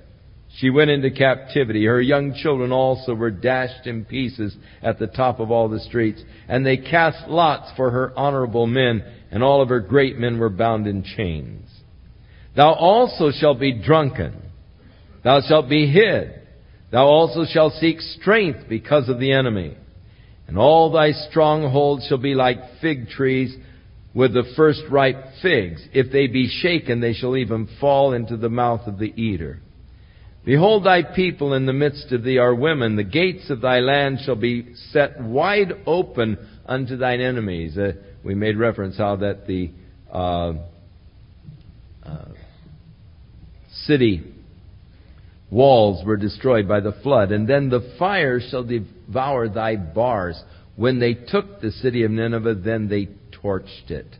She 0.58 0.70
went 0.70 0.90
into 0.90 1.12
captivity. 1.12 1.86
Her 1.86 2.02
young 2.02 2.34
children 2.34 2.72
also 2.72 3.14
were 3.14 3.32
dashed 3.32 3.88
in 3.88 4.06
pieces 4.06 4.56
at 4.82 5.00
the 5.00 5.08
top 5.08 5.40
of 5.42 5.52
all 5.52 5.68
the 5.68 5.82
streets. 5.82 6.22
And 6.48 6.66
they 6.66 6.78
cast 6.78 7.28
lots 7.28 7.72
for 7.76 7.92
her 7.92 8.14
honorable 8.18 8.66
men, 8.66 9.04
and 9.32 9.44
all 9.44 9.62
of 9.62 9.70
her 9.70 9.82
great 9.82 10.18
men 10.18 10.40
were 10.40 10.50
bound 10.50 10.88
in 10.88 11.04
chains. 11.04 11.70
Thou 12.56 12.72
also 12.72 13.32
shalt 13.32 13.60
be 13.60 13.74
drunken. 13.74 14.44
Thou 15.26 15.42
shalt 15.42 15.68
be 15.68 15.92
hid. 15.92 16.42
Thou 16.90 17.06
also 17.06 17.44
shalt 17.46 17.74
seek 17.74 18.00
strength 18.00 18.70
because 18.70 19.10
of 19.10 19.20
the 19.20 19.34
enemy. 19.34 19.76
And 20.48 20.58
all 20.58 20.90
thy 20.90 21.12
strongholds 21.12 22.06
shall 22.08 22.18
be 22.18 22.34
like 22.34 22.80
fig 22.82 23.10
trees 23.10 23.54
with 24.14 24.34
the 24.34 24.54
first 24.56 24.84
ripe 24.90 25.22
figs. 25.42 25.82
If 25.92 26.14
they 26.14 26.28
be 26.28 26.48
shaken, 26.48 27.02
they 27.02 27.14
shall 27.14 27.36
even 27.36 27.68
fall 27.82 28.14
into 28.14 28.38
the 28.38 28.48
mouth 28.48 28.88
of 28.88 29.00
the 29.00 29.12
eater. 29.22 29.60
Behold, 30.46 30.84
thy 30.84 31.02
people 31.02 31.56
in 31.56 31.66
the 31.66 31.74
midst 31.74 32.12
of 32.12 32.24
thee 32.24 32.38
are 32.38 32.54
women. 32.54 32.96
The 32.96 33.04
gates 33.04 33.50
of 33.50 33.62
thy 33.62 33.80
land 33.80 34.20
shall 34.24 34.36
be 34.36 34.76
set 34.92 35.20
wide 35.20 35.74
open 35.88 36.38
unto 36.68 36.98
thine 36.98 37.20
enemies. 37.20 37.76
Uh, 37.76 37.94
we 38.24 38.36
made 38.36 38.56
reference 38.56 38.96
how 38.96 39.16
that 39.18 39.48
the 39.48 39.72
uh, 40.12 40.54
uh, 42.04 42.26
city 43.86 44.24
walls 45.50 46.06
were 46.06 46.18
destroyed 46.18 46.68
by 46.68 46.80
the 46.80 46.94
flood. 47.02 47.32
And 47.32 47.48
then 47.48 47.70
the 47.70 47.96
fire 47.98 48.40
shall 48.40 48.64
devour 48.64 49.50
thy 49.50 49.78
bars. 49.78 50.40
When 50.76 51.00
they 51.00 51.16
took 51.16 51.60
the 51.60 51.72
city 51.72 52.04
of 52.04 52.12
Nineveh, 52.12 52.56
then 52.56 52.88
they 52.88 53.10
torched 53.32 53.90
it 53.90 54.16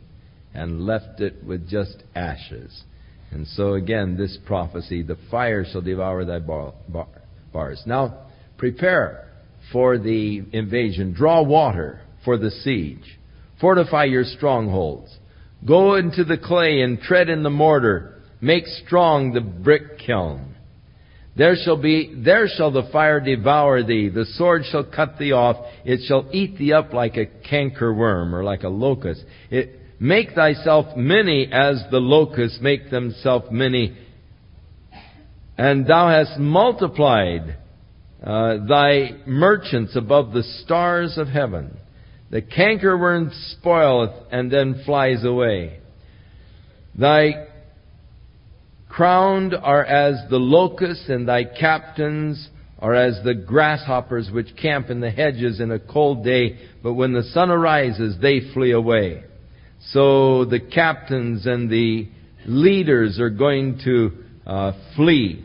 and 0.52 0.86
left 0.86 1.20
it 1.20 1.44
with 1.44 1.68
just 1.68 2.02
ashes. 2.16 2.82
And 3.30 3.46
so 3.48 3.74
again, 3.74 4.16
this 4.16 4.38
prophecy, 4.46 5.02
the 5.02 5.18
fire 5.30 5.64
shall 5.64 5.82
devour 5.82 6.24
thy 6.24 6.38
bar, 6.38 6.74
bar, 6.88 7.08
bars. 7.52 7.82
Now, 7.86 8.26
prepare 8.56 9.28
for 9.72 9.98
the 9.98 10.42
invasion. 10.52 11.12
Draw 11.12 11.42
water 11.42 12.00
for 12.24 12.38
the 12.38 12.50
siege. 12.50 13.18
Fortify 13.60 14.04
your 14.04 14.24
strongholds. 14.24 15.14
Go 15.66 15.96
into 15.96 16.24
the 16.24 16.38
clay 16.38 16.80
and 16.82 17.00
tread 17.00 17.28
in 17.28 17.42
the 17.42 17.50
mortar. 17.50 18.22
Make 18.40 18.66
strong 18.66 19.32
the 19.32 19.40
brick 19.40 19.98
kiln. 19.98 20.54
There 21.36 21.56
shall 21.62 21.76
be, 21.76 22.14
there 22.16 22.48
shall 22.48 22.70
the 22.70 22.88
fire 22.90 23.20
devour 23.20 23.82
thee, 23.82 24.08
the 24.08 24.24
sword 24.24 24.62
shall 24.70 24.84
cut 24.84 25.18
thee 25.18 25.32
off, 25.32 25.56
it 25.84 26.00
shall 26.06 26.26
eat 26.32 26.56
thee 26.56 26.72
up 26.72 26.94
like 26.94 27.18
a 27.18 27.26
canker 27.26 27.92
worm 27.92 28.34
or 28.34 28.42
like 28.42 28.62
a 28.62 28.70
locust. 28.70 29.22
It, 29.50 29.78
make 29.98 30.32
thyself 30.34 30.96
many 30.96 31.48
as 31.50 31.82
the 31.90 31.98
locusts 31.98 32.58
make 32.60 32.90
themselves 32.90 33.46
many, 33.50 33.96
and 35.56 35.86
thou 35.86 36.08
hast 36.08 36.38
multiplied 36.38 37.56
uh, 38.22 38.56
thy 38.66 39.10
merchants 39.26 39.96
above 39.96 40.32
the 40.32 40.42
stars 40.42 41.16
of 41.16 41.28
heaven. 41.28 41.76
The 42.30 42.42
cankerworm 42.42 43.30
spoileth 43.52 44.14
and 44.32 44.50
then 44.50 44.82
flies 44.84 45.24
away. 45.24 45.80
Thy 46.98 47.46
crowned 48.88 49.54
are 49.54 49.84
as 49.84 50.28
the 50.30 50.38
locusts, 50.38 51.08
and 51.08 51.28
thy 51.28 51.44
captains 51.44 52.48
are 52.78 52.94
as 52.94 53.22
the 53.24 53.34
grasshoppers 53.34 54.30
which 54.30 54.56
camp 54.60 54.90
in 54.90 55.00
the 55.00 55.10
hedges 55.10 55.60
in 55.60 55.70
a 55.70 55.78
cold 55.78 56.24
day, 56.24 56.58
but 56.82 56.94
when 56.94 57.12
the 57.12 57.22
sun 57.22 57.50
arises, 57.50 58.16
they 58.20 58.40
flee 58.52 58.72
away. 58.72 59.24
So 59.92 60.44
the 60.44 60.60
captains 60.60 61.46
and 61.46 61.70
the 61.70 62.08
leaders 62.46 63.20
are 63.20 63.30
going 63.30 63.80
to 63.84 64.10
uh, 64.46 64.72
flee. 64.94 65.44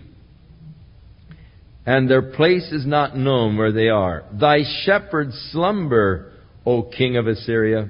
And 1.85 2.09
their 2.09 2.21
place 2.21 2.71
is 2.71 2.85
not 2.85 3.17
known 3.17 3.57
where 3.57 3.71
they 3.71 3.89
are. 3.89 4.23
Thy 4.39 4.59
shepherds 4.83 5.49
slumber, 5.51 6.31
O 6.65 6.83
king 6.83 7.17
of 7.17 7.27
Assyria. 7.27 7.89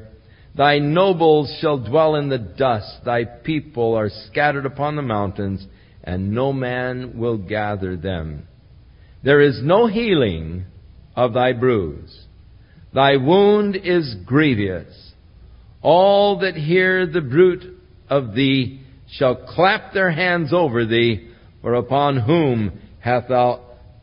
Thy 0.56 0.80
nobles 0.80 1.58
shall 1.62 1.78
dwell 1.78 2.16
in 2.16 2.30
the 2.30 2.38
dust. 2.38 3.04
Thy 3.06 3.24
people 3.26 3.96
are 3.96 4.10
scattered 4.28 4.66
upon 4.66 4.96
the 4.96 5.02
mountains, 5.02 5.66
and 6.04 6.32
no 6.32 6.52
man 6.52 7.18
will 7.18 7.38
gather 7.38 7.96
them. 7.96 8.48
There 9.24 9.42
is 9.42 9.62
no 9.64 9.88
healing 9.88 10.66
of 11.16 11.34
thy 11.34 11.54
bruise. 11.54 12.26
Thy 12.94 13.18
wound 13.18 13.78
is 13.78 14.16
grievous. 14.26 15.11
All 15.82 16.40
that 16.40 16.56
hear 16.56 17.08
the 17.08 17.22
bruit 17.22 17.64
of 18.10 18.36
thee 18.36 18.82
shall 19.12 19.36
clap 19.36 19.94
their 19.94 20.12
hands 20.12 20.54
over 20.54 20.86
thee, 20.86 21.30
for 21.62 21.74
upon 21.74 22.18
whom 22.18 22.80
hath 23.00 23.28
thou 23.30 23.62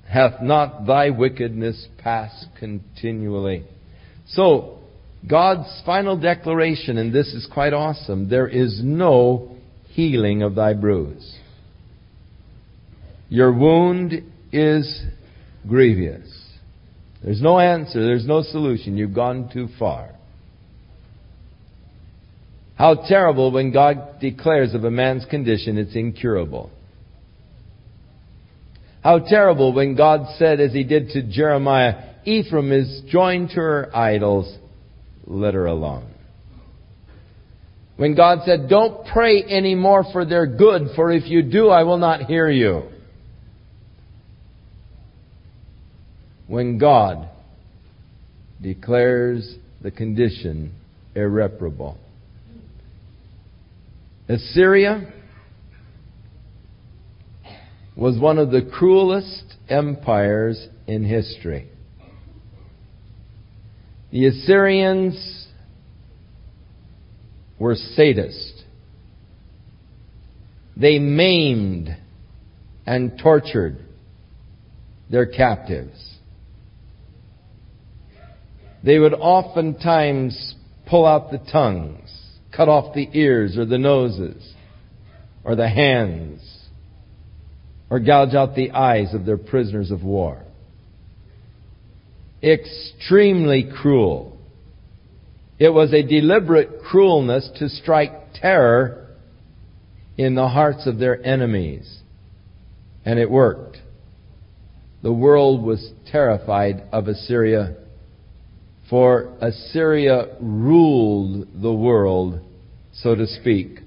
hath 0.09 0.41
not 0.43 0.87
thy 0.87 1.11
wickedness 1.11 1.87
passed 1.99 2.47
continually. 2.59 3.65
So, 4.29 4.79
God's 5.29 5.83
final 5.85 6.19
declaration, 6.19 6.97
and 6.97 7.13
this 7.13 7.29
is 7.35 7.47
quite 7.53 7.73
awesome, 7.75 8.29
there 8.29 8.49
is 8.49 8.81
no 8.83 9.57
healing 9.89 10.43
of 10.43 10.55
thy 10.55 10.73
bruise. 10.75 11.37
Your 13.29 13.53
wound 13.53 14.15
is 14.53 15.03
grievous. 15.69 16.33
There's 17.23 17.43
no 17.43 17.59
answer, 17.59 18.03
there's 18.03 18.27
no 18.27 18.43
solution. 18.43 18.97
You've 18.97 19.15
gone 19.15 19.51
too 19.53 19.69
far. 19.79 20.15
How 22.79 22.95
terrible 22.95 23.51
when 23.51 23.73
God 23.73 24.21
declares 24.21 24.73
of 24.73 24.85
a 24.85 24.91
man's 24.91 25.25
condition 25.25 25.79
it's 25.79 25.97
incurable. 25.97 26.71
How 29.03 29.19
terrible 29.19 29.73
when 29.73 29.97
God 29.97 30.37
said, 30.39 30.61
as 30.61 30.73
he 30.73 30.85
did 30.85 31.11
to 31.11 31.23
Jeremiah, 31.23 32.15
Ephraim 32.25 32.71
is 32.71 33.03
joined 33.09 33.49
to 33.51 33.57
her 33.57 33.97
idols, 33.97 34.57
let 35.27 35.55
her 35.55 35.67
alone. 35.67 36.09
When 37.97 38.15
God 38.15 38.41
said, 38.45 38.69
Don't 38.69 39.05
pray 39.09 39.43
anymore 39.43 40.05
for 40.13 40.25
their 40.25 40.47
good, 40.47 40.91
for 40.95 41.11
if 41.11 41.29
you 41.29 41.43
do, 41.43 41.71
I 41.71 41.83
will 41.83 41.99
not 41.99 42.27
hear 42.27 42.49
you. 42.49 42.85
When 46.47 46.79
God 46.79 47.29
declares 48.63 49.57
the 49.83 49.91
condition 49.91 50.73
irreparable. 51.17 51.99
Assyria 54.29 55.13
was 57.97 58.19
one 58.19 58.39
of 58.39 58.51
the 58.51 58.63
cruelest 58.63 59.57
empires 59.69 60.69
in 60.87 61.05
history. 61.05 61.69
The 64.13 64.27
Assyrians 64.27 65.49
were 67.59 67.75
sadists. 67.75 68.63
They 70.77 70.99
maimed 70.99 71.97
and 72.87 73.19
tortured 73.19 73.79
their 75.11 75.27
captives. 75.27 76.17
They 78.85 78.99
would 78.99 79.15
oftentimes 79.15 80.55
pull 80.87 81.05
out 81.05 81.31
the 81.31 81.39
tongues, 81.51 82.11
cut 82.59 82.69
off 82.69 82.93
the 82.93 83.09
ears 83.13 83.57
or 83.57 83.65
the 83.65 83.79
noses 83.79 84.53
or 85.45 85.55
the 85.55 85.69
hands 85.69 86.41
or 87.89 88.01
gouge 88.01 88.35
out 88.35 88.57
the 88.57 88.73
eyes 88.73 89.15
of 89.15 89.25
their 89.25 89.39
prisoners 89.39 89.93
of 89.93 90.03
war. 90.03 90.43
Extremely 92.43 93.71
cruel. 93.81 94.37
It 95.61 95.69
was 95.69 95.93
a 95.93 96.03
deliberate 96.03 96.83
cruelness 96.83 97.49
to 97.61 97.69
strike 97.69 98.35
terror 98.35 99.07
in 100.17 100.35
the 100.35 100.49
hearts 100.49 100.85
of 100.89 100.99
their 100.99 101.25
enemies. 101.25 102.01
And 103.05 103.21
it 103.21 103.31
worked. 103.31 103.79
The 105.03 105.13
world 105.13 105.63
was 105.63 105.93
terrified 106.11 106.83
of 106.91 107.07
Assyria, 107.07 107.77
for 108.89 109.37
Assyria 109.41 110.37
ruled 110.41 111.49
the 111.61 111.73
world, 111.73 112.41
so 112.93 113.15
to 113.15 113.27
speak, 113.27 113.81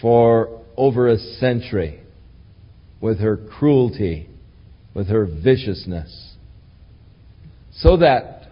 for 0.00 0.62
over 0.76 1.08
a 1.08 1.18
century 1.18 2.00
with 3.00 3.20
her 3.20 3.36
cruelty, 3.36 4.28
with 4.94 5.08
her 5.08 5.26
viciousness. 5.26 6.34
So 7.72 7.98
that 7.98 8.48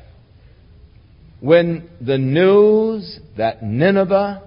when 1.41 1.89
the 2.01 2.18
news 2.18 3.18
that 3.37 3.62
Nineveh 3.62 4.43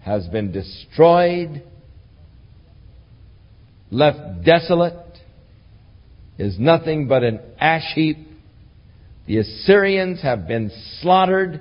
has 0.00 0.26
been 0.28 0.50
destroyed, 0.50 1.62
left 3.90 4.44
desolate, 4.44 4.96
is 6.38 6.58
nothing 6.58 7.06
but 7.06 7.22
an 7.22 7.40
ash 7.60 7.92
heap, 7.94 8.31
the 9.26 9.38
Assyrians 9.38 10.22
have 10.22 10.48
been 10.48 10.70
slaughtered, 11.00 11.60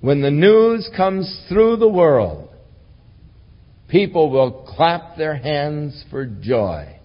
when 0.00 0.22
the 0.22 0.30
news 0.30 0.88
comes 0.96 1.44
through 1.48 1.76
the 1.76 1.88
world, 1.88 2.48
people 3.88 4.30
will 4.30 4.64
clap 4.76 5.16
their 5.16 5.36
hands 5.36 6.04
for 6.10 6.24
joy. 6.24 6.98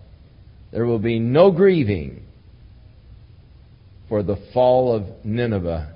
There 0.72 0.86
will 0.86 1.00
be 1.00 1.20
no 1.20 1.52
grieving 1.52 2.24
for 4.08 4.24
the 4.24 4.38
fall 4.54 4.96
of 4.96 5.26
Nineveh 5.26 5.96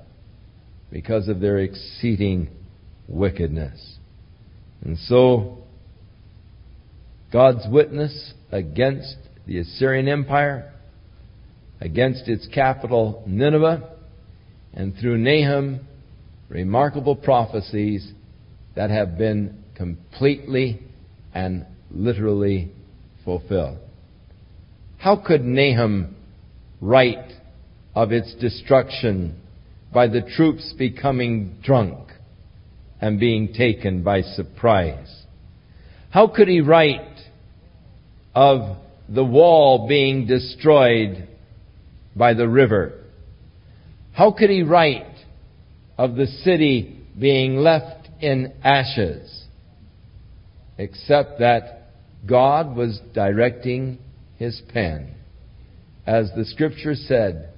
because 0.90 1.28
of 1.28 1.40
their 1.40 1.58
exceeding 1.58 2.48
wickedness. 3.08 3.96
And 4.82 4.98
so, 4.98 5.58
God's 7.32 7.66
witness 7.70 8.34
against 8.50 9.16
the 9.46 9.58
Assyrian 9.58 10.08
Empire, 10.08 10.72
against 11.80 12.28
its 12.28 12.46
capital 12.48 13.22
Nineveh, 13.26 13.90
and 14.74 14.94
through 15.00 15.18
Nahum, 15.18 15.80
remarkable 16.48 17.16
prophecies 17.16 18.12
that 18.76 18.90
have 18.90 19.16
been 19.16 19.64
completely 19.74 20.80
and 21.34 21.66
literally 21.90 22.70
fulfilled. 23.24 23.78
How 24.98 25.16
could 25.16 25.42
Nahum 25.42 26.14
write 26.80 27.32
of 27.94 28.12
its 28.12 28.34
destruction 28.34 29.40
by 29.92 30.06
the 30.06 30.20
troops 30.36 30.74
becoming 30.78 31.56
drunk 31.62 32.10
and 33.00 33.18
being 33.18 33.52
taken 33.54 34.02
by 34.02 34.20
surprise? 34.20 35.24
How 36.10 36.26
could 36.28 36.48
he 36.48 36.60
write 36.60 37.20
of 38.34 38.76
the 39.08 39.24
wall 39.24 39.88
being 39.88 40.26
destroyed 40.26 41.26
by 42.14 42.34
the 42.34 42.48
river? 42.48 43.04
How 44.12 44.32
could 44.32 44.50
he 44.50 44.62
write 44.62 45.06
of 46.00 46.16
the 46.16 46.26
city 46.26 46.98
being 47.18 47.56
left 47.56 48.08
in 48.20 48.52
ashes, 48.62 49.44
except 50.78 51.40
that 51.40 51.92
God 52.26 52.76
was 52.76 53.00
directing 53.14 53.98
his 54.36 54.60
pen. 54.72 55.14
As 56.06 56.30
the 56.34 56.44
scripture 56.44 56.94
said, 56.94 57.50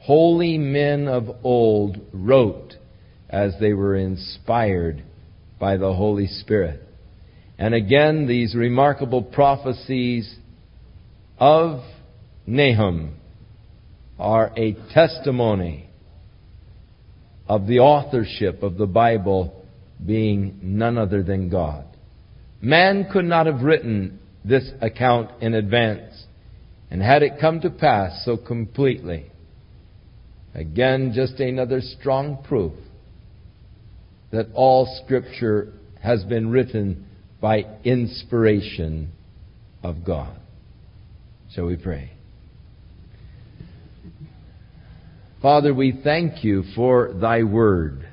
holy 0.00 0.58
men 0.58 1.06
of 1.08 1.28
old 1.44 1.98
wrote 2.12 2.74
as 3.28 3.54
they 3.60 3.72
were 3.72 3.96
inspired 3.96 5.02
by 5.60 5.76
the 5.76 5.92
Holy 5.92 6.26
Spirit. 6.26 6.82
And 7.58 7.74
again, 7.74 8.26
these 8.26 8.54
remarkable 8.54 9.22
prophecies 9.22 10.36
of 11.38 11.80
Nahum 12.46 13.14
are 14.18 14.52
a 14.56 14.74
testimony 14.92 15.88
of 17.46 17.66
the 17.66 17.78
authorship 17.78 18.62
of 18.62 18.76
the 18.76 18.86
Bible 18.86 19.64
being 20.04 20.58
none 20.62 20.98
other 20.98 21.22
than 21.22 21.48
God. 21.48 21.84
Man 22.60 23.08
could 23.12 23.24
not 23.24 23.46
have 23.46 23.62
written 23.62 24.18
this 24.44 24.70
account 24.80 25.30
in 25.40 25.54
advance 25.54 26.24
and 26.90 27.02
had 27.02 27.22
it 27.22 27.40
come 27.40 27.60
to 27.60 27.70
pass 27.70 28.24
so 28.24 28.36
completely. 28.36 29.30
Again, 30.54 31.12
just 31.14 31.38
another 31.40 31.80
strong 31.80 32.42
proof 32.42 32.72
that 34.32 34.46
all 34.54 35.00
Scripture 35.04 35.72
has 36.02 36.24
been 36.24 36.50
written 36.50 37.06
by 37.40 37.64
inspiration 37.84 39.12
of 39.82 40.04
God. 40.04 40.36
Shall 41.54 41.66
we 41.66 41.76
pray? 41.76 42.17
Father, 45.40 45.72
we 45.72 46.00
thank 46.02 46.42
you 46.42 46.64
for 46.74 47.12
thy 47.14 47.44
word 47.44 48.08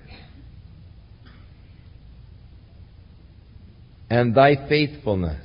and 4.09 4.35
thy 4.35 4.67
faithfulness 4.69 5.41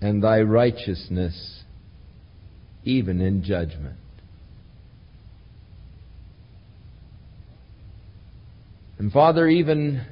and 0.00 0.22
thy 0.22 0.40
righteousness 0.42 1.64
even 2.84 3.20
in 3.20 3.42
judgment. 3.42 3.96
And 8.98 9.12
Father, 9.12 9.48
even 9.48 10.04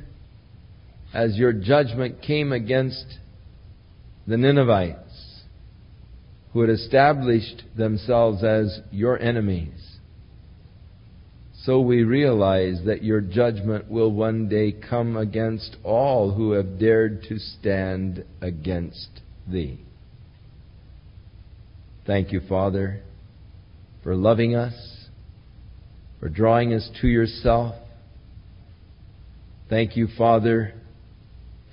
as 1.15 1.37
your 1.37 1.53
judgment 1.53 2.23
came 2.23 2.53
against 2.53 3.07
the 4.27 4.37
Ninevites, 4.37 5.06
who 6.57 6.63
had 6.63 6.71
established 6.71 7.65
themselves 7.77 8.43
as 8.43 8.81
your 8.91 9.21
enemies. 9.21 9.99
So 11.65 11.83
we 11.83 12.03
realize 12.03 12.81
that 12.87 13.05
your 13.05 13.21
judgment 13.21 13.91
will 13.91 14.11
one 14.11 14.49
day 14.49 14.73
come 14.73 15.19
against 15.19 15.77
all 15.85 16.33
who 16.33 16.53
have 16.53 16.79
dared 16.79 17.25
to 17.25 17.39
stand 17.39 18.25
against 18.41 19.21
thee. 19.47 19.81
Thank 22.07 22.33
you, 22.33 22.41
Father, 22.49 23.03
for 24.03 24.15
loving 24.15 24.55
us, 24.55 25.09
for 26.21 26.31
drawing 26.31 26.73
us 26.73 26.89
to 27.03 27.07
yourself. 27.07 27.75
Thank 29.69 29.95
you, 29.95 30.09
Father, 30.17 30.73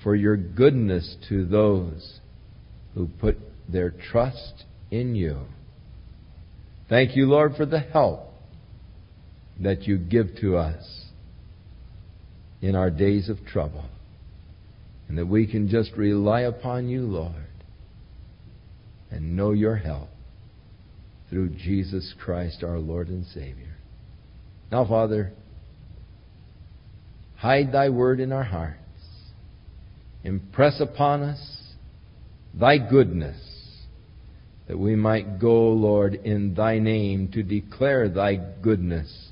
for 0.04 0.14
your 0.14 0.36
goodness 0.36 1.16
to 1.30 1.46
those 1.46 2.20
who 2.96 3.08
put 3.22 3.38
their 3.70 3.90
trust 3.90 4.66
in 4.94 5.16
you. 5.16 5.40
Thank 6.88 7.16
you, 7.16 7.26
Lord, 7.26 7.56
for 7.56 7.66
the 7.66 7.80
help 7.80 8.32
that 9.60 9.84
you 9.84 9.98
give 9.98 10.36
to 10.42 10.58
us 10.58 11.06
in 12.62 12.76
our 12.76 12.92
days 12.92 13.28
of 13.28 13.44
trouble. 13.46 13.86
And 15.08 15.18
that 15.18 15.26
we 15.26 15.48
can 15.48 15.68
just 15.68 15.92
rely 15.94 16.42
upon 16.42 16.88
you, 16.88 17.02
Lord, 17.02 17.48
and 19.10 19.36
know 19.36 19.52
your 19.52 19.76
help 19.76 20.10
through 21.30 21.50
Jesus 21.50 22.14
Christ, 22.24 22.64
our 22.64 22.78
Lord 22.78 23.08
and 23.08 23.26
Savior. 23.26 23.76
Now, 24.72 24.86
Father, 24.86 25.34
hide 27.38 27.72
thy 27.72 27.90
word 27.90 28.20
in 28.20 28.32
our 28.32 28.44
hearts. 28.44 28.78
Impress 30.24 30.80
upon 30.80 31.24
us 31.24 31.74
thy 32.54 32.78
goodness 32.78 33.53
that 34.68 34.78
we 34.78 34.96
might 34.96 35.40
go, 35.40 35.70
Lord, 35.70 36.14
in 36.14 36.54
thy 36.54 36.80
name 36.80 37.30
to 37.34 37.44
declare 37.44 38.10
thy 38.10 38.36
goodness 38.36 39.30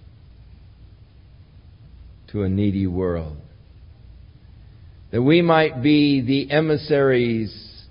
to 2.32 2.44
a 2.44 2.50
needy 2.50 2.88
world. 2.88 3.38
That 5.12 5.22
we 5.22 5.42
might 5.42 5.82
be 5.82 6.22
the 6.22 6.52
emissaries 6.52 7.86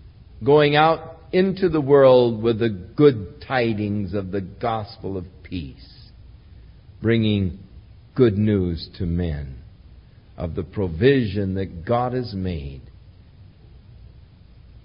going 0.45 0.77
out 0.77 1.19
into 1.33 1.69
the 1.69 1.81
world 1.81 2.43
with 2.43 2.59
the 2.59 2.71
good 2.71 3.45
tidings 3.47 4.15
of 4.15 4.31
the 4.31 4.41
gospel 4.41 5.17
of 5.17 5.27
peace, 5.43 6.11
bringing 7.03 7.59
good 8.15 8.37
news 8.37 8.89
to 8.99 9.07
men 9.07 9.57
of 10.37 10.55
the 10.55 10.63
provision 10.63 11.55
that 11.55 11.85
God 11.85 12.13
has 12.13 12.35
made 12.35 12.83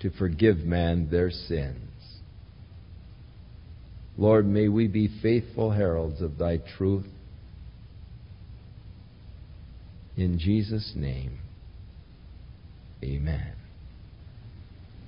to 0.02 0.10
forgive 0.12 0.58
man 0.58 1.10
their 1.10 1.32
sins. 1.32 1.80
Lord, 4.18 4.48
may 4.48 4.70
we 4.70 4.88
be 4.88 5.10
faithful 5.22 5.72
heralds 5.72 6.22
of 6.22 6.38
thy 6.38 6.62
truth. 6.78 7.08
In 10.16 10.40
Jesus' 10.40 10.94
name, 10.96 11.40
amen. 13.04 13.54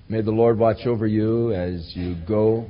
May 0.10 0.22
the 0.22 0.32
Lord 0.32 0.60
watch 0.60 0.86
over 0.86 1.08
you 1.08 1.54
as 1.54 1.94
you 1.96 2.16
go. 2.28 2.70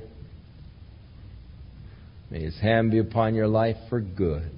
May 2.30 2.42
his 2.42 2.60
hand 2.60 2.92
be 2.92 3.00
upon 3.00 3.34
your 3.34 3.48
life 3.48 3.78
for 3.90 4.02
good. 4.02 4.52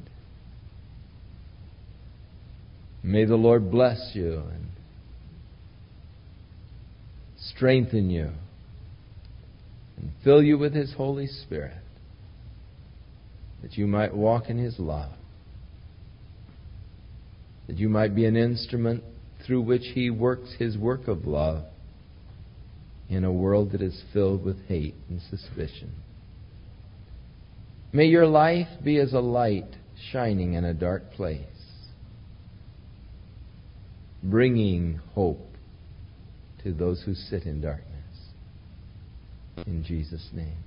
May 3.02 3.24
the 3.26 3.36
Lord 3.36 3.72
bless 3.72 4.12
you 4.14 4.44
and 4.52 4.68
strengthen 7.38 8.10
you 8.10 8.32
and 10.00 10.12
fill 10.24 10.42
you 10.42 10.58
with 10.58 10.74
His 10.74 10.94
Holy 10.96 11.28
Spirit 11.28 11.78
that 13.62 13.78
you 13.78 13.86
might 13.86 14.16
walk 14.16 14.50
in 14.50 14.58
His 14.58 14.80
love, 14.80 15.12
that 17.68 17.78
you 17.78 17.90
might 17.90 18.16
be 18.16 18.26
an 18.26 18.36
instrument 18.36 19.04
through 19.46 19.62
which 19.62 19.84
He 19.94 20.10
works 20.10 20.54
His 20.58 20.78
work 20.78 21.08
of 21.08 21.26
love 21.26 21.66
in 23.10 23.24
a 23.24 23.32
world 23.32 23.72
that 23.72 23.82
is 23.82 24.04
filled 24.14 24.44
with 24.44 24.66
hate 24.68 24.96
and 25.10 25.22
suspicion. 25.30 25.92
May 27.92 28.06
your 28.06 28.28
life 28.28 28.68
be 28.84 28.98
as 29.00 29.14
a 29.14 29.20
light 29.20 29.76
shining 30.12 30.54
in 30.54 30.64
a 30.64 30.74
dark 30.74 31.12
place, 31.14 31.44
bringing 34.24 35.02
hope 35.16 35.40
to 36.64 36.72
those 36.72 37.02
who 37.04 37.16
sit 37.16 37.44
in 37.44 37.62
darkness. 37.62 37.89
In 39.68 39.84
Jesus' 39.84 40.30
name. 40.34 40.58